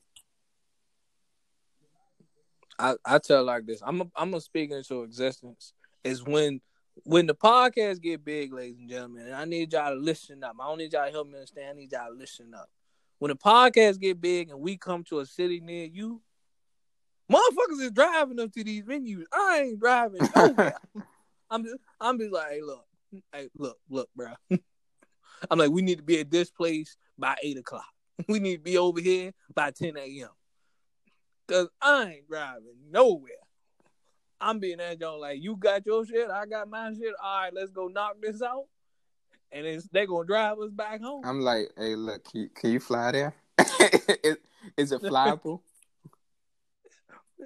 I, 2.77 2.95
I 3.05 3.19
tell 3.19 3.45
like 3.45 3.65
this. 3.65 3.81
I'm 3.81 4.01
a, 4.01 4.03
I'm 4.17 4.31
gonna 4.31 4.41
speak 4.41 4.69
into 4.69 5.03
existence. 5.03 5.71
Is 6.03 6.23
when 6.25 6.59
when 7.05 7.25
the 7.25 7.33
podcast 7.33 8.01
get 8.01 8.25
big, 8.25 8.51
ladies 8.51 8.79
and 8.79 8.89
gentlemen, 8.89 9.27
and 9.27 9.35
I 9.35 9.45
need 9.45 9.71
y'all 9.71 9.93
to 9.93 9.99
listen 9.99 10.43
up. 10.43 10.57
I 10.59 10.67
don't 10.67 10.79
need 10.79 10.91
y'all 10.91 11.05
to 11.05 11.11
help 11.11 11.27
me 11.27 11.35
understand. 11.35 11.69
I 11.69 11.73
need 11.79 11.91
y'all 11.93 12.11
to 12.11 12.17
listen 12.17 12.53
up. 12.53 12.69
When 13.19 13.29
the 13.29 13.37
podcast 13.37 14.01
get 14.01 14.19
big 14.19 14.49
and 14.49 14.59
we 14.59 14.75
come 14.75 15.05
to 15.05 15.19
a 15.19 15.25
city 15.25 15.61
near 15.61 15.85
you, 15.85 16.21
motherfuckers 17.31 17.79
is 17.79 17.91
driving 17.91 18.41
up 18.41 18.51
to 18.51 18.63
these 18.65 18.83
venues. 18.83 19.23
I 19.31 19.61
ain't 19.67 19.79
driving. 19.79 20.19
I'm 21.49 21.63
just 21.63 21.77
I'm 22.01 22.19
just 22.19 22.33
like, 22.33 22.51
hey, 22.51 22.61
look, 22.61 22.85
hey, 23.31 23.47
look, 23.57 23.77
look, 23.89 24.09
bro. 24.13 24.33
I'm 25.49 25.59
like, 25.59 25.71
we 25.71 25.81
need 25.81 25.97
to 25.97 26.03
be 26.03 26.19
at 26.19 26.29
this 26.29 26.51
place 26.51 26.97
by 27.17 27.35
eight 27.41 27.57
o'clock. 27.57 27.85
We 28.27 28.39
need 28.39 28.57
to 28.57 28.61
be 28.61 28.77
over 28.77 28.99
here 29.01 29.31
by 29.55 29.71
10 29.71 29.97
a.m. 29.97 30.29
Cause 31.47 31.67
I 31.81 32.03
ain't 32.05 32.29
driving 32.29 32.75
nowhere. 32.91 33.31
I'm 34.39 34.59
being 34.59 34.77
that 34.77 34.99
joint 34.99 35.21
like 35.21 35.41
you 35.41 35.55
got 35.55 35.85
your 35.85 36.05
shit, 36.05 36.29
I 36.29 36.45
got 36.45 36.69
my 36.69 36.93
shit. 36.93 37.13
All 37.21 37.41
right, 37.41 37.53
let's 37.53 37.71
go 37.71 37.87
knock 37.87 38.17
this 38.21 38.41
out. 38.41 38.65
And 39.51 39.65
it's 39.65 39.87
they 39.91 40.05
gonna 40.05 40.25
drive 40.25 40.59
us 40.59 40.71
back 40.71 41.01
home. 41.01 41.25
I'm 41.25 41.41
like, 41.41 41.71
hey, 41.77 41.95
look, 41.95 42.23
can 42.23 42.41
you, 42.41 42.49
can 42.53 42.71
you 42.71 42.79
fly 42.79 43.11
there? 43.11 43.35
is, 44.23 44.37
is 44.77 44.91
it 44.91 45.01
flyable? 45.01 45.61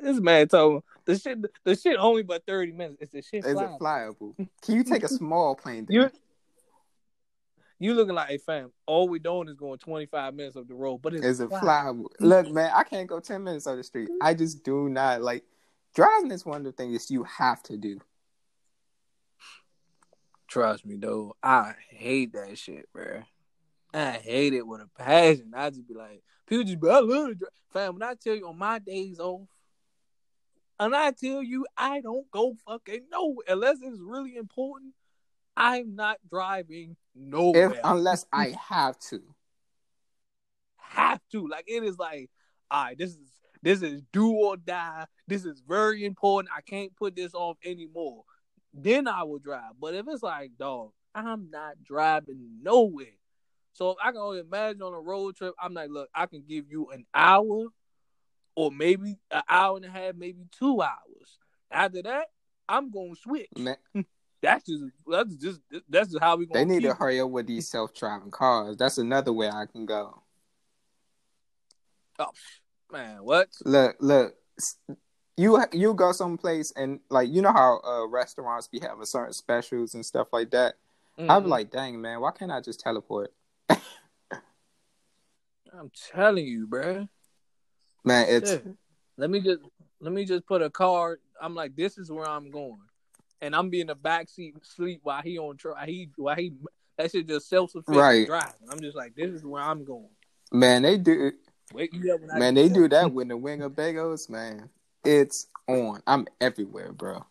This 0.02 0.20
man 0.20 0.46
told 0.50 0.74
me 0.74 0.82
the 1.06 1.18
shit 1.18 1.38
the 1.64 1.76
shit 1.76 1.98
only 1.98 2.22
but 2.22 2.46
30 2.46 2.74
minutes. 2.74 2.98
It's 3.00 3.12
the 3.14 3.22
shit 3.22 3.46
Is 3.46 3.54
flying. 3.54 3.76
it 3.76 3.80
flyable? 3.80 4.36
Can 4.62 4.76
you 4.76 4.84
take 4.84 5.04
a 5.04 5.08
small 5.08 5.56
plane? 5.56 5.86
There? 5.88 6.02
You 6.02 6.12
you 7.80 7.94
looking 7.94 8.16
like 8.16 8.30
a 8.32 8.38
fam. 8.38 8.72
All 8.86 9.08
we 9.08 9.20
doing 9.20 9.50
is 9.50 9.56
going 9.56 9.80
25 9.80 10.34
minutes 10.34 10.56
up 10.56 10.68
the 10.68 10.74
road, 10.76 11.00
but 11.02 11.14
it's 11.14 11.26
Is 11.26 11.40
it 11.42 11.50
flying. 11.50 11.64
flyable? 11.66 12.06
Look, 12.20 12.50
man, 12.52 12.72
I 12.74 12.84
can't 12.84 13.08
go 13.08 13.20
ten 13.20 13.44
minutes 13.44 13.68
on 13.68 13.78
the 13.78 13.84
street. 13.84 14.10
I 14.22 14.34
just 14.34 14.64
do 14.64 14.88
not 14.90 15.22
like 15.22 15.44
driving. 15.94 16.32
Is 16.32 16.46
one 16.46 16.58
of 16.58 16.64
the 16.64 16.72
things 16.72 17.12
you 17.12 17.24
have 17.24 17.62
to 17.64 17.78
do. 17.78 18.00
Trust 20.48 20.86
me, 20.86 20.96
though. 20.98 21.36
I 21.44 21.74
hate 21.90 22.34
that 22.34 22.58
shit, 22.58 22.88
bro. 22.94 23.24
I 23.94 24.12
hate 24.12 24.54
it 24.54 24.66
with 24.66 24.82
a 24.82 24.90
passion. 24.98 25.54
I 25.56 25.70
just 25.70 25.88
be 25.88 25.94
like, 25.94 26.22
people 26.48 26.64
just 26.66 26.80
be, 26.80 26.90
I 26.90 27.00
love 27.00 27.30
to 27.30 27.36
drive. 27.36 27.50
Fam, 27.74 27.94
when 27.94 28.04
I 28.04 28.14
tell 28.16 28.36
you 28.36 28.48
on 28.48 28.58
my 28.58 28.80
days 28.80 29.20
off, 29.20 29.48
and 30.80 30.96
I 30.96 31.12
tell 31.12 31.42
you 31.42 31.66
I 31.78 32.02
don't 32.02 32.30
go 32.32 32.56
fucking 32.68 33.06
nowhere 33.12 33.46
unless 33.48 33.78
it's 33.82 34.00
really 34.00 34.36
important, 34.36 34.94
I'm 35.58 35.96
not 35.96 36.18
driving 36.30 36.96
nowhere. 37.16 37.72
If 37.72 37.80
unless 37.84 38.26
I 38.32 38.55
have 38.70 38.99
to. 39.09 39.22
have 40.78 41.22
to. 41.32 41.47
Like 41.47 41.66
it 41.68 41.84
is 41.84 41.97
like, 41.97 42.30
all 42.70 42.86
right, 42.86 42.97
this 42.97 43.11
is 43.11 43.32
this 43.61 43.82
is 43.82 44.01
do 44.13 44.32
or 44.32 44.57
die. 44.57 45.05
This 45.28 45.45
is 45.45 45.61
very 45.68 46.05
important. 46.05 46.53
I 46.55 46.61
can't 46.61 46.95
put 46.95 47.16
this 47.16 47.34
off 47.34 47.57
anymore. 47.66 48.24
Then 48.74 49.07
I 49.07 49.24
will 49.24 49.39
drive. 49.39 49.74
But 49.80 49.95
if 49.95 50.05
it's 50.07 50.22
like, 50.22 50.51
dog, 50.59 50.91
I'm 51.16 51.49
not 51.49 51.84
driving 51.84 52.59
nowhere. 52.61 53.07
So 53.74 53.91
if 53.91 53.97
I 54.03 54.11
can 54.11 54.22
only 54.22 54.39
imagine 54.39 54.82
on 54.82 54.93
a 54.93 54.99
road 54.99 55.36
trip, 55.36 55.53
I'm 55.59 55.74
like, 55.74 55.89
look, 55.89 56.09
I 56.13 56.28
can 56.28 56.43
give 56.47 56.66
you 56.70 56.91
an 56.91 57.05
hour 57.13 57.68
or 58.55 58.72
maybe 58.72 59.18
an 59.32 59.41
hour 59.49 59.78
and 59.78 59.86
a 59.86 59.89
half, 59.89 60.16
maybe 60.16 60.45
two 60.51 60.82
hours. 60.82 61.39
After 61.72 62.01
that, 62.03 62.28
I'm 62.70 62.91
gonna 62.91 63.16
switch. 63.16 63.49
Man, 63.57 63.78
That's 64.46 64.66
just 64.66 64.84
that's 65.08 65.36
just 65.38 65.62
that's 65.89 66.12
just 66.12 66.24
how 66.24 66.38
we 66.38 66.46
they 66.46 66.66
need 66.66 66.84
to 66.84 66.93
hurry 66.93 67.20
up 67.20 67.32
with 67.32 67.48
these 67.48 67.68
self-driving 67.68 68.30
cars. 68.30 68.78
That's 68.78 69.00
another 69.00 69.34
way 69.34 69.50
I 69.50 69.66
can 69.66 69.88
go. 69.88 70.22
Oh, 72.20 72.30
man, 72.91 73.24
what? 73.24 73.50
Look, 73.66 73.96
look. 74.00 74.36
You 75.38 75.62
you 75.74 75.96
go 75.96 76.12
someplace 76.12 76.72
and 76.78 77.00
like 77.10 77.30
you 77.30 77.41
know 77.41 77.52
how 77.52 77.82
uh, 77.84 78.08
restaurants 78.08 78.68
be 78.68 78.80
having 78.80 79.04
certain 79.06 79.34
specials 79.34 79.96
and 79.96 80.06
stuff 80.06 80.28
like 80.32 80.52
that. 80.52 80.76
I'm 81.18 81.46
Mhm. 81.46 81.48
like, 81.48 81.72
dang 81.72 82.00
man, 82.00 82.22
why 82.22 82.32
can't 82.32 82.52
I 82.52 82.62
just 82.62 82.80
teleport? 82.80 83.34
I'm 83.70 85.89
telling 86.12 86.46
you, 86.46 86.68
bruh. 86.68 87.10
Man, 88.04 88.28
it's 88.30 88.52
Shit. 88.52 88.68
Let 89.18 89.30
me 89.30 89.41
just 89.41 89.62
let 90.00 90.14
me 90.14 90.24
just 90.24 90.46
put 90.46 90.62
a 90.62 90.70
card. 90.70 91.20
I'm 91.41 91.56
like, 91.56 91.76
this 91.76 91.98
is 91.98 92.12
where 92.12 92.30
I'm 92.30 92.52
going, 92.52 92.80
and 93.46 93.56
I'm 93.56 93.70
be 93.70 93.82
in 93.82 93.88
the 93.88 93.96
back 93.96 94.28
seat 94.28 94.56
sleep 94.64 95.02
while 95.04 95.22
he 95.22 95.38
on 95.38 95.58
try 95.58 95.86
he 95.86 96.10
while 96.18 96.36
he 96.36 96.54
that 96.98 97.12
shit 97.12 97.28
just 97.28 97.48
self 97.48 97.72
sufficient 97.72 97.98
Right. 97.98 98.26
driving. 98.26 98.70
I'm 98.72 98.80
just 98.82 98.98
like, 98.98 99.16
this 99.16 99.30
is 99.30 99.43
where 99.46 99.62
I'm 99.62 99.86
going. 99.86 100.10
man, 100.52 100.82
they 100.82 100.98
do 100.98 101.32
Wake 101.74 101.93
you 101.93 102.14
up 102.14 102.22
when 102.22 102.39
man, 102.39 102.54
they 102.54 102.70
do 102.70 102.88
that 102.88 103.12
with 103.12 103.28
the 103.28 103.38
Winnebagos, 103.38 104.30
man. 104.30 104.70
It's 105.04 105.48
on. 105.68 106.02
I'm 106.08 106.28
everywhere, 106.39 106.91
bro. 106.91 107.26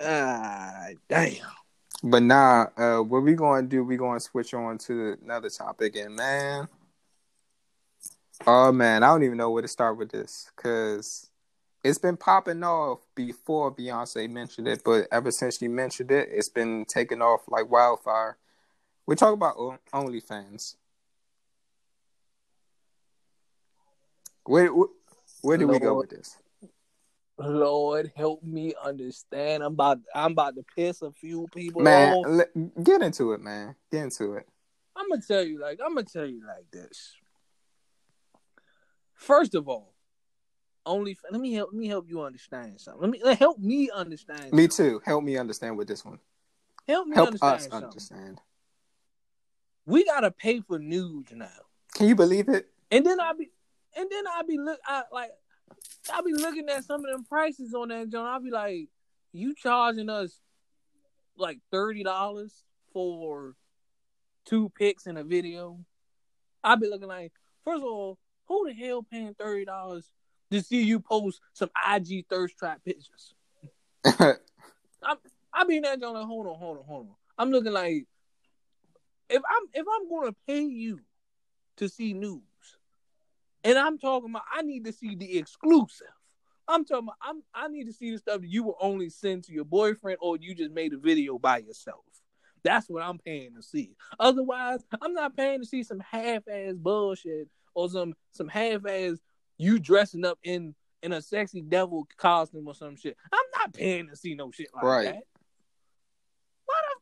Ah, 0.00 0.88
damn. 1.08 1.36
But 2.02 2.22
nah, 2.22 2.66
uh, 2.76 2.98
what 3.02 3.22
we 3.22 3.34
gonna 3.34 3.66
do? 3.66 3.84
We 3.84 3.96
gonna 3.96 4.18
switch 4.20 4.54
on 4.54 4.78
to 4.78 5.16
another 5.22 5.50
topic, 5.50 5.94
and 5.96 6.16
man, 6.16 6.68
oh 8.46 8.72
man, 8.72 9.02
I 9.02 9.08
don't 9.08 9.22
even 9.22 9.38
know 9.38 9.50
where 9.50 9.62
to 9.62 9.68
start 9.68 9.98
with 9.98 10.10
this 10.10 10.50
because 10.56 11.30
it's 11.84 11.98
been 11.98 12.16
popping 12.16 12.62
off 12.62 13.00
before 13.14 13.74
Beyonce 13.74 14.30
mentioned 14.30 14.68
it, 14.68 14.82
but 14.84 15.08
ever 15.10 15.30
since 15.30 15.58
she 15.58 15.68
mentioned 15.68 16.10
it, 16.10 16.28
it's 16.30 16.48
been 16.48 16.84
taking 16.84 17.20
off 17.20 17.42
like 17.48 17.70
wildfire. 17.70 18.36
We 19.06 19.16
talk 19.16 19.34
about 19.34 19.56
OnlyFans. 19.92 20.76
Where 24.44 24.70
where, 25.42 25.58
do 25.58 25.66
we 25.66 25.78
go 25.78 25.94
with 25.94 26.10
this? 26.10 26.36
Lord 27.38 28.12
help 28.14 28.42
me 28.42 28.74
understand. 28.82 29.62
I'm 29.62 29.72
about 29.72 29.98
I'm 30.14 30.32
about 30.32 30.54
to 30.56 30.64
piss 30.76 31.02
a 31.02 31.10
few 31.10 31.48
people 31.54 31.82
Man, 31.82 32.12
off. 32.12 32.26
le- 32.28 32.82
get 32.82 33.02
into 33.02 33.32
it, 33.32 33.40
man. 33.40 33.74
Get 33.90 34.04
into 34.04 34.34
it. 34.34 34.46
I'm 34.96 35.08
gonna 35.08 35.22
tell 35.26 35.42
you 35.42 35.60
like 35.60 35.80
I'm 35.84 35.94
gonna 35.94 36.06
tell 36.06 36.26
you 36.26 36.46
like 36.46 36.70
this. 36.70 37.14
First 39.14 39.54
of 39.54 39.68
all, 39.68 39.91
only 40.86 41.16
let 41.30 41.40
me 41.40 41.52
help 41.52 41.70
let 41.72 41.78
me 41.78 41.86
help 41.88 42.06
you 42.08 42.22
understand 42.22 42.80
something. 42.80 43.00
Let 43.02 43.10
me 43.10 43.20
let, 43.22 43.38
help 43.38 43.58
me 43.58 43.90
understand. 43.94 44.52
Me 44.52 44.68
something. 44.68 44.70
too. 44.70 45.02
Help 45.04 45.24
me 45.24 45.36
understand 45.36 45.76
with 45.78 45.88
this 45.88 46.04
one. 46.04 46.18
Help 46.88 47.06
me 47.06 47.14
Help 47.14 47.28
understand 47.28 47.54
us 47.54 47.62
something. 47.64 47.84
understand. 47.84 48.40
We 49.86 50.04
gotta 50.04 50.30
pay 50.30 50.60
for 50.60 50.78
news 50.78 51.26
now, 51.32 51.46
Can 51.94 52.08
you 52.08 52.14
believe 52.14 52.48
it? 52.48 52.68
and 52.90 53.06
then 53.06 53.20
I 53.20 53.32
be 53.32 53.50
and 53.96 54.08
then 54.10 54.24
I 54.26 54.42
be 54.42 54.58
look 54.58 54.78
I 54.86 55.02
like 55.12 55.30
I 56.12 56.20
be 56.22 56.32
looking 56.32 56.68
at 56.68 56.84
some 56.84 57.04
of 57.04 57.10
them 57.10 57.24
prices 57.24 57.74
on 57.74 57.88
that 57.88 58.10
John. 58.10 58.26
I'll 58.26 58.40
be 58.40 58.50
like, 58.50 58.88
you 59.32 59.54
charging 59.54 60.08
us 60.08 60.38
like 61.36 61.58
thirty 61.70 62.02
dollars 62.02 62.64
for 62.92 63.54
two 64.44 64.70
pics 64.76 65.06
in 65.06 65.16
a 65.16 65.24
video? 65.24 65.78
I'll 66.64 66.76
be 66.76 66.88
looking 66.88 67.08
like, 67.08 67.32
first 67.64 67.78
of 67.78 67.84
all, 67.88 68.18
who 68.46 68.66
the 68.68 68.74
hell 68.74 69.02
paying 69.02 69.34
thirty 69.34 69.64
dollars 69.64 70.10
to 70.52 70.62
see 70.62 70.82
you 70.82 71.00
post 71.00 71.40
some 71.52 71.70
IG 71.90 72.26
thirst 72.28 72.56
trap 72.58 72.80
pictures? 72.84 73.34
I'm 75.54 75.66
be 75.66 75.76
in 75.76 75.82
that 75.82 76.00
John 76.00 76.14
like, 76.14 76.26
hold 76.26 76.46
on, 76.46 76.58
hold 76.58 76.78
on, 76.78 76.84
hold 76.84 77.06
on. 77.08 77.14
I'm 77.38 77.50
looking 77.50 77.72
like 77.72 78.06
if 79.28 79.42
I'm 79.48 79.68
if 79.72 79.86
I'm 79.92 80.08
gonna 80.08 80.34
pay 80.46 80.62
you 80.62 81.00
to 81.78 81.88
see 81.88 82.12
news, 82.12 82.42
and 83.64 83.78
I'm 83.78 83.98
talking 83.98 84.30
about 84.30 84.42
I 84.52 84.62
need 84.62 84.84
to 84.84 84.92
see 84.92 85.14
the 85.14 85.38
exclusive. 85.38 86.06
I'm 86.68 86.84
talking 86.84 87.08
about 87.08 87.16
I'm 87.22 87.42
I 87.54 87.68
need 87.68 87.86
to 87.86 87.92
see 87.92 88.12
the 88.12 88.18
stuff 88.18 88.40
that 88.40 88.48
you 88.48 88.64
will 88.64 88.76
only 88.80 89.08
send 89.08 89.44
to 89.44 89.52
your 89.52 89.64
boyfriend 89.64 90.18
or 90.20 90.36
you 90.36 90.54
just 90.54 90.72
made 90.72 90.92
a 90.92 90.98
video 90.98 91.38
by 91.38 91.58
yourself. 91.58 92.04
That's 92.64 92.88
what 92.88 93.02
I'm 93.02 93.18
paying 93.18 93.54
to 93.56 93.62
see. 93.62 93.96
Otherwise, 94.20 94.84
I'm 95.00 95.14
not 95.14 95.36
paying 95.36 95.60
to 95.60 95.66
see 95.66 95.82
some 95.82 96.00
half 96.00 96.42
ass 96.48 96.74
bullshit 96.76 97.48
or 97.74 97.88
some 97.88 98.14
some 98.32 98.48
half 98.48 98.86
ass 98.86 99.18
you 99.58 99.78
dressing 99.78 100.24
up 100.24 100.38
in 100.42 100.74
in 101.02 101.12
a 101.12 101.20
sexy 101.20 101.60
devil 101.62 102.06
costume 102.16 102.66
or 102.68 102.74
some 102.74 102.96
shit. 102.96 103.16
I'm 103.32 103.40
not 103.58 103.74
paying 103.74 104.08
to 104.08 104.16
see 104.16 104.34
no 104.34 104.50
shit 104.52 104.68
like 104.74 104.84
Right. 104.84 105.04
that. 105.06 105.22
Why 106.64 106.74
the 106.94 107.00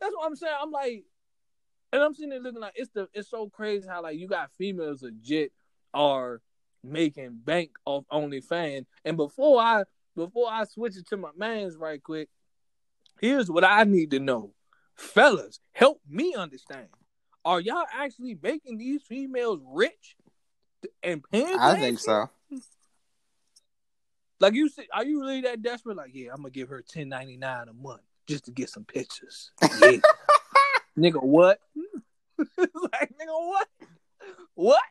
that's 0.00 0.14
what 0.16 0.26
I'm 0.26 0.36
saying. 0.36 0.54
I'm 0.60 0.70
like, 0.70 1.04
and 1.92 2.02
I'm 2.02 2.14
sitting 2.14 2.30
there 2.30 2.40
looking 2.40 2.60
like 2.60 2.72
it's 2.76 2.90
the 2.90 3.08
it's 3.12 3.28
so 3.28 3.48
crazy 3.48 3.86
how 3.88 4.02
like 4.02 4.16
you 4.18 4.26
got 4.26 4.50
females 4.56 5.02
legit 5.02 5.52
are 5.92 6.40
making 6.82 7.40
bank 7.44 7.72
off 7.84 8.04
OnlyFans. 8.10 8.86
And 9.04 9.16
before 9.16 9.60
I 9.60 9.84
before 10.16 10.50
I 10.50 10.64
switch 10.64 10.96
it 10.96 11.06
to 11.08 11.16
my 11.16 11.30
man's 11.36 11.76
right 11.76 12.02
quick, 12.02 12.28
here's 13.20 13.50
what 13.50 13.64
I 13.64 13.84
need 13.84 14.12
to 14.12 14.18
know. 14.20 14.54
Fellas, 14.96 15.60
help 15.72 16.00
me 16.08 16.34
understand. 16.34 16.88
Are 17.44 17.60
y'all 17.60 17.84
actually 17.92 18.38
making 18.42 18.78
these 18.78 19.02
females 19.02 19.60
rich 19.66 20.16
and 21.02 21.22
paying? 21.30 21.58
I 21.58 21.78
think 21.78 21.98
so. 21.98 22.28
Like 24.40 24.54
you 24.54 24.68
see, 24.68 24.86
are 24.92 25.04
you 25.04 25.20
really 25.20 25.42
that 25.42 25.62
desperate? 25.62 25.96
Like, 25.96 26.12
yeah, 26.14 26.30
I'm 26.32 26.38
gonna 26.38 26.50
give 26.50 26.70
her 26.70 26.82
ten 26.82 27.08
ninety 27.08 27.36
nine 27.36 27.68
a 27.68 27.74
month 27.74 28.00
just 28.26 28.46
to 28.46 28.50
get 28.50 28.70
some 28.70 28.84
pictures. 28.84 29.50
Yeah. 29.78 29.98
nigga, 30.98 31.22
what? 31.22 31.60
like, 32.38 33.12
nigga, 33.20 33.28
what? 33.28 33.68
What? 34.54 34.82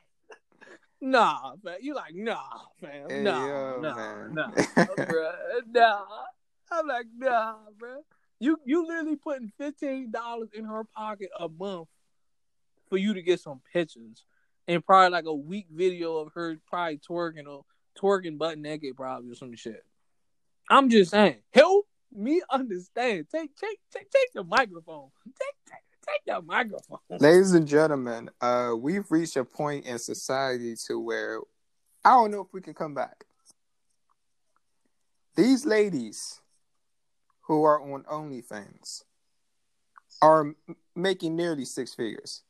Nah, 1.02 1.54
man. 1.64 1.78
You 1.82 1.96
like, 1.96 2.14
nah, 2.14 2.38
fam. 2.80 3.10
Hey, 3.10 3.24
nah, 3.24 3.48
yo, 3.48 3.80
nah, 3.82 3.96
man. 3.96 4.34
nah, 4.36 4.52
bruh. 4.76 5.34
Nah. 5.72 6.06
I'm 6.72 6.88
like, 6.88 7.08
nah, 7.18 7.56
bro. 7.78 8.04
You 8.40 8.58
you 8.66 8.86
literally 8.86 9.16
putting 9.16 9.52
fifteen 9.58 10.12
dollars 10.12 10.50
in 10.54 10.66
her 10.66 10.84
pocket 10.84 11.30
a 11.40 11.50
month 11.50 11.88
for 12.90 12.98
you 12.98 13.14
to 13.14 13.22
get 13.22 13.40
some 13.40 13.62
pictures 13.74 14.24
and 14.70 14.86
probably 14.86 15.10
like 15.10 15.26
a 15.26 15.34
week 15.34 15.66
video 15.74 16.18
of 16.18 16.32
her 16.34 16.56
probably 16.68 17.00
twerking 17.00 17.48
or 17.48 17.66
twerking 18.00 18.38
butt 18.38 18.60
naked 18.60 18.96
probably 18.96 19.32
or 19.32 19.36
some 19.36 19.56
shit. 19.56 19.84
I'm 20.70 20.90
just 20.90 21.10
saying, 21.10 21.38
help 21.52 21.88
me 22.14 22.42
understand. 22.52 23.26
Take 23.32 23.56
take 23.56 23.80
take 23.92 24.10
take 24.12 24.34
the 24.34 24.44
microphone. 24.44 25.10
Take 25.26 25.56
take 25.66 25.84
take 26.08 26.22
the 26.36 26.42
microphone. 26.44 27.00
Ladies 27.20 27.54
and 27.54 27.68
gentlemen, 27.68 28.30
uh, 28.42 28.74
we've 28.78 29.10
reached 29.10 29.36
a 29.38 29.44
point 29.44 29.88
in 29.88 29.98
society 29.98 30.76
to 30.88 31.00
where 31.00 31.40
I 32.06 32.12
don't 32.12 32.30
know 32.30 32.42
if 32.42 32.54
we 32.54 32.62
can 32.62 32.76
come 32.76 32.94
back. 32.94 33.26
These 35.36 35.66
ladies 35.66 36.42
who 37.42 37.64
are 37.64 37.82
on 37.82 38.04
OnlyFans 38.04 39.04
are 40.22 40.54
making 40.96 41.36
nearly 41.36 41.66
six 41.66 41.96
figures. 41.96 42.44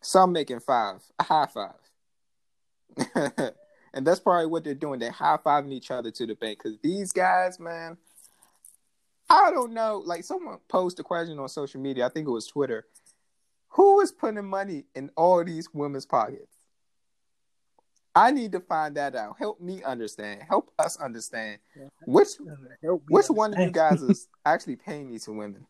Some 0.00 0.32
making 0.32 0.60
five, 0.60 1.02
a 1.18 1.22
high 1.22 1.46
five. 1.46 1.74
and 3.94 4.06
that's 4.06 4.20
probably 4.20 4.46
what 4.46 4.64
they're 4.64 4.74
doing. 4.74 4.98
They're 5.00 5.10
high 5.10 5.38
fiving 5.44 5.72
each 5.72 5.90
other 5.90 6.10
to 6.10 6.26
the 6.26 6.34
bank. 6.34 6.58
Because 6.62 6.78
these 6.82 7.12
guys, 7.12 7.60
man, 7.60 7.98
I 9.28 9.50
don't 9.50 9.72
know. 9.72 10.02
Like 10.04 10.24
someone 10.24 10.58
posted 10.68 11.04
a 11.04 11.04
question 11.04 11.38
on 11.38 11.48
social 11.48 11.80
media, 11.80 12.06
I 12.06 12.08
think 12.08 12.26
it 12.26 12.32
was 12.32 12.46
Twitter. 12.46 12.86
Who 13.74 14.00
is 14.00 14.10
putting 14.10 14.44
money 14.44 14.84
in 14.94 15.10
all 15.16 15.44
these 15.44 15.72
women's 15.72 16.06
pockets? 16.06 16.56
I 18.14 18.32
need 18.32 18.52
to 18.52 18.60
find 18.60 18.96
that 18.96 19.14
out. 19.14 19.36
Help 19.38 19.60
me 19.60 19.82
understand. 19.84 20.42
Help 20.42 20.72
us 20.78 20.96
understand. 20.96 21.58
Which 22.06 22.28
Help 22.82 23.02
me 23.02 23.14
which 23.14 23.26
one 23.28 23.54
of 23.54 23.60
you 23.60 23.70
guys 23.70 24.02
is 24.02 24.28
actually 24.44 24.76
paying 24.76 25.10
these 25.10 25.28
women? 25.28 25.66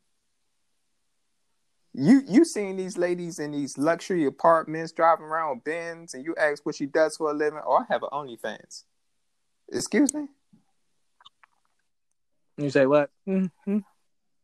You 1.92 2.22
you 2.26 2.44
seen 2.44 2.76
these 2.76 2.96
ladies 2.96 3.38
in 3.40 3.50
these 3.50 3.76
luxury 3.76 4.24
apartments 4.24 4.92
driving 4.92 5.26
around 5.26 5.56
with 5.56 5.64
Benz, 5.64 6.14
and 6.14 6.24
you 6.24 6.34
ask 6.36 6.64
what 6.64 6.76
she 6.76 6.86
does 6.86 7.16
for 7.16 7.30
a 7.30 7.34
living? 7.34 7.60
Oh, 7.64 7.78
I 7.78 7.84
have 7.88 8.02
an 8.02 8.10
OnlyFans. 8.12 8.84
Excuse 9.72 10.14
me. 10.14 10.26
You 12.56 12.70
say 12.70 12.86
what? 12.86 13.10
Mm-hmm. 13.26 13.78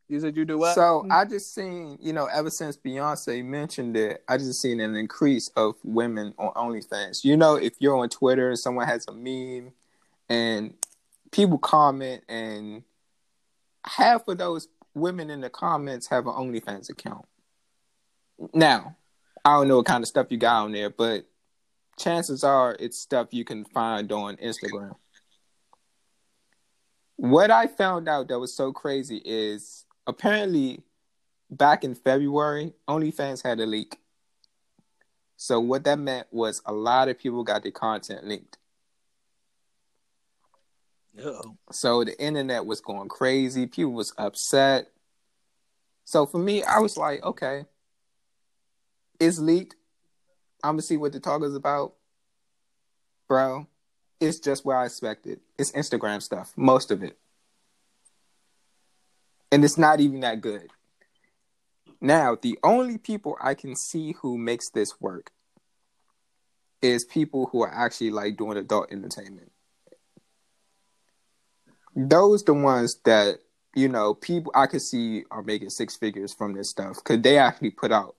You 0.09 0.19
said 0.19 0.37
you 0.37 0.45
do 0.45 0.57
what? 0.57 0.73
So 0.73 1.05
I 1.11 1.25
just 1.25 1.53
seen, 1.53 1.97
you 2.01 2.13
know, 2.13 2.25
ever 2.25 2.49
since 2.49 2.77
Beyonce 2.77 3.43
mentioned 3.43 3.97
it, 3.97 4.23
I 4.27 4.37
just 4.37 4.61
seen 4.61 4.79
an 4.79 4.95
increase 4.95 5.49
of 5.49 5.75
women 5.83 6.33
on 6.37 6.53
OnlyFans. 6.53 7.25
You 7.25 7.35
know, 7.35 7.55
if 7.55 7.73
you're 7.79 7.97
on 7.97 8.09
Twitter 8.09 8.49
and 8.49 8.59
someone 8.59 8.87
has 8.87 9.05
a 9.07 9.11
meme 9.11 9.73
and 10.29 10.73
people 11.31 11.57
comment 11.57 12.23
and 12.29 12.83
half 13.85 14.27
of 14.27 14.37
those 14.37 14.69
women 14.93 15.29
in 15.29 15.41
the 15.41 15.49
comments 15.49 16.07
have 16.07 16.25
an 16.25 16.33
OnlyFans 16.33 16.89
account. 16.89 17.25
Now, 18.53 18.95
I 19.43 19.53
don't 19.53 19.67
know 19.67 19.77
what 19.77 19.85
kind 19.85 20.03
of 20.03 20.07
stuff 20.07 20.27
you 20.29 20.37
got 20.37 20.63
on 20.63 20.71
there, 20.71 20.89
but 20.89 21.25
chances 21.97 22.43
are 22.43 22.75
it's 22.79 22.99
stuff 22.99 23.29
you 23.31 23.43
can 23.43 23.65
find 23.65 24.11
on 24.11 24.37
Instagram. 24.37 24.95
What 27.15 27.49
I 27.49 27.67
found 27.67 28.07
out 28.07 28.27
that 28.27 28.39
was 28.39 28.53
so 28.53 28.71
crazy 28.71 29.21
is 29.25 29.85
apparently 30.05 30.83
back 31.49 31.83
in 31.83 31.95
February, 31.95 32.73
OnlyFans 32.87 33.43
had 33.43 33.59
a 33.59 33.65
leak. 33.65 33.97
So 35.35 35.59
what 35.59 35.83
that 35.85 35.99
meant 35.99 36.27
was 36.31 36.61
a 36.65 36.73
lot 36.73 37.09
of 37.09 37.17
people 37.17 37.43
got 37.43 37.63
their 37.63 37.71
content 37.71 38.27
leaked. 38.27 38.57
Uh-oh. 41.17 41.57
So 41.71 42.03
the 42.03 42.19
internet 42.21 42.65
was 42.65 42.81
going 42.81 43.09
crazy. 43.09 43.65
People 43.65 43.93
was 43.93 44.13
upset. 44.17 44.91
So 46.05 46.25
for 46.25 46.37
me, 46.37 46.63
I 46.63 46.79
was 46.79 46.97
like, 46.97 47.23
okay, 47.23 47.65
it's 49.19 49.39
leaked. 49.39 49.75
I'm 50.63 50.73
gonna 50.73 50.81
see 50.81 50.97
what 50.97 51.13
the 51.13 51.19
talk 51.19 51.43
is 51.43 51.55
about, 51.55 51.93
bro. 53.27 53.67
It's 54.19 54.39
just 54.39 54.65
where 54.65 54.77
I 54.77 54.85
expected. 54.85 55.39
It's 55.57 55.71
Instagram 55.71 56.21
stuff, 56.21 56.53
most 56.55 56.91
of 56.91 57.03
it, 57.03 57.17
and 59.51 59.63
it's 59.63 59.77
not 59.77 59.99
even 59.99 60.21
that 60.21 60.41
good. 60.41 60.69
Now, 61.99 62.37
the 62.39 62.59
only 62.63 62.97
people 62.97 63.37
I 63.41 63.53
can 63.53 63.75
see 63.75 64.15
who 64.21 64.37
makes 64.37 64.69
this 64.69 64.99
work 65.01 65.31
is 66.81 67.03
people 67.03 67.47
who 67.51 67.63
are 67.63 67.73
actually 67.73 68.11
like 68.11 68.37
doing 68.37 68.57
adult 68.57 68.91
entertainment 68.91 69.51
those 71.97 72.43
the 72.43 72.53
ones 72.53 72.99
that 73.05 73.39
you 73.75 73.89
know 73.89 74.13
people 74.13 74.51
I 74.55 74.67
could 74.67 74.83
see 74.83 75.23
are 75.31 75.41
making 75.41 75.71
six 75.71 75.95
figures 75.95 76.31
from 76.31 76.53
this 76.53 76.69
stuff 76.69 76.97
because 76.97 77.21
they 77.21 77.39
actually 77.39 77.71
put 77.71 77.91
out 77.91 78.15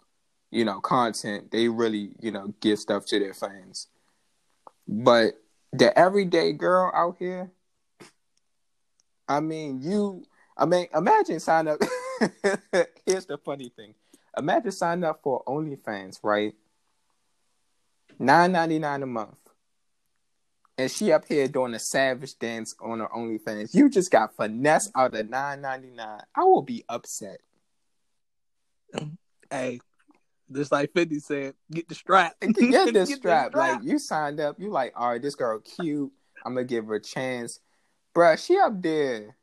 you 0.50 0.64
know 0.64 0.80
content. 0.80 1.50
They 1.50 1.68
really 1.68 2.10
you 2.20 2.30
know 2.30 2.54
give 2.60 2.78
stuff 2.78 3.06
to 3.06 3.18
their 3.18 3.34
fans. 3.34 3.88
But 4.86 5.34
the 5.72 5.96
everyday 5.98 6.52
girl 6.52 6.90
out 6.94 7.16
here, 7.18 7.50
I 9.28 9.40
mean, 9.40 9.82
you, 9.82 10.24
I 10.56 10.64
mean, 10.64 10.86
imagine 10.94 11.40
sign 11.40 11.68
up. 11.68 11.80
Here's 13.06 13.26
the 13.26 13.38
funny 13.44 13.70
thing: 13.76 13.94
imagine 14.36 14.72
signing 14.72 15.04
up 15.04 15.20
for 15.22 15.42
OnlyFans, 15.44 16.20
right? 16.22 16.54
Nine 18.18 18.52
ninety 18.52 18.78
nine 18.78 19.02
a 19.02 19.06
month 19.06 19.36
and 20.78 20.90
she 20.90 21.12
up 21.12 21.24
here 21.26 21.48
doing 21.48 21.74
a 21.74 21.78
savage 21.78 22.38
dance 22.38 22.74
on 22.80 23.00
her 23.00 23.08
OnlyFans. 23.08 23.74
You 23.74 23.90
just 23.90 24.12
got 24.12 24.36
finesse 24.36 24.90
out 24.94 25.14
of 25.14 25.28
nine 25.28 25.60
ninety 25.60 25.90
nine. 25.90 26.20
I 26.34 26.44
will 26.44 26.62
be 26.62 26.84
upset. 26.88 27.40
Hey, 29.50 29.80
just 30.52 30.72
like 30.72 30.92
50 30.92 31.20
said, 31.20 31.54
get 31.70 31.88
the 31.88 31.94
strap. 31.94 32.34
Get 32.40 32.92
the 32.94 33.06
strap. 33.16 33.54
Like 33.54 33.82
you 33.82 33.98
signed 33.98 34.40
up. 34.40 34.56
You 34.58 34.70
like, 34.70 34.92
all 34.96 35.10
right, 35.10 35.22
this 35.22 35.34
girl 35.34 35.60
cute. 35.60 36.12
I'm 36.44 36.54
gonna 36.54 36.64
give 36.64 36.86
her 36.86 36.94
a 36.94 37.00
chance. 37.00 37.60
Bruh, 38.14 38.38
she 38.44 38.58
up 38.58 38.80
there 38.80 39.36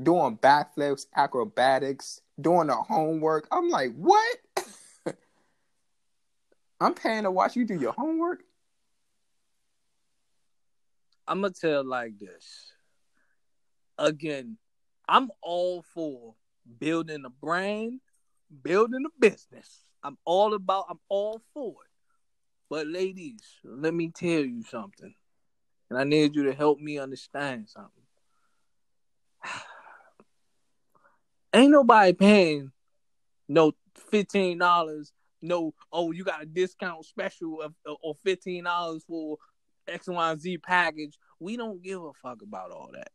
doing 0.00 0.36
backflips, 0.38 1.06
acrobatics, 1.14 2.20
doing 2.40 2.68
her 2.68 2.74
homework. 2.74 3.48
I'm 3.50 3.68
like, 3.68 3.94
what? 3.94 4.36
I'm 6.80 6.94
paying 6.94 7.22
to 7.22 7.30
watch 7.30 7.56
you 7.56 7.64
do 7.64 7.74
your 7.74 7.92
homework. 7.92 8.42
I'm 11.26 11.40
gonna 11.40 11.52
tell 11.52 11.84
like 11.84 12.18
this. 12.18 12.72
Again, 13.98 14.58
I'm 15.08 15.30
all 15.42 15.82
for 15.94 16.34
building 16.78 17.24
a 17.24 17.30
brand, 17.30 18.00
building 18.62 19.04
a 19.06 19.20
business. 19.20 19.85
I'm 20.02 20.18
all 20.24 20.54
about. 20.54 20.86
I'm 20.88 21.00
all 21.08 21.40
for 21.52 21.70
it. 21.70 21.90
But 22.68 22.86
ladies, 22.86 23.42
let 23.64 23.94
me 23.94 24.10
tell 24.10 24.44
you 24.44 24.62
something, 24.62 25.14
and 25.90 25.98
I 25.98 26.04
need 26.04 26.34
you 26.34 26.44
to 26.44 26.54
help 26.54 26.78
me 26.80 26.98
understand 26.98 27.68
something. 27.68 27.90
Ain't 31.54 31.70
nobody 31.70 32.12
paying 32.12 32.72
no 33.48 33.72
fifteen 34.10 34.58
dollars. 34.58 35.12
No, 35.42 35.74
oh, 35.92 36.12
you 36.12 36.24
got 36.24 36.42
a 36.42 36.46
discount 36.46 37.04
special 37.04 37.62
of 37.62 37.74
or 38.02 38.14
fifteen 38.24 38.64
dollars 38.64 39.04
for 39.06 39.36
X 39.86 40.08
Y 40.08 40.36
Z 40.36 40.58
package. 40.58 41.18
We 41.38 41.56
don't 41.56 41.82
give 41.82 42.02
a 42.02 42.12
fuck 42.22 42.42
about 42.42 42.70
all 42.70 42.90
that. 42.94 43.10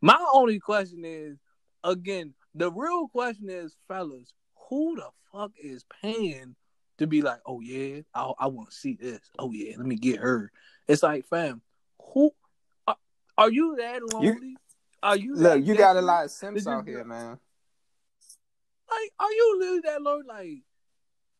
My 0.00 0.22
only 0.32 0.60
question 0.60 1.04
is, 1.04 1.38
again, 1.82 2.34
the 2.54 2.70
real 2.70 3.08
question 3.08 3.48
is, 3.48 3.74
fellas, 3.88 4.32
who 4.68 4.96
the 4.96 5.08
fuck 5.32 5.52
is 5.62 5.84
paying 6.02 6.56
to 6.98 7.06
be 7.06 7.22
like, 7.22 7.40
oh 7.46 7.60
yeah, 7.60 8.00
I, 8.14 8.32
I 8.38 8.46
want 8.46 8.70
to 8.70 8.76
see 8.76 8.94
this. 8.94 9.20
Oh 9.38 9.50
yeah, 9.52 9.74
let 9.76 9.86
me 9.86 9.96
get 9.96 10.20
her. 10.20 10.50
It's 10.86 11.02
like, 11.02 11.26
fam, 11.26 11.62
who 12.12 12.30
are, 12.86 12.96
are 13.36 13.50
you 13.50 13.76
that 13.78 14.02
lonely? 14.12 14.56
are 15.02 15.16
you 15.16 15.36
that 15.36 15.56
Look, 15.56 15.66
you 15.66 15.76
got 15.76 15.96
a 15.96 16.02
lot 16.02 16.24
of 16.24 16.30
simps 16.30 16.66
out 16.66 16.86
here, 16.86 17.04
man. 17.04 17.38
Like, 18.90 19.12
are 19.18 19.32
you 19.32 19.56
really 19.60 19.80
that 19.84 20.02
lonely? 20.02 20.26
Like, 20.28 20.62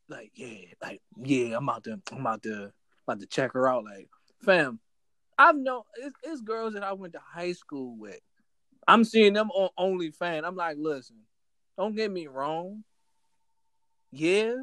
like 0.08 0.32
yeah, 0.34 0.66
like 0.82 1.02
yeah, 1.22 1.56
I'm 1.56 1.68
out 1.68 1.84
to, 1.84 2.00
I'm 2.12 2.26
out 2.26 2.42
to, 2.42 2.72
about 3.06 3.20
to 3.20 3.26
check 3.26 3.52
her 3.52 3.68
out. 3.68 3.84
Like, 3.84 4.08
fam, 4.44 4.80
I've 5.38 5.56
known 5.56 5.82
it's, 5.96 6.14
it's 6.22 6.40
girls 6.40 6.74
that 6.74 6.82
I 6.82 6.92
went 6.92 7.14
to 7.14 7.20
high 7.20 7.52
school 7.52 7.96
with. 7.96 8.20
I'm 8.86 9.04
seeing 9.04 9.32
them 9.32 9.50
on 9.50 9.70
OnlyFans. 9.78 10.44
I'm 10.44 10.56
like, 10.56 10.76
listen, 10.78 11.16
don't 11.78 11.96
get 11.96 12.10
me 12.10 12.26
wrong. 12.26 12.84
Yeah, 14.14 14.54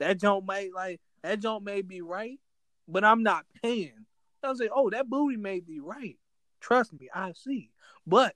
that 0.00 0.18
joint 0.20 0.46
may 0.46 0.70
like 0.74 1.00
that 1.22 1.40
joint 1.40 1.64
may 1.64 1.82
be 1.82 2.00
right, 2.00 2.38
but 2.86 3.04
I'm 3.04 3.22
not 3.22 3.44
paying. 3.62 4.06
I 4.42 4.50
was 4.50 4.60
like, 4.60 4.70
oh, 4.72 4.90
that 4.90 5.08
booty 5.08 5.36
may 5.36 5.60
be 5.60 5.80
right, 5.80 6.16
Trust 6.60 6.92
me, 6.92 7.08
I 7.14 7.32
see. 7.32 7.70
But 8.06 8.34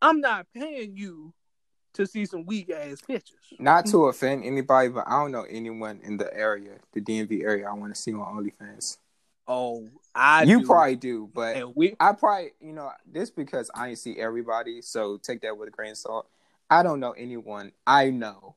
I'm 0.00 0.20
not 0.20 0.46
paying 0.54 0.96
you 0.96 1.34
to 1.94 2.06
see 2.06 2.26
some 2.26 2.46
weak 2.46 2.70
ass 2.70 3.00
pictures. 3.00 3.52
Not 3.58 3.86
to 3.86 4.06
offend 4.06 4.44
anybody, 4.44 4.88
but 4.88 5.04
I 5.06 5.20
don't 5.20 5.32
know 5.32 5.46
anyone 5.48 6.00
in 6.02 6.16
the 6.16 6.32
area, 6.34 6.78
the 6.92 7.00
DMV 7.00 7.42
area, 7.42 7.68
I 7.68 7.72
want 7.74 7.94
to 7.94 8.00
see 8.00 8.12
on 8.12 8.20
OnlyFans. 8.20 8.98
Oh, 9.46 9.88
I 10.14 10.44
you 10.44 10.60
do. 10.60 10.66
probably 10.66 10.96
do, 10.96 11.30
but 11.32 11.76
we 11.76 11.94
I 12.00 12.12
probably, 12.12 12.52
you 12.60 12.72
know, 12.72 12.90
this 13.10 13.30
because 13.30 13.70
I 13.74 13.88
ain't 13.88 13.98
see 13.98 14.18
everybody, 14.18 14.80
so 14.82 15.18
take 15.18 15.42
that 15.42 15.56
with 15.56 15.68
a 15.68 15.72
grain 15.72 15.92
of 15.92 15.98
salt. 15.98 16.28
I 16.70 16.82
don't 16.82 17.00
know 17.00 17.12
anyone 17.12 17.72
I 17.86 18.10
know. 18.10 18.56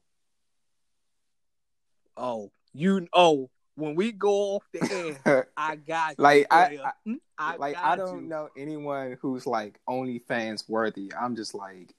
Oh 2.17 2.51
you 2.73 3.07
oh 3.13 3.49
when 3.75 3.93
we 3.95 4.11
go 4.11 4.55
off 4.55 4.63
the 4.73 5.15
air, 5.25 5.47
I 5.57 5.75
got 5.75 6.17
you. 6.17 6.23
Like, 6.23 6.47
I- 6.49 6.91
Hmm? 7.05 7.13
I 7.37 7.55
like 7.57 7.77
I 7.77 7.95
don't 7.95 8.23
you. 8.23 8.27
know 8.27 8.49
anyone 8.57 9.17
who's 9.21 9.45
like 9.45 9.79
OnlyFans 9.87 10.67
worthy. 10.67 11.11
I'm 11.13 11.35
just 11.35 11.53
like, 11.53 11.93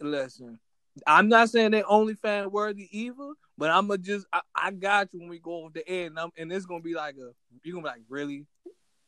Listen, 0.00 0.58
I'm 1.06 1.28
not 1.28 1.50
saying 1.50 1.72
they 1.72 1.82
only 1.82 2.14
fan 2.14 2.50
worthy 2.50 2.88
either, 2.96 3.32
but 3.58 3.70
I'm 3.70 3.88
gonna 3.88 3.98
just 3.98 4.26
I, 4.32 4.40
I 4.54 4.70
got 4.70 5.12
you 5.12 5.20
when 5.20 5.28
we 5.28 5.38
go 5.40 5.64
off 5.66 5.72
the 5.72 5.86
air, 5.88 6.06
and, 6.06 6.18
I'm, 6.18 6.30
and 6.38 6.52
it's 6.52 6.64
gonna 6.66 6.82
be 6.82 6.94
like 6.94 7.16
a 7.16 7.32
you're 7.62 7.74
gonna 7.74 7.82
be 7.82 7.88
like 7.88 8.02
really, 8.08 8.46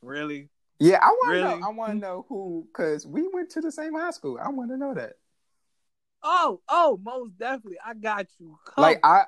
really. 0.02 0.48
yeah, 0.80 0.98
I 1.00 1.06
want 1.08 1.28
to 1.28 1.30
Really? 1.30 1.60
know. 1.60 1.66
I 1.66 1.70
want 1.70 1.92
to 1.92 1.98
know 1.98 2.26
who, 2.28 2.66
because 2.72 3.06
we 3.06 3.26
went 3.32 3.50
to 3.50 3.60
the 3.60 3.72
same 3.72 3.94
high 3.94 4.10
school. 4.10 4.38
I 4.42 4.48
want 4.50 4.70
to 4.70 4.76
know 4.76 4.92
that. 4.94 5.14
Oh, 6.22 6.60
oh, 6.68 7.00
most 7.02 7.36
definitely, 7.38 7.78
I 7.84 7.94
got 7.94 8.26
you. 8.38 8.58
Like 8.76 9.00
I, 9.02 9.24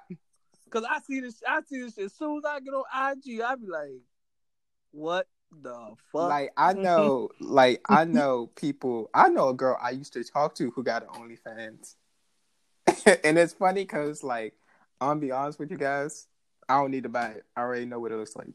Cause 0.71 0.85
I 0.89 0.99
see 1.01 1.21
this, 1.21 1.41
I 1.49 1.61
see 1.63 1.83
this 1.83 1.95
shit. 1.95 2.07
As 2.07 2.15
soon 2.15 2.39
as 2.39 2.45
I 2.45 2.59
get 2.59 2.75
on 2.75 2.83
IG, 3.13 3.41
I 3.41 3.55
be 3.55 3.67
like, 3.69 4.01
"What 4.91 5.29
the 5.63 5.95
fuck?" 6.11 6.29
like 6.29 6.51
I 6.57 6.73
know, 6.73 7.29
like 7.41 7.81
I 7.89 8.05
know 8.05 8.51
people. 8.57 9.09
I 9.15 9.29
know 9.29 9.51
a 9.51 9.55
girl 9.55 9.79
I 9.81 9.91
used 9.91 10.13
to 10.15 10.25
talk 10.25 10.57
to 10.57 10.73
who 10.73 10.83
got 10.83 11.03
an 11.03 11.11
OnlyFans, 11.11 11.95
and 13.25 13.39
it's 13.39 13.53
funny 13.53 13.83
because 13.83 14.25
like 14.25 14.55
I'm 15.01 15.21
be 15.21 15.31
honest 15.31 15.59
with 15.59 15.71
you 15.71 15.79
guys, 15.79 16.27
I 16.69 16.81
don't 16.81 16.91
need 16.91 17.05
to 17.05 17.09
buy 17.09 17.29
it. 17.29 17.45
I 17.57 17.61
already 17.61 17.87
know 17.87 18.01
what 18.01 18.11
it 18.11 18.17
looks 18.17 18.35
like. 18.35 18.49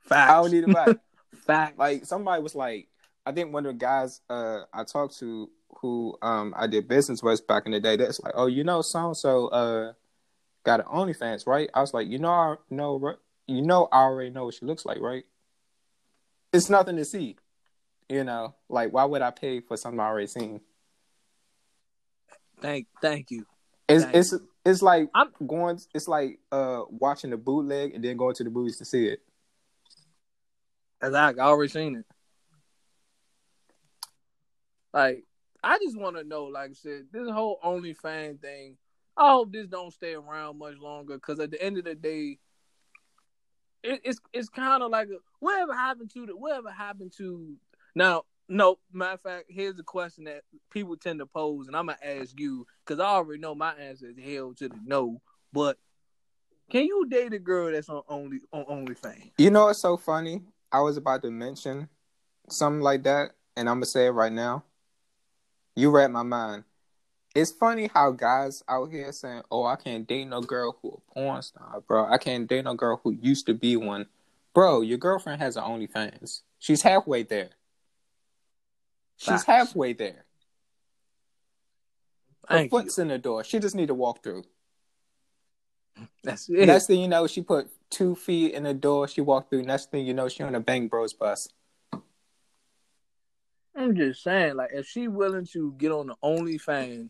Facts. 0.00 0.32
I 0.32 0.34
don't 0.34 0.50
need 0.50 0.66
to 0.66 0.72
buy 0.72 0.86
it. 0.86 1.00
Facts. 1.46 1.78
like 1.78 2.04
somebody 2.06 2.42
was 2.42 2.54
like, 2.54 2.88
I 3.24 3.32
think 3.32 3.52
one 3.52 3.66
of 3.66 3.74
the 3.74 3.78
guys 3.78 4.20
uh 4.28 4.62
I 4.72 4.84
talked 4.84 5.18
to 5.20 5.48
who 5.80 6.16
um 6.22 6.54
I 6.56 6.66
did 6.66 6.88
business 6.88 7.22
with 7.22 7.46
back 7.46 7.66
in 7.66 7.72
the 7.72 7.80
day. 7.80 7.96
That's 7.96 8.20
like, 8.20 8.34
oh, 8.36 8.46
you 8.46 8.64
know, 8.64 8.82
so 8.82 9.06
and 9.08 9.16
so 9.16 9.48
uh 9.48 9.92
got 10.64 10.80
an 10.80 10.86
OnlyFans, 10.86 11.46
right? 11.46 11.68
I 11.74 11.80
was 11.80 11.92
like, 11.92 12.08
you 12.08 12.18
know, 12.18 12.30
I 12.30 12.54
know, 12.70 12.98
right? 12.98 13.16
you 13.48 13.62
know, 13.62 13.88
I 13.90 14.02
already 14.02 14.30
know 14.30 14.44
what 14.46 14.54
she 14.54 14.64
looks 14.64 14.86
like, 14.86 15.00
right? 15.00 15.24
It's 16.52 16.70
nothing 16.70 16.96
to 16.96 17.04
see, 17.04 17.36
you 18.08 18.24
know. 18.24 18.54
Like, 18.68 18.92
why 18.92 19.04
would 19.04 19.22
I 19.22 19.30
pay 19.30 19.60
for 19.60 19.76
something 19.76 19.98
I 19.98 20.04
already 20.06 20.26
seen? 20.28 20.60
thank, 22.60 22.86
thank 23.00 23.30
you. 23.30 23.44
It's 23.88 24.04
Thank 24.04 24.16
it's 24.16 24.34
it's 24.64 24.82
like 24.82 25.10
I'm- 25.14 25.32
going. 25.44 25.80
It's 25.92 26.06
like 26.06 26.38
uh 26.52 26.82
watching 26.88 27.30
the 27.30 27.36
bootleg 27.36 27.94
and 27.94 28.04
then 28.04 28.16
going 28.16 28.34
to 28.36 28.44
the 28.44 28.50
movies 28.50 28.78
to 28.78 28.84
see 28.84 29.06
it. 29.08 29.20
Exactly. 31.02 31.40
I 31.40 31.46
already 31.46 31.68
seen 31.72 31.96
it. 31.96 32.06
Like, 34.94 35.24
I 35.62 35.78
just 35.78 35.96
want 35.98 36.16
to 36.16 36.24
know, 36.24 36.44
like 36.44 36.70
I 36.70 36.74
said, 36.74 37.06
this 37.12 37.30
whole 37.30 37.58
OnlyFans 37.64 38.40
thing. 38.40 38.76
I 39.16 39.30
hope 39.30 39.52
this 39.52 39.66
don't 39.66 39.92
stay 39.92 40.14
around 40.14 40.58
much 40.58 40.78
longer, 40.78 41.14
because 41.14 41.38
at 41.38 41.50
the 41.50 41.62
end 41.62 41.78
of 41.78 41.84
the 41.84 41.94
day, 41.94 42.38
it, 43.82 44.00
it's 44.04 44.20
it's 44.32 44.48
kind 44.48 44.82
of 44.82 44.90
like 44.90 45.08
a, 45.08 45.18
whatever 45.40 45.74
happened 45.74 46.10
to 46.14 46.26
the 46.26 46.36
whatever 46.36 46.70
happened 46.70 47.12
to 47.18 47.56
now. 47.94 48.24
No, 48.48 48.78
matter 48.92 49.14
of 49.14 49.20
fact, 49.20 49.44
here's 49.48 49.78
a 49.78 49.84
question 49.84 50.24
that 50.24 50.42
people 50.70 50.96
tend 50.96 51.20
to 51.20 51.26
pose, 51.26 51.68
and 51.68 51.76
I'm 51.76 51.86
gonna 51.86 51.98
ask 52.02 52.38
you 52.38 52.66
because 52.84 53.00
I 53.00 53.06
already 53.06 53.40
know 53.40 53.54
my 53.54 53.72
answer 53.74 54.06
is 54.08 54.18
hell 54.18 54.54
to 54.54 54.68
the 54.68 54.78
no. 54.84 55.20
But 55.52 55.78
can 56.70 56.84
you 56.84 57.06
date 57.08 57.32
a 57.34 57.38
girl 57.38 57.70
that's 57.70 57.88
on 57.88 58.02
only 58.08 58.40
on 58.52 58.64
OnlyFans? 58.64 59.32
You 59.38 59.50
know 59.50 59.66
what's 59.66 59.78
so 59.78 59.96
funny? 59.96 60.42
I 60.72 60.80
was 60.80 60.96
about 60.96 61.22
to 61.22 61.30
mention 61.30 61.88
something 62.48 62.80
like 62.80 63.04
that, 63.04 63.32
and 63.56 63.68
I'm 63.68 63.76
gonna 63.76 63.86
say 63.86 64.06
it 64.06 64.10
right 64.10 64.32
now. 64.32 64.64
You 65.74 65.90
read 65.90 66.10
my 66.10 66.22
mind. 66.22 66.64
It's 67.34 67.50
funny 67.50 67.88
how 67.92 68.10
guys 68.10 68.62
out 68.68 68.90
here 68.90 69.10
saying, 69.10 69.42
"Oh, 69.50 69.64
I 69.64 69.76
can't 69.76 70.06
date 70.06 70.26
no 70.26 70.42
girl 70.42 70.76
who 70.82 70.90
a 71.08 71.12
porn 71.14 71.40
star, 71.42 71.80
bro. 71.86 72.04
I 72.04 72.18
can't 72.18 72.46
date 72.46 72.64
no 72.64 72.74
girl 72.74 73.00
who 73.02 73.12
used 73.12 73.46
to 73.46 73.54
be 73.54 73.76
one." 73.76 74.06
Bro, 74.54 74.82
your 74.82 74.98
girlfriend 74.98 75.40
has 75.40 75.56
an 75.56 75.62
OnlyFans. 75.62 76.42
She's 76.58 76.82
halfway 76.82 77.22
there. 77.22 77.50
She's 79.16 79.28
Facts. 79.28 79.44
halfway 79.44 79.94
there. 79.94 80.26
Her 82.48 82.56
Thank 82.56 82.72
you. 82.72 82.80
foot's 82.80 82.98
in 82.98 83.08
the 83.08 83.18
door. 83.18 83.44
She 83.44 83.58
just 83.60 83.74
need 83.74 83.86
to 83.86 83.94
walk 83.94 84.22
through. 84.22 84.44
That's 86.22 86.48
it. 86.50 86.66
Next 86.66 86.86
thing 86.86 87.00
you 87.00 87.08
know, 87.08 87.26
she 87.26 87.40
put 87.40 87.70
two 87.88 88.14
feet 88.14 88.52
in 88.54 88.64
the 88.64 88.74
door. 88.74 89.08
She 89.08 89.20
walked 89.20 89.50
through. 89.50 89.62
Next 89.62 89.90
thing 89.90 90.04
you 90.06 90.12
know, 90.12 90.28
she 90.28 90.42
on 90.42 90.54
a 90.54 90.60
Bang 90.60 90.88
Bros 90.88 91.12
bus. 91.14 91.48
I'm 93.74 93.96
just 93.96 94.22
saying, 94.22 94.56
like, 94.56 94.70
if 94.72 94.86
she 94.86 95.08
willing 95.08 95.46
to 95.52 95.72
get 95.78 95.92
on 95.92 96.08
the 96.08 96.16
OnlyFans, 96.22 97.08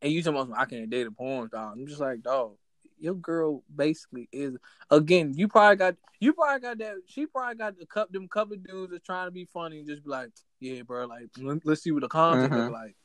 and 0.00 0.12
you 0.12 0.22
talking 0.22 0.40
about 0.52 0.58
I 0.58 0.64
can't 0.64 0.90
date 0.90 1.06
a 1.06 1.10
porn 1.12 1.48
star, 1.48 1.72
I'm 1.72 1.86
just 1.86 2.00
like, 2.00 2.22
dog, 2.22 2.56
your 2.98 3.14
girl 3.14 3.62
basically 3.74 4.28
is. 4.32 4.56
Again, 4.90 5.32
you 5.36 5.46
probably 5.48 5.76
got, 5.76 5.96
you 6.18 6.32
probably 6.32 6.60
got 6.60 6.78
that. 6.78 6.96
She 7.06 7.26
probably 7.26 7.54
got 7.56 7.78
the 7.78 7.86
cup, 7.86 8.10
them 8.12 8.28
couple 8.28 8.56
dudes 8.56 8.92
that's 8.92 9.04
trying 9.06 9.26
to 9.28 9.30
be 9.30 9.44
funny 9.44 9.78
and 9.78 9.88
just 9.88 10.02
be 10.04 10.10
like, 10.10 10.30
yeah, 10.60 10.82
bro, 10.82 11.06
like, 11.06 11.28
let- 11.38 11.64
let's 11.64 11.82
see 11.82 11.92
what 11.92 12.02
the 12.02 12.08
content 12.08 12.52
Mhm. 12.52 12.64
look 12.64 12.72
like. 12.72 12.96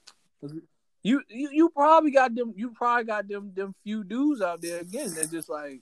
You, 1.03 1.21
you, 1.29 1.49
you 1.51 1.69
probably 1.69 2.11
got 2.11 2.33
them. 2.35 2.53
You 2.55 2.71
probably 2.71 3.05
got 3.05 3.27
them, 3.27 3.51
them 3.53 3.73
few 3.83 4.03
dudes 4.03 4.41
out 4.41 4.61
there 4.61 4.79
again. 4.81 5.13
They're 5.13 5.25
just 5.25 5.49
like, 5.49 5.81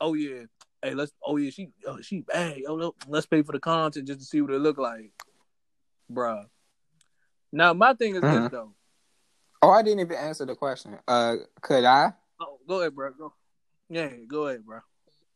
oh 0.00 0.14
yeah, 0.14 0.42
hey, 0.82 0.94
let's. 0.94 1.12
Oh 1.24 1.36
yeah, 1.36 1.50
she, 1.50 1.68
oh, 1.86 2.00
she 2.00 2.20
bad. 2.20 2.58
Yo, 2.58 2.74
look, 2.74 2.96
let's 3.08 3.26
pay 3.26 3.42
for 3.42 3.52
the 3.52 3.60
content 3.60 4.06
just 4.06 4.20
to 4.20 4.26
see 4.26 4.40
what 4.40 4.52
it 4.52 4.58
look 4.58 4.78
like, 4.78 5.12
bruh. 6.12 6.46
Now 7.52 7.72
my 7.72 7.94
thing 7.94 8.14
is 8.14 8.22
Mhm. 8.22 8.42
this 8.42 8.50
though. 8.50 8.74
Oh, 9.62 9.70
I 9.70 9.82
didn't 9.82 10.00
even 10.00 10.16
answer 10.16 10.46
the 10.46 10.54
question. 10.54 10.98
Uh, 11.06 11.36
could 11.60 11.84
I? 11.84 12.14
Oh, 12.40 12.58
go 12.66 12.80
ahead, 12.80 12.94
bro. 12.94 13.12
Go. 13.12 13.34
Yeah, 13.88 14.08
go 14.26 14.46
ahead, 14.46 14.64
bro. 14.64 14.80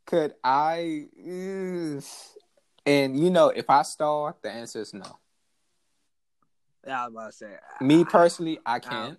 Could 0.07 0.35
I? 0.43 1.09
Ugh. 1.19 2.03
And 2.87 3.19
you 3.19 3.31
know, 3.31 3.49
if 3.49 3.69
I 3.69 3.83
stall, 3.83 4.39
the 4.43 4.51
answer 4.51 4.81
is 4.81 4.95
no. 4.95 5.19
Yeah, 6.87 7.05
I 7.05 7.09
was 7.09 7.13
about 7.15 7.27
to 7.27 7.33
say. 7.33 7.57
Me 7.81 8.05
personally, 8.05 8.59
I 8.65 8.79
can't. 8.79 9.19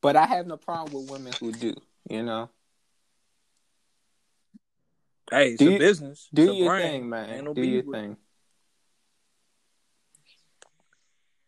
But 0.00 0.16
I 0.16 0.26
have 0.26 0.46
no 0.46 0.56
problem 0.56 0.92
with 0.92 1.10
women 1.10 1.32
who 1.40 1.52
do. 1.52 1.74
You 2.08 2.22
know, 2.22 2.50
Hey, 5.30 5.50
it's 5.50 5.58
Do 5.58 5.68
a 5.68 5.72
you- 5.72 5.78
business. 5.78 6.28
do 6.32 6.42
It's 6.42 6.52
a 6.52 6.54
your 6.54 6.68
brand. 6.68 6.82
thing, 6.84 7.08
man. 7.08 7.30
Ain't 7.30 7.44
no 7.44 7.54
do 7.54 7.60
beef 7.62 7.72
your 7.72 7.82
with 7.84 7.96
it. 7.96 8.00
thing. 8.00 8.16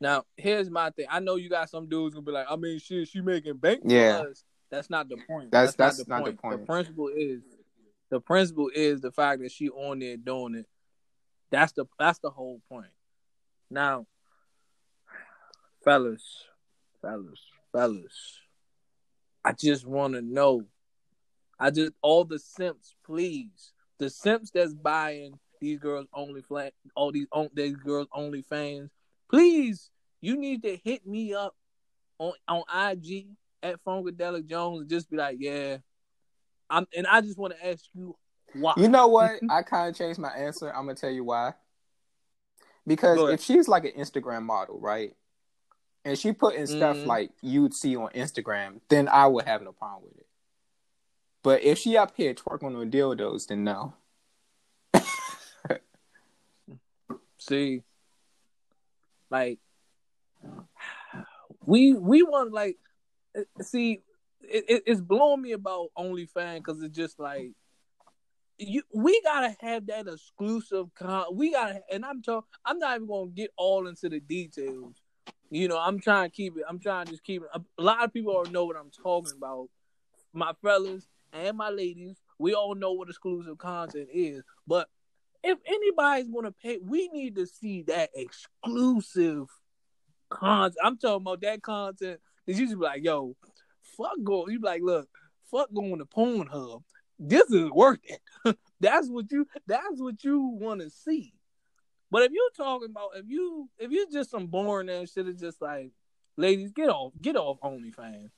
Now, 0.00 0.24
here's 0.36 0.70
my 0.70 0.90
thing. 0.90 1.06
I 1.10 1.20
know 1.20 1.36
you 1.36 1.48
got 1.48 1.70
some 1.70 1.88
dudes 1.88 2.14
gonna 2.14 2.24
be 2.24 2.32
like, 2.32 2.46
I 2.48 2.56
mean, 2.56 2.78
shit, 2.78 3.08
she 3.08 3.20
making 3.20 3.56
bank 3.56 3.82
for 3.82 3.90
Yeah. 3.92 4.18
us. 4.28 4.44
That's 4.70 4.90
not 4.90 5.08
the 5.08 5.16
point. 5.26 5.50
That's- 5.50 5.76
not, 5.78 5.96
that's 5.96 6.06
not 6.08 6.24
the 6.24 6.34
point. 6.34 6.60
The 6.60 6.66
principle 6.66 7.08
is, 7.08 7.42
the 8.10 8.20
principle 8.20 8.70
is 8.74 9.00
the 9.00 9.10
fact 9.10 9.42
that 9.42 9.50
she 9.50 9.70
on 9.70 9.98
there 9.98 10.16
doing 10.16 10.54
it. 10.54 10.66
That's 11.50 11.72
the 11.72 11.86
that's 11.98 12.18
the 12.18 12.30
whole 12.30 12.60
point. 12.68 12.92
Now, 13.70 14.06
fellas, 15.82 16.44
fellas, 17.00 17.40
fellas, 17.72 18.38
I 19.44 19.52
just 19.52 19.86
want 19.86 20.14
to 20.14 20.22
know. 20.22 20.66
I 21.58 21.70
just 21.70 21.92
all 22.02 22.24
the 22.24 22.38
simps, 22.38 22.94
please, 23.04 23.72
the 23.98 24.10
simps 24.10 24.50
that's 24.50 24.74
buying 24.74 25.38
these 25.60 25.78
girls 25.78 26.06
only 26.14 26.42
flat, 26.42 26.72
all 26.94 27.10
these 27.10 27.26
on 27.32 27.48
these 27.52 27.76
girls 27.76 28.06
only 28.12 28.42
fans, 28.42 28.90
please, 29.28 29.90
you 30.20 30.36
need 30.36 30.62
to 30.62 30.76
hit 30.76 31.06
me 31.06 31.34
up 31.34 31.56
on 32.18 32.32
on 32.46 32.62
IG 32.92 33.26
at 33.62 33.82
Funkadelic 33.84 34.46
Jones 34.46 34.82
and 34.82 34.90
just 34.90 35.10
be 35.10 35.16
like, 35.16 35.36
yeah, 35.40 35.78
I'm, 36.70 36.86
and 36.96 37.06
I 37.06 37.20
just 37.20 37.38
want 37.38 37.54
to 37.54 37.66
ask 37.66 37.84
you 37.92 38.16
why. 38.54 38.74
You 38.76 38.88
know 38.88 39.08
what? 39.08 39.40
I 39.50 39.62
kind 39.62 39.88
of 39.88 39.96
changed 39.96 40.20
my 40.20 40.30
answer. 40.30 40.68
I'm 40.68 40.86
gonna 40.86 40.94
tell 40.94 41.10
you 41.10 41.24
why. 41.24 41.54
Because 42.86 43.18
if 43.30 43.42
she's 43.42 43.68
like 43.68 43.84
an 43.84 43.92
Instagram 43.98 44.44
model, 44.44 44.78
right, 44.80 45.14
and 46.04 46.16
she 46.16 46.32
put 46.32 46.54
in 46.54 46.66
stuff 46.66 46.96
Mhm. 46.98 47.06
like 47.06 47.30
you'd 47.42 47.74
see 47.74 47.96
on 47.96 48.10
Instagram, 48.10 48.80
then 48.88 49.08
I 49.08 49.26
would 49.26 49.44
have 49.44 49.62
no 49.62 49.72
problem 49.72 50.04
with 50.04 50.18
it. 50.18 50.27
But 51.48 51.62
if 51.62 51.78
she 51.78 51.96
up 51.96 52.12
here 52.14 52.34
twerking 52.34 52.76
on 52.76 52.78
the 52.78 52.84
dildos, 52.84 53.46
then 53.46 53.64
no. 53.64 53.94
See, 57.38 57.82
like 59.30 59.58
we 61.64 61.94
we 61.94 62.22
want 62.22 62.52
like 62.52 62.76
see 63.62 64.02
it, 64.42 64.64
it, 64.68 64.82
it's 64.86 65.00
blowing 65.00 65.40
me 65.40 65.52
about 65.52 65.88
OnlyFans 65.96 66.58
because 66.58 66.82
it's 66.82 66.94
just 66.94 67.18
like 67.18 67.52
you 68.58 68.82
we 68.92 69.18
gotta 69.22 69.56
have 69.60 69.86
that 69.86 70.06
exclusive 70.06 70.94
con. 70.94 71.34
We 71.34 71.52
gotta, 71.52 71.80
and 71.90 72.04
I'm 72.04 72.20
talking. 72.20 72.46
I'm 72.66 72.78
not 72.78 72.96
even 72.96 73.08
gonna 73.08 73.30
get 73.30 73.52
all 73.56 73.86
into 73.86 74.10
the 74.10 74.20
details. 74.20 74.96
You 75.48 75.68
know, 75.68 75.80
I'm 75.80 75.98
trying 75.98 76.28
to 76.28 76.36
keep 76.36 76.58
it. 76.58 76.64
I'm 76.68 76.78
trying 76.78 77.06
to 77.06 77.12
just 77.12 77.24
keep 77.24 77.40
it. 77.40 77.48
A 77.54 77.82
lot 77.82 78.04
of 78.04 78.12
people 78.12 78.34
already 78.34 78.50
know 78.50 78.66
what 78.66 78.76
I'm 78.76 78.90
talking 78.90 79.32
about. 79.34 79.70
My 80.34 80.52
fellas 80.62 81.06
and 81.32 81.56
my 81.56 81.70
ladies, 81.70 82.16
we 82.38 82.54
all 82.54 82.74
know 82.74 82.92
what 82.92 83.08
exclusive 83.08 83.58
content 83.58 84.08
is. 84.12 84.42
But 84.66 84.88
if 85.42 85.58
anybody's 85.66 86.28
gonna 86.28 86.52
pay, 86.52 86.78
we 86.78 87.08
need 87.08 87.36
to 87.36 87.46
see 87.46 87.82
that 87.82 88.10
exclusive 88.14 89.48
content. 90.30 90.78
I'm 90.82 90.98
talking 90.98 91.22
about 91.22 91.40
that 91.42 91.62
content. 91.62 92.20
Is 92.46 92.58
usually 92.58 92.76
like, 92.76 93.04
yo, 93.04 93.36
fuck 93.82 94.16
go. 94.24 94.48
You 94.48 94.60
be 94.60 94.66
like, 94.66 94.82
look, 94.82 95.08
fuck 95.50 95.72
going 95.74 95.98
to 95.98 96.06
Pornhub. 96.06 96.82
This 97.18 97.50
is 97.50 97.70
worth 97.70 98.00
it. 98.04 98.58
that's 98.80 99.08
what 99.08 99.30
you. 99.30 99.46
That's 99.66 100.00
what 100.00 100.22
you 100.22 100.40
want 100.40 100.80
to 100.80 100.90
see. 100.90 101.34
But 102.10 102.22
if 102.22 102.32
you're 102.32 102.50
talking 102.56 102.90
about 102.90 103.10
if 103.16 103.26
you 103.28 103.68
if 103.78 103.90
you're 103.90 104.10
just 104.10 104.30
some 104.30 104.46
boring 104.46 104.88
ass 104.88 105.12
shit, 105.12 105.28
it's 105.28 105.40
just 105.40 105.60
like, 105.60 105.90
ladies, 106.36 106.72
get 106.72 106.88
off, 106.88 107.12
get 107.20 107.36
off 107.36 107.60
OnlyFans. 107.60 108.30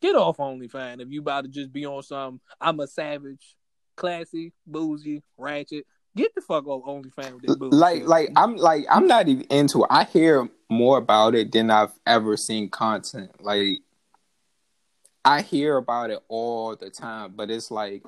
Get 0.00 0.16
off 0.16 0.38
OnlyFans 0.38 1.00
if 1.00 1.10
you 1.10 1.20
about 1.20 1.44
to 1.44 1.48
just 1.48 1.72
be 1.72 1.86
on 1.86 2.02
some 2.02 2.40
I'm 2.60 2.80
a 2.80 2.86
savage, 2.86 3.56
classy, 3.96 4.52
boozy, 4.66 5.22
ratchet. 5.36 5.86
Get 6.16 6.34
the 6.34 6.40
fuck 6.40 6.66
off 6.66 6.84
OnlyFans 6.84 7.42
with 7.42 7.58
bullshit. 7.58 7.78
Like, 7.78 8.06
like 8.06 8.30
I'm 8.36 8.56
like 8.56 8.86
I'm 8.90 9.06
not 9.06 9.28
even 9.28 9.44
into 9.50 9.84
it. 9.84 9.88
I 9.90 10.04
hear 10.04 10.48
more 10.68 10.98
about 10.98 11.34
it 11.34 11.52
than 11.52 11.70
I've 11.70 11.92
ever 12.06 12.36
seen 12.36 12.70
content. 12.70 13.30
Like, 13.40 13.78
I 15.24 15.42
hear 15.42 15.76
about 15.76 16.10
it 16.10 16.20
all 16.28 16.74
the 16.76 16.90
time, 16.90 17.34
but 17.36 17.50
it's 17.50 17.70
like 17.70 18.02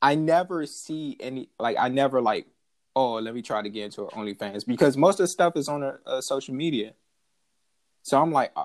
I 0.00 0.14
never 0.14 0.66
see 0.66 1.16
any. 1.20 1.48
Like, 1.58 1.76
I 1.78 1.88
never 1.88 2.20
like. 2.20 2.46
Oh, 2.94 3.14
let 3.14 3.34
me 3.34 3.42
try 3.42 3.60
to 3.60 3.68
get 3.68 3.84
into 3.84 4.02
OnlyFans 4.02 4.64
because 4.64 4.96
most 4.96 5.14
of 5.20 5.24
the 5.24 5.28
stuff 5.28 5.56
is 5.56 5.68
on 5.68 5.82
uh, 6.06 6.20
social 6.20 6.54
media. 6.54 6.94
So 8.02 8.20
I'm 8.20 8.32
like, 8.32 8.52
uh, 8.56 8.64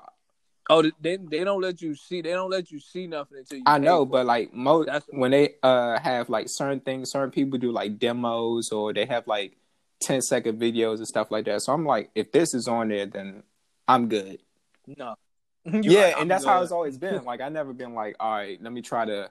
Oh, 0.70 0.82
they 1.00 1.16
they 1.16 1.44
don't 1.44 1.60
let 1.60 1.82
you 1.82 1.94
see. 1.94 2.22
They 2.22 2.30
don't 2.30 2.50
let 2.50 2.70
you 2.70 2.78
see 2.78 3.06
nothing 3.06 3.38
until 3.38 3.58
you. 3.58 3.64
I 3.66 3.78
know, 3.78 4.04
but 4.04 4.22
it. 4.22 4.24
like 4.24 4.54
most 4.54 4.88
when 5.10 5.32
they 5.32 5.54
uh 5.62 5.98
have 5.98 6.28
like 6.28 6.46
certain 6.48 6.80
things, 6.80 7.10
certain 7.10 7.30
people 7.30 7.58
do 7.58 7.72
like 7.72 7.98
demos 7.98 8.70
or 8.70 8.92
they 8.92 9.06
have 9.06 9.26
like 9.26 9.56
10 10.02 10.22
second 10.22 10.60
videos 10.60 10.98
and 10.98 11.06
stuff 11.06 11.30
like 11.30 11.46
that. 11.46 11.62
So 11.62 11.72
I'm 11.72 11.86
like, 11.86 12.10
if 12.14 12.32
this 12.32 12.54
is 12.54 12.68
on 12.68 12.88
there, 12.88 13.06
then 13.06 13.42
I'm 13.88 14.08
good. 14.08 14.38
no. 14.86 15.14
yeah, 15.64 15.80
You're 15.80 16.04
I'm 16.16 16.22
and 16.22 16.30
that's 16.30 16.44
how 16.44 16.60
it's 16.62 16.72
always 16.72 16.98
been. 16.98 17.24
Like 17.24 17.40
I 17.40 17.48
never 17.48 17.72
been 17.72 17.94
like, 17.94 18.16
all 18.18 18.32
right, 18.34 18.60
let 18.60 18.72
me 18.72 18.82
try 18.82 19.04
to 19.04 19.30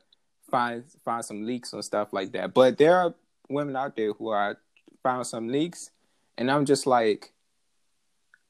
find 0.49 0.83
find 1.03 1.23
some 1.23 1.45
leaks 1.45 1.73
and 1.73 1.83
stuff 1.83 2.13
like 2.13 2.31
that. 2.33 2.53
But 2.53 2.77
there 2.77 2.97
are 2.97 3.13
women 3.49 3.75
out 3.75 3.95
there 3.95 4.13
who 4.13 4.29
are 4.29 4.57
found 5.03 5.27
some 5.27 5.49
leaks, 5.49 5.91
and 6.37 6.49
I'm 6.49 6.65
just 6.65 6.87
like, 6.87 7.33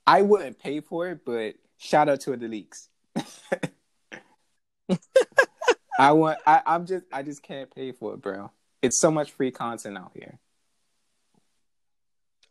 I 0.05 0.21
wouldn't 0.21 0.59
pay 0.59 0.79
for 0.79 1.09
it, 1.09 1.25
but 1.25 1.55
shout 1.82 2.07
out 2.09 2.21
to 2.21 2.38
the 2.38 2.47
leaks. 2.47 2.89
I 5.99 6.11
want. 6.13 6.39
I, 6.45 6.61
I'm 6.65 6.86
just. 6.86 7.05
I 7.11 7.23
just 7.23 7.43
can't 7.43 7.73
pay 7.73 7.91
for 7.91 8.13
it, 8.13 8.21
bro. 8.21 8.51
It's 8.82 8.99
so 8.99 9.11
much 9.11 9.32
free 9.32 9.51
content 9.51 9.97
out 9.97 10.11
here. 10.13 10.39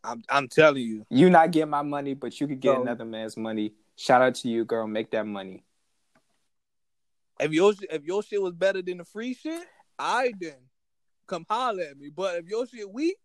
I'm 0.03 0.23
I'm 0.29 0.47
telling 0.47 0.83
you. 0.83 1.05
You 1.09 1.29
not 1.29 1.51
get 1.51 1.67
my 1.67 1.81
money, 1.81 2.13
but 2.13 2.39
you 2.39 2.47
could 2.47 2.59
get 2.59 2.75
So- 2.75 2.81
another 2.81 3.05
man's 3.05 3.37
money. 3.37 3.73
Shout 3.97 4.21
out 4.21 4.35
to 4.35 4.47
you, 4.49 4.65
girl. 4.65 4.87
Make 4.87 5.11
that 5.11 5.27
money. 5.27 5.63
If 7.39 7.51
your 7.51 7.73
if 7.89 8.03
your 8.03 8.23
shit 8.23 8.41
was 8.41 8.53
better 8.53 8.81
than 8.81 8.97
the 8.97 9.05
free 9.05 9.33
shit, 9.33 9.61
I 9.99 10.31
then 10.39 10.55
come 11.27 11.45
holler 11.49 11.83
at 11.83 11.97
me. 11.97 12.09
But 12.15 12.37
if 12.37 12.47
your 12.47 12.65
shit 12.67 12.89
weak, 12.91 13.17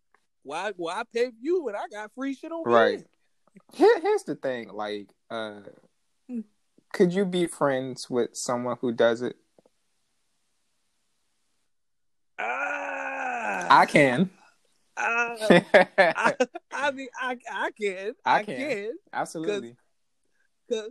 why 0.43 0.73
why 0.75 1.03
pay 1.13 1.31
you 1.39 1.63
when 1.63 1.75
I 1.75 1.85
got 1.91 2.11
free 2.13 2.33
shit 2.35 2.51
on 2.51 2.63
me? 2.65 2.73
Right. 2.73 3.05
Here, 3.73 3.99
here's 4.01 4.23
the 4.23 4.35
thing. 4.35 4.69
Like, 4.69 5.09
uh, 5.31 5.61
could 6.93 7.13
you 7.13 7.25
be 7.25 7.47
friends 7.47 8.09
with 8.09 8.35
someone 8.35 8.77
who 8.81 8.91
does 8.91 9.21
it? 9.21 9.35
Ah, 12.39 13.67
I 13.69 13.85
can. 13.85 14.29
ah, 14.97 15.35
I, 15.99 16.33
I 16.71 16.91
mean, 16.91 17.07
I 17.19 17.37
I 17.51 17.71
can, 17.71 18.13
I 18.25 18.39
I 18.39 18.43
can. 18.43 18.55
can, 18.57 18.91
Absolutely. 19.13 19.75
cause, 20.69 20.89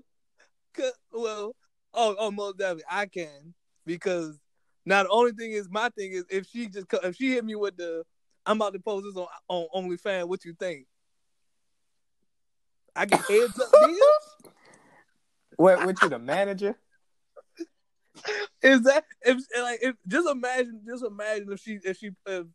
cause, 0.75 0.93
well, 1.13 1.55
oh, 1.95 2.17
oh, 2.19 2.31
most 2.31 2.59
definitely, 2.59 2.85
I 2.91 3.07
can 3.07 3.55
because 3.85 4.39
now 4.85 5.03
the 5.03 5.09
only 5.09 5.33
thing 5.33 5.53
is, 5.53 5.69
my 5.71 5.89
thing 5.91 6.13
is, 6.13 6.25
if 6.31 6.47
she 6.47 6.69
just 6.69 6.87
if 7.03 7.17
she 7.17 7.33
hit 7.33 7.45
me 7.45 7.55
with 7.55 7.77
the, 7.77 8.05
I'm 8.45 8.59
about 8.59 8.75
to 8.75 8.81
post 8.81 9.07
this 9.07 9.17
on 9.17 9.27
on 9.49 9.91
OnlyFans, 9.91 10.29
what 10.29 10.45
you 10.45 10.55
think? 10.59 10.87
I 12.95 13.05
get 13.07 13.21
heads 13.21 13.59
up. 13.61 13.69
What? 15.57 15.85
What 15.85 16.01
you 16.03 16.09
the 16.09 16.19
manager? 16.19 16.77
Is 18.63 18.83
that 18.83 19.05
if 19.23 19.37
like 19.61 19.79
if 19.83 19.95
just 20.09 20.29
imagine 20.29 20.81
just 20.87 21.05
imagine 21.05 21.53
if 21.53 21.61
she 21.61 21.79
if 21.85 21.99
she 21.99 22.11
if, 22.27 22.47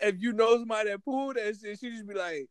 if 0.00 0.14
you 0.20 0.32
know 0.32 0.58
somebody 0.58 0.90
that 0.90 1.04
pulled 1.04 1.36
that 1.36 1.56
shit, 1.60 1.78
she 1.78 1.90
just 1.90 2.06
be 2.06 2.14
like, 2.14 2.48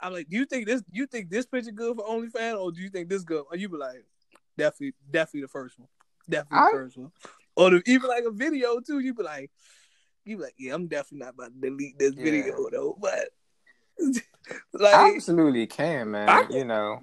I'm 0.00 0.12
like, 0.12 0.28
do 0.28 0.36
you 0.36 0.44
think 0.44 0.66
this 0.66 0.82
you 0.90 1.06
think 1.06 1.30
this 1.30 1.46
picture 1.46 1.70
good 1.70 1.96
for 1.96 2.04
OnlyFans 2.04 2.60
or 2.60 2.72
do 2.72 2.80
you 2.80 2.88
think 2.90 3.08
this 3.08 3.22
good? 3.22 3.44
Or 3.50 3.56
you 3.56 3.68
be 3.68 3.76
like, 3.76 4.04
definitely 4.56 4.94
definitely 5.10 5.42
the 5.42 5.48
first 5.48 5.78
one, 5.78 5.88
definitely 6.28 6.58
I- 6.58 6.64
the 6.72 6.76
first 6.76 6.96
one. 6.96 7.12
Or 7.56 7.70
the, 7.70 7.82
even 7.86 8.08
like 8.08 8.24
a 8.24 8.30
video 8.30 8.78
too, 8.80 9.00
you 9.00 9.14
be 9.14 9.22
like, 9.24 9.50
you 10.24 10.36
be 10.36 10.42
like, 10.44 10.54
yeah, 10.58 10.74
I'm 10.74 10.86
definitely 10.86 11.24
not 11.24 11.34
about 11.34 11.52
to 11.54 11.60
delete 11.70 11.98
this 11.98 12.14
Yeah. 12.16 12.24
video 12.24 12.68
though, 12.70 12.98
but 13.00 13.28
like 14.72 15.14
Absolutely 15.14 15.66
can, 15.66 16.10
man. 16.10 16.28
I- 16.28 16.46
you 16.50 16.64
know. 16.64 17.02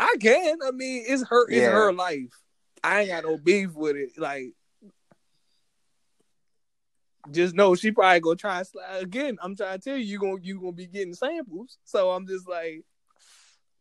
I 0.00 0.16
can. 0.18 0.58
I 0.64 0.70
mean, 0.70 1.04
it's 1.06 1.22
her. 1.28 1.46
It's 1.48 1.66
Yeah. 1.66 1.72
her 1.72 1.92
life. 1.92 2.32
I 2.82 3.00
ain't 3.00 3.10
got 3.10 3.24
no 3.24 3.36
beef 3.36 3.74
with 3.74 3.96
it. 3.96 4.12
Like, 4.16 4.54
just 7.30 7.54
know 7.54 7.74
she 7.74 7.92
probably 7.92 8.20
gonna 8.20 8.36
try 8.36 8.62
slide 8.62 9.02
again. 9.02 9.36
I'm 9.42 9.54
trying 9.54 9.78
to 9.78 9.84
tell 9.84 9.96
you, 9.98 10.04
you 10.04 10.18
gonna 10.18 10.40
you 10.40 10.58
gonna 10.58 10.72
be 10.72 10.86
getting 10.86 11.12
samples. 11.12 11.76
So 11.84 12.10
I'm 12.10 12.26
just 12.26 12.48
like, 12.48 12.82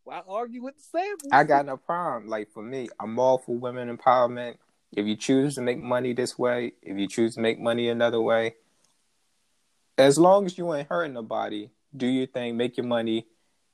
why 0.04 0.22
argue 0.28 0.62
with 0.62 0.76
the 0.76 0.84
samples? 0.84 1.32
I 1.32 1.46
got 1.46 1.66
no 1.66 1.78
problem. 1.78 2.30
Like 2.30 2.52
for 2.52 2.62
me, 2.62 2.90
I'm 3.00 3.18
all 3.18 3.38
for 3.38 3.56
women 3.56 3.96
empowerment. 3.96 4.58
If 4.92 5.06
you 5.06 5.16
choose 5.16 5.56
to 5.56 5.62
make 5.62 5.82
money 5.82 6.12
this 6.14 6.38
way, 6.38 6.74
if 6.82 6.98
you 6.98 7.08
choose 7.08 7.36
to 7.36 7.42
make 7.42 7.60
money 7.60 7.88
another 7.88 8.20
way, 8.20 8.56
as 9.98 10.18
long 10.18 10.46
as 10.46 10.58
you 10.58 10.74
ain't 10.74 10.90
hurting 10.90 11.14
nobody, 11.14 11.70
do 11.96 12.08
your 12.08 12.28
thing, 12.28 12.58
make 12.58 12.76
your 12.76 12.88
money, 12.88 13.28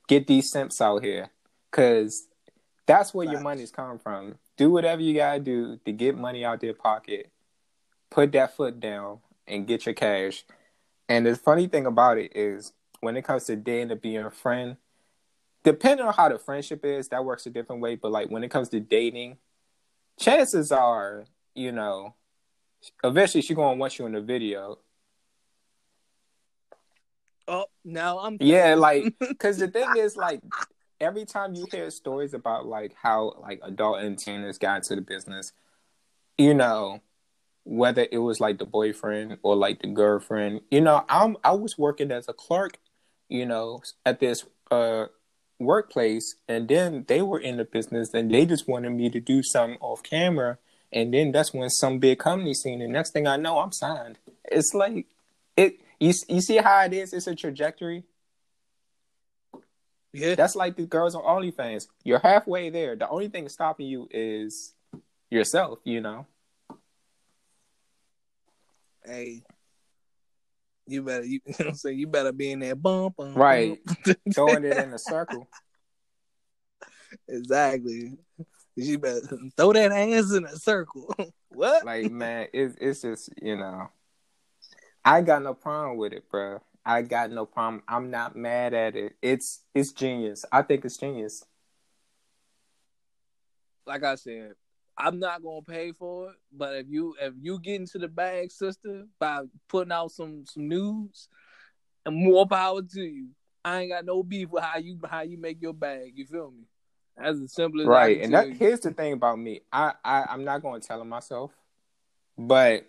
get 0.07 0.27
these 0.27 0.51
simps 0.51 0.81
out 0.81 1.03
here, 1.03 1.31
cause 1.71 2.27
that's 2.85 3.13
where 3.13 3.29
your 3.29 3.41
money's 3.41 3.71
coming 3.71 3.99
from. 3.99 4.35
Do 4.57 4.69
whatever 4.69 5.01
you 5.01 5.15
gotta 5.15 5.39
do 5.39 5.79
to 5.85 5.91
get 5.91 6.17
money 6.17 6.45
out 6.45 6.59
their 6.59 6.73
pocket. 6.73 7.31
Put 8.11 8.31
that 8.33 8.55
foot 8.55 8.79
down 8.79 9.19
and 9.47 9.67
get 9.67 9.85
your 9.85 9.95
cash. 9.95 10.45
And 11.09 11.25
the 11.25 11.35
funny 11.35 11.67
thing 11.67 11.85
about 11.85 12.17
it 12.17 12.35
is, 12.35 12.73
when 13.01 13.17
it 13.17 13.23
comes 13.23 13.45
to 13.45 13.55
dating 13.55 13.89
to 13.89 13.95
being 13.95 14.23
a 14.23 14.31
friend, 14.31 14.77
depending 15.63 16.05
on 16.05 16.13
how 16.13 16.29
the 16.29 16.39
friendship 16.39 16.85
is, 16.85 17.09
that 17.09 17.25
works 17.25 17.45
a 17.45 17.49
different 17.49 17.81
way. 17.81 17.95
But 17.95 18.11
like 18.11 18.29
when 18.29 18.43
it 18.43 18.49
comes 18.49 18.69
to 18.69 18.79
dating, 18.79 19.37
chances 20.19 20.71
are, 20.71 21.25
you 21.53 21.71
know, 21.71 22.15
eventually 23.03 23.41
she's 23.41 23.55
gonna 23.55 23.77
want 23.77 23.99
you 23.99 24.05
in 24.05 24.13
the 24.13 24.21
video. 24.21 24.79
oh, 27.47 27.65
now 27.83 28.19
I'm 28.19 28.37
Yeah, 28.39 28.75
like 28.77 29.13
because 29.19 29.57
the 29.57 29.67
thing 29.67 29.89
is, 29.97 30.15
like 30.15 30.41
every 30.99 31.25
time 31.25 31.55
you 31.55 31.67
hear 31.71 31.89
stories 31.89 32.33
about 32.33 32.65
like 32.65 32.93
how 33.01 33.33
like 33.41 33.59
adult 33.63 33.99
entertainers 33.99 34.57
got 34.57 34.77
into 34.77 34.95
the 34.95 35.01
business, 35.01 35.51
you 36.37 36.53
know, 36.53 37.01
whether 37.63 38.07
it 38.11 38.19
was 38.19 38.39
like 38.39 38.57
the 38.57 38.65
boyfriend 38.65 39.37
or 39.43 39.55
like 39.55 39.81
the 39.81 39.87
girlfriend, 39.87 40.61
you 40.71 40.81
know, 40.81 41.05
I'm 41.09 41.37
I 41.43 41.51
was 41.51 41.77
working 41.77 42.11
as 42.11 42.27
a 42.29 42.33
clerk, 42.33 42.79
you 43.29 43.45
know, 43.45 43.81
at 44.05 44.19
this 44.19 44.45
uh 44.71 45.05
workplace 45.57 46.35
and 46.49 46.67
then 46.67 47.05
they 47.07 47.21
were 47.21 47.39
in 47.39 47.57
the 47.57 47.65
business 47.65 48.13
and 48.13 48.29
they 48.33 48.45
just 48.45 48.67
wanted 48.67 48.89
me 48.89 49.09
to 49.09 49.19
do 49.21 49.41
something 49.41 49.77
off 49.79 50.03
camera 50.03 50.57
and 50.91 51.13
then 51.13 51.31
that's 51.31 51.53
when 51.53 51.69
some 51.69 51.99
big 51.99 52.19
company 52.19 52.53
seen 52.53 52.81
it. 52.81 52.87
Next 52.87 53.11
thing 53.11 53.27
I 53.27 53.37
know, 53.37 53.59
I'm 53.59 53.71
signed. 53.71 54.17
It's 54.45 54.73
like 54.73 55.07
it. 55.57 55.79
You 55.99 56.13
you 56.27 56.41
see 56.41 56.57
how 56.57 56.85
it 56.85 56.93
is? 56.93 57.13
It's 57.13 57.27
a 57.27 57.35
trajectory. 57.35 58.03
Yeah. 60.15 60.35
That's 60.35 60.55
like 60.55 60.75
the 60.75 60.85
girls 60.85 61.15
on 61.15 61.23
OnlyFans. 61.23 61.87
You're 62.03 62.19
halfway 62.19 62.69
there. 62.69 62.95
The 62.95 63.07
only 63.09 63.27
thing 63.27 63.49
stopping 63.49 63.87
you 63.87 64.07
is 64.11 64.73
yourself. 65.29 65.79
You 65.83 66.01
know. 66.01 66.27
Hey, 69.05 69.43
you 70.87 71.01
better 71.03 71.23
you, 71.23 71.39
you 71.45 71.53
know 71.59 71.65
what 71.65 71.67
I'm 71.69 71.75
saying. 71.75 71.99
You 71.99 72.07
better 72.07 72.31
be 72.31 72.51
in 72.51 72.59
that 72.59 72.81
bump, 72.81 73.17
bump 73.17 73.37
Right. 73.37 73.79
Throwing 74.33 74.65
it 74.65 74.77
in 74.77 74.93
a 74.93 74.99
circle. 74.99 75.47
exactly. 77.27 78.13
You 78.75 78.99
better 78.99 79.21
throw 79.55 79.73
that 79.73 79.91
ass 79.91 80.33
in 80.33 80.45
a 80.45 80.55
circle. 80.55 81.15
what? 81.49 81.85
Like 81.85 82.11
man, 82.11 82.47
it's 82.53 82.75
it's 82.79 83.01
just 83.01 83.29
you 83.41 83.55
know, 83.55 83.89
I 85.03 85.21
got 85.21 85.43
no 85.43 85.53
problem 85.53 85.97
with 85.97 86.13
it, 86.13 86.29
bro. 86.29 86.61
I 86.85 87.01
got 87.01 87.31
no 87.31 87.45
problem. 87.45 87.83
I'm 87.87 88.11
not 88.11 88.35
mad 88.35 88.73
at 88.73 88.95
it. 88.95 89.15
It's 89.21 89.61
it's 89.73 89.91
genius. 89.91 90.45
I 90.51 90.61
think 90.61 90.85
it's 90.85 90.97
genius. 90.97 91.43
Like 93.87 94.03
I 94.03 94.15
said, 94.15 94.53
I'm 94.97 95.19
not 95.19 95.41
gonna 95.41 95.61
pay 95.61 95.91
for 95.91 96.29
it. 96.29 96.35
But 96.51 96.75
if 96.75 96.85
you 96.89 97.15
if 97.19 97.33
you 97.41 97.59
get 97.59 97.75
into 97.75 97.97
the 97.97 98.07
bag, 98.07 98.51
sister, 98.51 99.05
by 99.19 99.41
putting 99.67 99.91
out 99.91 100.11
some 100.11 100.45
some 100.45 100.67
news, 100.67 101.27
and 102.05 102.15
more 102.15 102.47
power 102.47 102.81
to 102.81 103.01
you. 103.01 103.29
I 103.63 103.81
ain't 103.81 103.91
got 103.91 104.05
no 104.05 104.21
beef 104.21 104.49
with 104.49 104.63
how 104.63 104.77
you 104.77 104.99
how 105.09 105.21
you 105.21 105.39
make 105.39 105.61
your 105.61 105.73
bag. 105.73 106.13
You 106.15 106.25
feel 106.25 106.51
me? 106.51 106.65
That's 107.17 107.39
as 107.39 107.53
simple 107.53 107.81
as 107.81 107.87
right. 107.87 108.21
And 108.21 108.33
that, 108.33 108.53
here's 108.53 108.81
the 108.81 108.91
thing 108.91 109.13
about 109.13 109.39
me. 109.39 109.61
I, 109.73 109.93
I 110.03 110.25
I'm 110.29 110.43
not 110.43 110.61
going 110.61 110.79
to 110.79 110.87
tell 110.87 111.01
him 111.01 111.09
myself, 111.09 111.51
but 112.37 112.85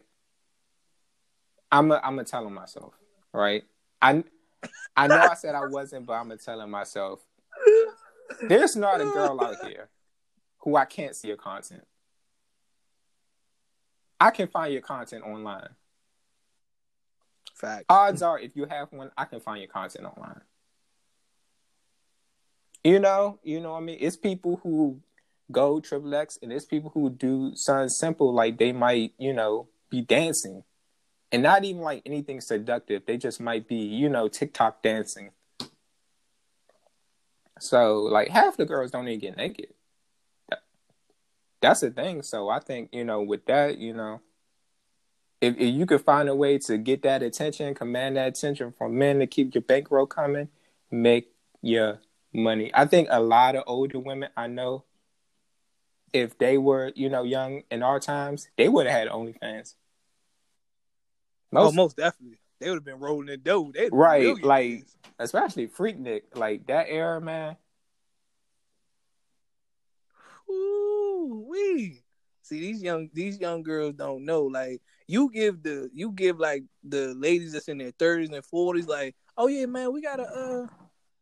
I'm 1.72 1.90
a, 1.90 1.96
I'm 1.96 2.16
gonna 2.16 2.24
tell 2.24 2.46
him 2.46 2.54
myself. 2.54 2.92
Right. 3.32 3.64
I 4.00 4.24
I 4.96 5.06
know 5.06 5.16
I 5.16 5.34
said 5.34 5.54
I 5.54 5.66
wasn't, 5.66 6.06
but 6.06 6.14
I'm 6.14 6.28
gonna 6.28 6.38
tell 6.38 6.60
him 6.60 6.70
myself. 6.70 7.20
There's 8.48 8.76
not 8.76 9.00
a 9.00 9.04
girl 9.04 9.40
out 9.40 9.66
here 9.66 9.88
who 10.58 10.76
I 10.76 10.84
can't 10.84 11.14
see 11.14 11.28
your 11.28 11.36
content. 11.36 11.86
I 14.20 14.30
can 14.30 14.48
find 14.48 14.72
your 14.72 14.82
content 14.82 15.24
online. 15.24 15.68
Fact. 17.54 17.86
Odds 17.88 18.22
are, 18.22 18.38
if 18.38 18.56
you 18.56 18.66
have 18.66 18.92
one, 18.92 19.10
I 19.16 19.24
can 19.24 19.40
find 19.40 19.60
your 19.60 19.68
content 19.68 20.06
online. 20.06 20.40
You 22.84 22.98
know, 22.98 23.38
you 23.42 23.60
know 23.60 23.72
what 23.72 23.78
I 23.78 23.82
mean? 23.82 23.98
It's 24.00 24.16
people 24.16 24.60
who 24.62 25.00
go 25.50 25.80
triple 25.80 26.14
X 26.14 26.38
and 26.42 26.52
it's 26.52 26.64
people 26.64 26.90
who 26.92 27.10
do 27.10 27.52
something 27.54 27.88
simple 27.88 28.34
like 28.34 28.58
they 28.58 28.72
might, 28.72 29.12
you 29.18 29.32
know, 29.32 29.68
be 29.90 30.02
dancing. 30.02 30.64
And 31.36 31.42
not 31.42 31.66
even 31.66 31.82
like 31.82 32.00
anything 32.06 32.40
seductive. 32.40 33.04
They 33.04 33.18
just 33.18 33.42
might 33.42 33.68
be, 33.68 33.76
you 33.76 34.08
know, 34.08 34.26
TikTok 34.26 34.82
dancing. 34.82 35.32
So 37.58 37.98
like 38.04 38.28
half 38.28 38.56
the 38.56 38.64
girls 38.64 38.90
don't 38.90 39.06
even 39.06 39.20
get 39.20 39.36
naked. 39.36 39.74
That's 41.60 41.80
the 41.80 41.90
thing. 41.90 42.22
So 42.22 42.48
I 42.48 42.58
think, 42.58 42.88
you 42.90 43.04
know, 43.04 43.20
with 43.20 43.44
that, 43.48 43.76
you 43.76 43.92
know, 43.92 44.22
if, 45.42 45.58
if 45.58 45.74
you 45.74 45.84
could 45.84 46.00
find 46.00 46.30
a 46.30 46.34
way 46.34 46.56
to 46.60 46.78
get 46.78 47.02
that 47.02 47.22
attention, 47.22 47.74
command 47.74 48.16
that 48.16 48.28
attention 48.28 48.72
from 48.72 48.96
men 48.96 49.18
to 49.18 49.26
keep 49.26 49.54
your 49.54 49.60
bankroll 49.60 50.06
coming, 50.06 50.48
make 50.90 51.34
your 51.60 51.98
money. 52.32 52.70
I 52.72 52.86
think 52.86 53.08
a 53.10 53.20
lot 53.20 53.56
of 53.56 53.64
older 53.66 53.98
women 53.98 54.30
I 54.38 54.46
know, 54.46 54.84
if 56.14 56.38
they 56.38 56.56
were, 56.56 56.92
you 56.96 57.10
know, 57.10 57.24
young 57.24 57.64
in 57.70 57.82
our 57.82 58.00
times, 58.00 58.48
they 58.56 58.70
would 58.70 58.86
have 58.86 58.98
had 59.00 59.08
OnlyFans. 59.08 59.74
Most, 61.56 61.72
oh, 61.72 61.76
most 61.76 61.96
definitely. 61.96 62.38
They 62.60 62.68
would 62.70 62.76
have 62.76 62.84
been 62.84 63.00
rolling 63.00 63.26
the 63.26 63.36
dough. 63.36 63.72
Right, 63.92 64.42
like 64.42 64.86
especially 65.18 65.68
Freaknik, 65.68 66.22
like 66.34 66.66
that 66.66 66.86
era, 66.88 67.20
man. 67.20 67.56
Ooh, 70.50 71.46
we 71.48 72.02
see 72.42 72.60
these 72.60 72.82
young 72.82 73.10
these 73.12 73.38
young 73.38 73.62
girls 73.62 73.94
don't 73.94 74.24
know. 74.24 74.44
Like 74.44 74.80
you 75.06 75.30
give 75.30 75.62
the 75.62 75.90
you 75.92 76.12
give 76.12 76.38
like 76.38 76.64
the 76.84 77.14
ladies 77.14 77.52
that's 77.52 77.68
in 77.68 77.78
their 77.78 77.90
thirties 77.90 78.30
and 78.30 78.44
forties, 78.44 78.86
like, 78.86 79.14
oh 79.36 79.48
yeah, 79.48 79.66
man, 79.66 79.92
we 79.92 80.00
gotta 80.00 80.22
uh, 80.22 80.66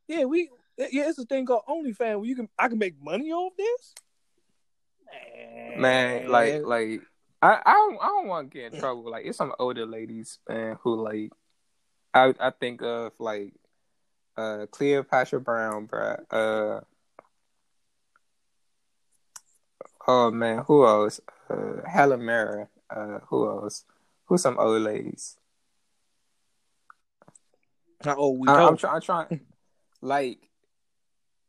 yeah, 0.06 0.24
we 0.24 0.50
yeah, 0.76 1.08
it's 1.08 1.18
a 1.18 1.24
thing 1.24 1.46
called 1.46 1.62
OnlyFans 1.68 2.18
where 2.18 2.26
you 2.26 2.36
can 2.36 2.48
I 2.58 2.68
can 2.68 2.78
make 2.78 3.00
money 3.00 3.32
off 3.32 3.52
this. 3.56 3.94
Man, 5.76 5.80
man 5.80 6.28
like 6.28 6.62
like 6.64 7.02
I 7.44 7.60
I 7.66 7.72
don't, 7.74 7.98
I 8.00 8.06
don't 8.06 8.26
want 8.26 8.50
to 8.50 8.58
get 8.58 8.72
in 8.72 8.80
trouble. 8.80 9.10
Like 9.10 9.26
it's 9.26 9.36
some 9.36 9.52
older 9.58 9.84
ladies, 9.84 10.38
man, 10.48 10.78
who 10.82 10.96
like 11.02 11.30
I 12.14 12.32
I 12.40 12.50
think 12.50 12.80
of 12.82 13.12
like 13.18 13.52
uh 14.36 14.64
Cleopatra 14.70 15.40
Brown, 15.40 15.84
bro. 15.84 16.16
Uh 16.30 16.80
oh 20.08 20.30
man, 20.30 20.64
who 20.66 20.86
else? 20.86 21.20
Uh 21.50 21.86
Helen 21.86 22.24
Mirren. 22.24 22.68
Uh 22.88 23.18
who 23.28 23.46
else? 23.46 23.84
Who's 24.24 24.40
some 24.40 24.58
old 24.58 24.80
ladies? 24.80 25.36
How 28.02 28.16
old 28.16 28.40
we 28.40 28.48
I, 28.48 28.68
I'm, 28.68 28.76
try, 28.78 28.94
I'm 28.94 29.00
trying 29.02 29.40
like 30.00 30.38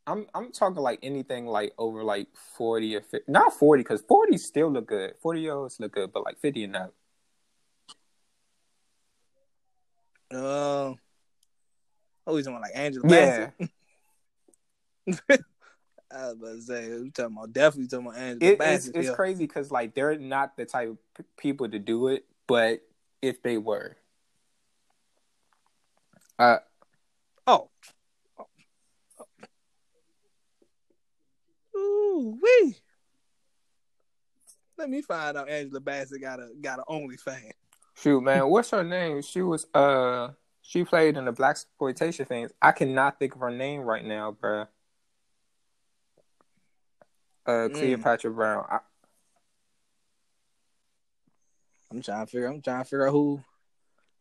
I'm 0.06 0.26
I'm 0.34 0.52
talking 0.52 0.82
like 0.82 1.00
anything 1.02 1.46
like 1.46 1.72
over 1.78 2.04
like 2.04 2.28
forty 2.56 2.94
or 2.94 3.00
50, 3.00 3.30
not 3.30 3.52
forty 3.54 3.82
because 3.82 4.02
forty 4.02 4.38
still 4.38 4.70
look 4.70 4.86
good. 4.86 5.14
Forty 5.20 5.40
year 5.40 5.54
olds 5.54 5.80
look 5.80 5.92
good, 5.92 6.12
but 6.12 6.24
like 6.24 6.38
fifty 6.38 6.64
and 6.64 6.76
up. 6.76 6.94
Uh, 10.32 10.94
oh, 12.26 12.36
he's 12.36 12.46
talking 12.46 12.60
like 12.60 12.72
Angela. 12.74 13.08
Yeah. 13.08 13.50
I 16.08 16.28
was 16.28 16.34
about 16.34 16.54
to 16.54 16.62
say, 16.62 16.86
you 16.86 17.10
talking 17.10 17.36
about 17.36 17.52
definitely 17.52 17.88
talking 17.88 18.06
about 18.06 18.18
Angela. 18.18 18.52
It, 18.52 18.60
it's 18.60 18.86
it's 18.88 19.10
crazy 19.10 19.44
because 19.44 19.70
like 19.70 19.94
they're 19.94 20.16
not 20.18 20.56
the 20.56 20.64
type 20.64 20.90
of 20.90 20.98
p- 21.16 21.24
people 21.36 21.68
to 21.68 21.78
do 21.78 22.08
it, 22.08 22.24
but 22.46 22.80
if 23.22 23.42
they 23.42 23.58
were, 23.58 23.96
uh, 26.38 26.58
oh, 27.46 27.70
Ooh 32.16 32.38
wee. 32.42 32.76
Let 34.78 34.90
me 34.90 35.02
find 35.02 35.36
out 35.36 35.48
Angela 35.48 35.80
Bassett 35.80 36.20
got 36.20 36.40
a 36.40 36.50
got 36.60 36.78
an 36.78 36.84
OnlyFans. 36.88 37.52
Shoot, 37.94 38.20
man, 38.22 38.48
what's 38.48 38.70
her 38.70 38.84
name? 38.84 39.22
She 39.22 39.42
was 39.42 39.66
uh 39.74 40.28
she 40.62 40.84
played 40.84 41.16
in 41.16 41.26
the 41.26 41.32
blaxploitation 41.32 42.26
things. 42.26 42.52
I 42.60 42.72
cannot 42.72 43.18
think 43.18 43.34
of 43.34 43.40
her 43.40 43.50
name 43.50 43.82
right 43.82 44.04
now, 44.04 44.36
bruh. 44.40 44.68
Uh, 47.46 47.50
mm. 47.50 47.74
Cleopatra 47.74 48.32
Brown. 48.32 48.64
I... 48.68 48.78
am 51.92 52.02
trying 52.02 52.26
to 52.26 52.30
figure. 52.30 52.48
I'm 52.48 52.60
trying 52.60 52.82
to 52.82 52.84
figure 52.84 53.06
out 53.06 53.12
who. 53.12 53.40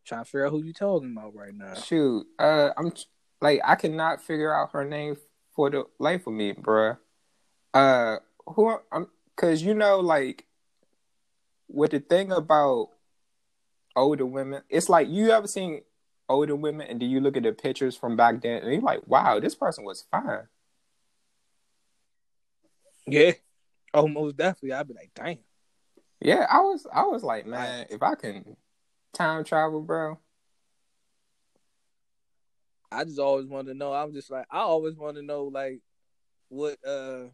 Trying 0.05 0.23
to 0.23 0.25
figure 0.25 0.45
out 0.45 0.51
who 0.51 0.63
you 0.63 0.71
talking 0.71 1.11
about 1.17 1.35
right 1.35 1.53
now. 1.53 1.73
Shoot, 1.73 2.27
uh, 2.37 2.69
I'm 2.77 2.93
like 3.41 3.59
I 3.65 3.75
cannot 3.75 4.21
figure 4.21 4.53
out 4.53 4.71
her 4.73 4.85
name 4.85 5.17
for 5.55 5.71
the 5.71 5.85
life 5.97 6.27
of 6.27 6.33
me, 6.33 6.53
bruh. 6.53 6.97
Uh, 7.75 8.19
who? 8.47 8.77
I'm 8.89 9.07
because 9.35 9.61
you 9.61 9.73
know, 9.73 9.99
like, 9.99 10.45
with 11.67 11.91
the 11.91 11.99
thing 11.99 12.31
about 12.31 12.91
older 13.97 14.25
women, 14.25 14.61
it's 14.69 14.87
like 14.87 15.09
you 15.09 15.31
ever 15.31 15.45
seen 15.45 15.81
older 16.29 16.55
women, 16.55 16.87
and 16.87 17.01
do 17.01 17.05
you 17.05 17.19
look 17.19 17.35
at 17.35 17.43
the 17.43 17.51
pictures 17.51 17.97
from 17.97 18.15
back 18.15 18.41
then, 18.41 18.63
and 18.63 18.71
you're 18.71 18.81
like, 18.81 19.05
wow, 19.07 19.41
this 19.41 19.55
person 19.55 19.83
was 19.83 20.05
fine. 20.09 20.47
Yeah, 23.05 23.33
almost 23.93 24.37
definitely. 24.37 24.71
I'd 24.71 24.87
be 24.87 24.93
like, 24.93 25.11
damn. 25.13 25.37
Yeah, 26.21 26.47
I 26.49 26.61
was, 26.61 26.87
I 26.91 27.03
was 27.03 27.23
like, 27.23 27.45
man, 27.45 27.87
if 27.89 28.01
I 28.01 28.15
can 28.15 28.55
time 29.13 29.43
travel, 29.43 29.81
bro. 29.81 30.17
I 32.89 33.03
just 33.03 33.19
always 33.19 33.47
wanted 33.47 33.73
to 33.73 33.77
know. 33.77 33.91
I'm 33.91 34.13
just 34.13 34.31
like, 34.31 34.45
I 34.49 34.59
always 34.59 34.95
want 34.95 35.17
to 35.17 35.21
know, 35.21 35.43
like, 35.43 35.81
what 36.47 36.77
uh 36.87 37.25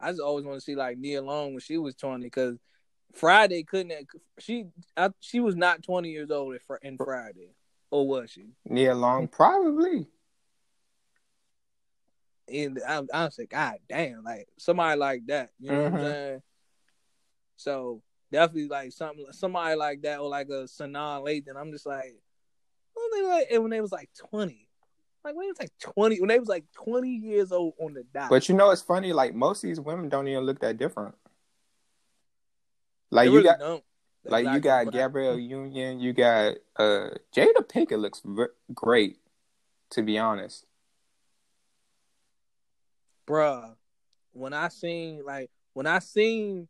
I 0.00 0.10
just 0.10 0.20
always 0.20 0.44
want 0.44 0.56
to 0.56 0.64
see 0.64 0.74
like 0.74 0.98
Nia 0.98 1.22
Long 1.22 1.52
when 1.52 1.60
she 1.60 1.78
was 1.78 1.94
twenty 1.94 2.24
because 2.24 2.58
Friday 3.14 3.64
couldn't 3.64 4.08
she 4.38 4.66
I, 4.96 5.10
she 5.20 5.40
was 5.40 5.56
not 5.56 5.82
twenty 5.82 6.10
years 6.10 6.30
old 6.30 6.56
in 6.82 6.96
Friday 6.96 7.54
or 7.90 8.06
was 8.06 8.30
she? 8.30 8.46
Nia 8.64 8.94
Long 8.94 9.28
probably. 9.28 10.06
And 12.52 12.80
I, 12.86 13.02
I 13.12 13.24
was 13.24 13.38
like, 13.38 13.50
God 13.50 13.76
damn, 13.88 14.24
like 14.24 14.48
somebody 14.58 14.98
like 14.98 15.26
that, 15.26 15.50
you 15.60 15.70
know 15.70 15.74
mm-hmm. 15.74 15.82
what 15.82 16.00
I'm 16.00 16.06
mm-hmm. 16.06 16.12
saying? 16.12 16.42
So 17.56 18.02
definitely 18.32 18.68
like 18.68 18.92
something, 18.92 19.26
somebody 19.32 19.76
like 19.76 20.02
that, 20.02 20.18
or 20.18 20.28
like 20.28 20.48
a 20.48 20.64
Sanaa 20.64 21.22
Lathan. 21.22 21.56
I'm 21.56 21.70
just 21.70 21.86
like, 21.86 22.16
when 22.94 23.06
they 23.12 23.28
like, 23.28 23.60
when 23.60 23.70
they 23.70 23.80
was 23.80 23.92
like 23.92 24.08
twenty, 24.18 24.68
like 25.24 25.36
when 25.36 25.44
he 25.44 25.50
was 25.50 25.58
like 25.58 25.72
twenty, 25.80 26.20
when 26.20 26.28
they 26.28 26.38
was 26.38 26.48
like 26.48 26.64
twenty 26.72 27.10
years 27.10 27.52
old 27.52 27.74
on 27.80 27.94
the 27.94 28.04
dot. 28.14 28.30
But 28.30 28.48
you 28.48 28.54
know, 28.54 28.70
it's 28.70 28.82
funny. 28.82 29.12
Like 29.12 29.34
most 29.34 29.62
of 29.62 29.68
these 29.68 29.80
women 29.80 30.08
don't 30.08 30.28
even 30.28 30.44
look 30.44 30.60
that 30.60 30.78
different. 30.78 31.14
Like 33.10 33.26
they 33.26 33.30
you 33.30 33.36
really 33.38 33.48
got, 33.48 33.58
don't. 33.58 33.84
like 34.24 34.46
you 34.46 34.60
got 34.60 34.92
Gabrielle 34.92 35.38
Union, 35.38 36.00
you 36.00 36.12
got 36.12 36.54
uh 36.76 37.10
Jada 37.34 37.62
Pinkett 37.66 38.00
looks 38.00 38.22
v- 38.24 38.44
great, 38.72 39.18
to 39.90 40.02
be 40.02 40.18
honest. 40.18 40.64
Bruh, 43.26 43.74
when 44.32 44.52
I 44.52 44.68
seen 44.68 45.22
like 45.24 45.50
when 45.74 45.86
I 45.86 45.98
seen 45.98 46.68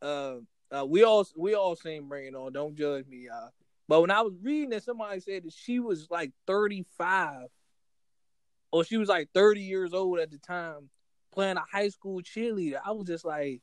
uh, 0.00 0.36
uh 0.70 0.86
we 0.86 1.02
all 1.02 1.26
we 1.36 1.54
all 1.54 1.74
seen 1.74 2.08
Bring 2.08 2.26
It 2.26 2.34
On. 2.34 2.52
Don't 2.52 2.76
judge 2.76 3.06
me, 3.06 3.26
y'all. 3.26 3.50
But 3.88 4.02
when 4.02 4.10
I 4.10 4.20
was 4.20 4.34
reading 4.42 4.70
that, 4.70 4.84
somebody 4.84 5.18
said 5.20 5.44
that 5.44 5.52
she 5.52 5.80
was 5.80 6.08
like 6.10 6.32
thirty 6.46 6.84
five 6.96 7.48
or 8.70 8.84
she 8.84 8.96
was 8.96 9.08
like 9.08 9.30
30 9.34 9.60
years 9.60 9.92
old 9.92 10.18
at 10.18 10.30
the 10.30 10.38
time 10.38 10.90
playing 11.32 11.56
a 11.56 11.64
high 11.70 11.88
school 11.88 12.20
cheerleader. 12.20 12.80
I 12.84 12.92
was 12.92 13.06
just 13.06 13.24
like, 13.24 13.62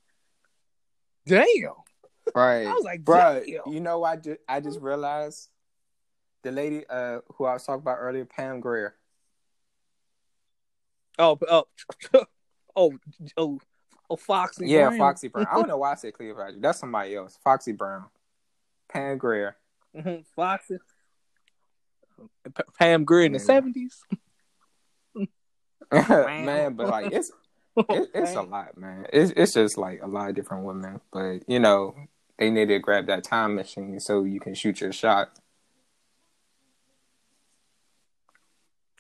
damn. 1.26 1.74
Right. 2.34 2.66
I 2.68 2.72
was 2.72 2.84
like, 2.84 3.04
bro, 3.04 3.44
damn. 3.46 3.74
you 3.74 3.80
know, 3.80 4.04
I 4.04 4.16
just 4.16 4.40
I 4.48 4.60
just 4.60 4.80
realized 4.80 5.50
the 6.44 6.52
lady 6.52 6.86
uh 6.90 7.20
who 7.36 7.46
I 7.46 7.54
was 7.54 7.66
talking 7.66 7.82
about 7.82 7.98
earlier, 8.00 8.26
Pam 8.26 8.60
Grier. 8.60 8.96
Oh, 11.18 11.38
oh, 11.50 11.66
oh, 12.76 12.94
oh, 13.38 13.60
oh, 14.10 14.16
Foxy. 14.16 14.68
Yeah, 14.68 14.88
Brown. 14.88 15.00
Foxy 15.00 15.28
Brown. 15.30 15.48
I 15.50 15.56
don't 15.56 15.68
know 15.68 15.78
why 15.80 15.94
I 15.94 15.96
said 15.96 16.14
Cleopatra. 16.14 16.60
That's 16.60 16.80
somebody 16.80 17.16
else. 17.16 17.40
Foxy 17.44 17.72
Brown. 17.72 18.06
Pam 18.90 19.18
Grier. 19.18 19.56
Mhm, 19.96 20.26
Foxy. 20.36 20.78
Pam 22.78 23.06
Grier 23.06 23.26
in 23.26 23.34
the 23.34 23.40
seventies. 23.40 24.02
man, 25.92 26.74
but 26.76 26.88
like 26.88 27.12
it's 27.12 27.32
it, 27.78 28.10
it's 28.14 28.36
a 28.36 28.42
lot, 28.42 28.78
man. 28.78 29.06
It's 29.12 29.32
it's 29.36 29.54
just 29.54 29.78
like 29.78 30.02
a 30.02 30.08
lot 30.08 30.30
of 30.30 30.36
different 30.36 30.66
women, 30.66 31.02
but 31.12 31.48
you 31.48 31.60
know 31.60 31.96
they 32.38 32.50
need 32.50 32.68
to 32.68 32.80
grab 32.80 33.08
that 33.08 33.24
time 33.24 33.56
machine 33.56 34.00
so 34.00 34.24
you 34.24 34.40
can 34.40 34.56
shoot 34.56 34.82
your 34.82 34.92
shot. 34.92 35.32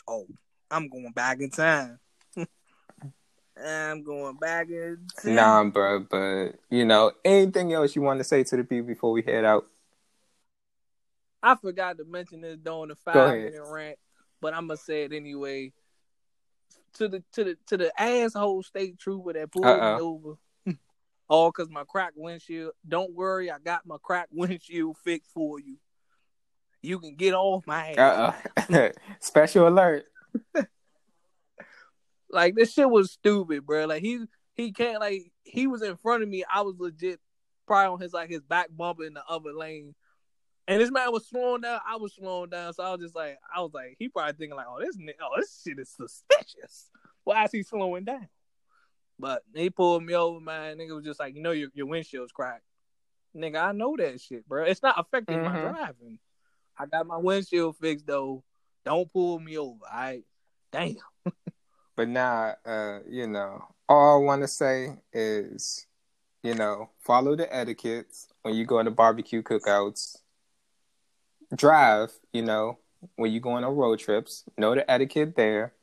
Oh, 0.08 0.28
I'm 0.70 0.88
going 0.88 1.12
back 1.12 1.40
in 1.40 1.50
time. 1.50 2.00
I'm 3.58 4.04
going 4.04 4.38
back 4.38 4.70
in 4.70 5.08
time. 5.22 5.36
Nah, 5.36 5.64
bro, 5.64 6.00
but 6.02 6.60
you 6.70 6.86
know 6.86 7.12
anything 7.24 7.74
else 7.74 7.96
you 7.96 8.02
want 8.02 8.20
to 8.20 8.24
say 8.24 8.44
to 8.44 8.58
the 8.58 8.64
people 8.64 8.88
before 8.88 9.12
we 9.12 9.22
head 9.22 9.46
out? 9.46 9.68
I 11.42 11.56
forgot 11.56 11.98
to 11.98 12.06
mention 12.06 12.42
this 12.42 12.58
during 12.58 12.90
the 12.90 12.96
five 12.96 13.38
minute 13.38 13.62
rant, 13.64 14.00
but 14.42 14.54
I'm 14.54 14.68
gonna 14.68 14.78
say 14.78 15.04
it 15.04 15.14
anyway. 15.14 15.74
To 16.96 17.08
the 17.08 17.24
to 17.34 17.44
the 17.44 17.58
to 17.68 17.78
the 17.78 18.02
asshole 18.02 18.64
state 18.64 18.98
trooper 18.98 19.34
that 19.34 19.52
pulled 19.52 19.66
Uh-oh. 19.66 19.96
me 19.96 20.02
over, 20.02 20.78
all 21.28 21.52
because 21.52 21.70
my 21.70 21.84
crack 21.84 22.14
windshield. 22.16 22.72
Don't 22.88 23.14
worry, 23.14 23.52
I 23.52 23.60
got 23.60 23.86
my 23.86 23.98
crack 24.02 24.28
windshield 24.32 24.98
fixed 25.04 25.32
for 25.34 25.60
you. 25.60 25.78
You 26.82 27.00
can 27.00 27.16
get 27.16 27.34
off 27.34 27.68
my 27.68 27.92
ass. 27.92 28.36
Uh 28.68 28.74
uh 28.74 28.90
Special 29.20 29.68
alert. 29.68 30.06
Like 32.30 32.56
this 32.56 32.74
shit 32.74 32.90
was 32.90 33.12
stupid, 33.12 33.66
bro. 33.66 33.86
Like 33.86 34.02
he 34.02 34.26
he 34.56 34.74
can't 34.74 35.00
like 35.00 35.32
he 35.44 35.68
was 35.68 35.82
in 35.82 35.96
front 35.96 36.22
of 36.22 36.28
me. 36.28 36.44
I 36.54 36.62
was 36.62 36.76
legit 36.78 37.20
probably 37.66 37.94
on 37.94 38.02
his 38.02 38.14
like 38.14 38.30
his 38.30 38.42
back 38.42 38.68
bumper 38.76 39.06
in 39.06 39.14
the 39.14 39.24
other 39.30 39.54
lane. 39.54 39.96
And 40.68 40.82
this 40.82 40.90
man 40.92 41.12
was 41.12 41.28
slowing 41.28 41.62
down. 41.62 41.80
I 41.88 41.96
was 41.98 42.16
slowing 42.16 42.50
down. 42.50 42.74
So 42.74 42.84
I 42.84 42.92
was 42.92 43.02
just 43.02 43.16
like, 43.16 43.38
I 43.56 43.62
was 43.62 43.72
like, 43.74 43.96
he 44.00 44.10
probably 44.10 44.34
thinking 44.34 44.56
like, 44.58 44.66
oh, 44.68 44.80
this 44.80 44.98
oh, 45.22 45.30
this 45.38 45.62
shit 45.64 45.78
is 45.80 45.90
suspicious. 45.90 46.90
Why 47.24 47.44
is 47.46 47.52
he 47.52 47.62
slowing 47.64 48.04
down? 48.04 48.28
But 49.20 49.44
he 49.54 49.70
pulled 49.70 50.04
me 50.04 50.16
over, 50.16 50.40
man. 50.40 50.78
Nigga 50.78 50.96
was 50.96 51.06
just 51.06 51.20
like, 51.20 51.36
you 51.36 51.42
know, 51.42 51.52
your 51.52 51.70
your 51.74 51.86
windshield's 51.86 52.32
cracked. 52.32 52.64
Nigga, 53.36 53.62
I 53.64 53.72
know 53.74 53.96
that 53.98 54.20
shit, 54.22 54.48
bro. 54.48 54.64
It's 54.64 54.82
not 54.82 55.00
affecting 55.00 55.44
my 55.44 55.52
Mhm. 55.56 55.72
driving. 55.72 56.20
I 56.78 56.86
got 56.86 57.08
my 57.08 57.18
windshield 57.18 57.78
fixed 57.78 58.08
though. 58.08 58.44
Don't 58.86 59.12
pull 59.12 59.40
me 59.40 59.58
over. 59.58 59.80
All 59.92 59.98
right. 59.98 60.24
Damn. 60.72 60.96
But 61.98 62.10
now, 62.10 62.56
uh, 62.66 63.00
you 63.08 63.26
know, 63.26 63.64
all 63.88 64.22
I 64.22 64.26
want 64.26 64.42
to 64.42 64.50
say 64.50 64.98
is, 65.14 65.88
you 66.44 66.54
know, 66.54 66.90
follow 67.00 67.38
the 67.38 67.54
etiquettes 67.56 68.28
when 68.42 68.54
you 68.54 68.66
go 68.66 68.84
to 68.84 68.92
barbecue 68.92 69.42
cookouts. 69.42 70.18
Drive, 71.54 72.12
you 72.34 72.42
know, 72.42 72.80
when 73.16 73.32
you 73.32 73.40
go 73.40 73.52
on 73.52 73.64
road 73.66 74.00
trips. 74.00 74.44
Know 74.58 74.76
the 74.76 74.90
etiquette 74.90 75.36
there. 75.36 75.74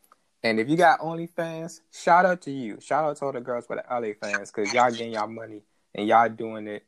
And 0.43 0.59
if 0.59 0.69
you 0.69 0.77
got 0.77 1.01
OnlyFans, 1.01 1.81
shout 1.93 2.27
out 2.27 2.43
to 2.43 2.51
you. 2.51 2.79
Shout 2.81 3.05
out 3.05 3.17
to 3.17 3.25
all 3.27 3.33
the 3.33 3.41
girls 3.41 3.67
with 3.69 3.79
the 3.79 3.95
LA 3.95 4.13
fans 4.21 4.51
because 4.51 4.73
y'all 4.73 4.91
getting 4.91 5.13
y'all 5.13 5.29
money 5.29 5.63
and 5.95 6.09
y'all 6.09 6.29
doing 6.29 6.67
it 6.67 6.85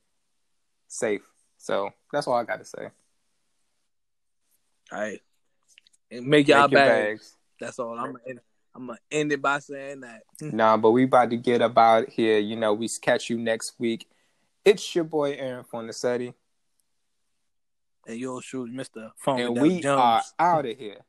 safe. 0.88 1.22
So 1.58 1.90
that's 2.12 2.26
all 2.26 2.34
I 2.34 2.44
got 2.44 2.58
to 2.58 2.64
say. 2.64 2.88
All 4.92 5.00
right. 5.00 5.20
And 6.10 6.26
make 6.26 6.48
y'all 6.48 6.62
Make 6.62 6.72
bags. 6.72 6.90
bags. 6.90 7.36
That's 7.60 7.78
all. 7.78 7.98
I'm 7.98 8.12
gonna, 8.12 8.40
I'm 8.74 8.86
gonna 8.86 8.98
end 9.10 9.32
it 9.32 9.40
by 9.40 9.60
saying 9.60 10.00
that. 10.00 10.22
Nah, 10.52 10.76
but 10.76 10.90
we 10.90 11.04
about 11.04 11.30
to 11.30 11.36
get 11.36 11.62
about 11.62 12.08
here. 12.10 12.38
You 12.38 12.56
know, 12.56 12.74
we 12.74 12.88
catch 13.00 13.30
you 13.30 13.38
next 13.38 13.74
week. 13.78 14.08
It's 14.64 14.94
your 14.94 15.04
boy 15.04 15.32
Aaron 15.32 15.64
Fonacetti, 15.64 16.34
And 18.06 18.18
yours 18.18 18.44
truly, 18.44 18.70
Mr. 18.72 19.10
Phone 19.16 19.40
and 19.40 19.60
we 19.60 19.80
Jones. 19.80 20.34
are 20.38 20.56
out 20.56 20.66
of 20.66 20.78
here. 20.78 21.00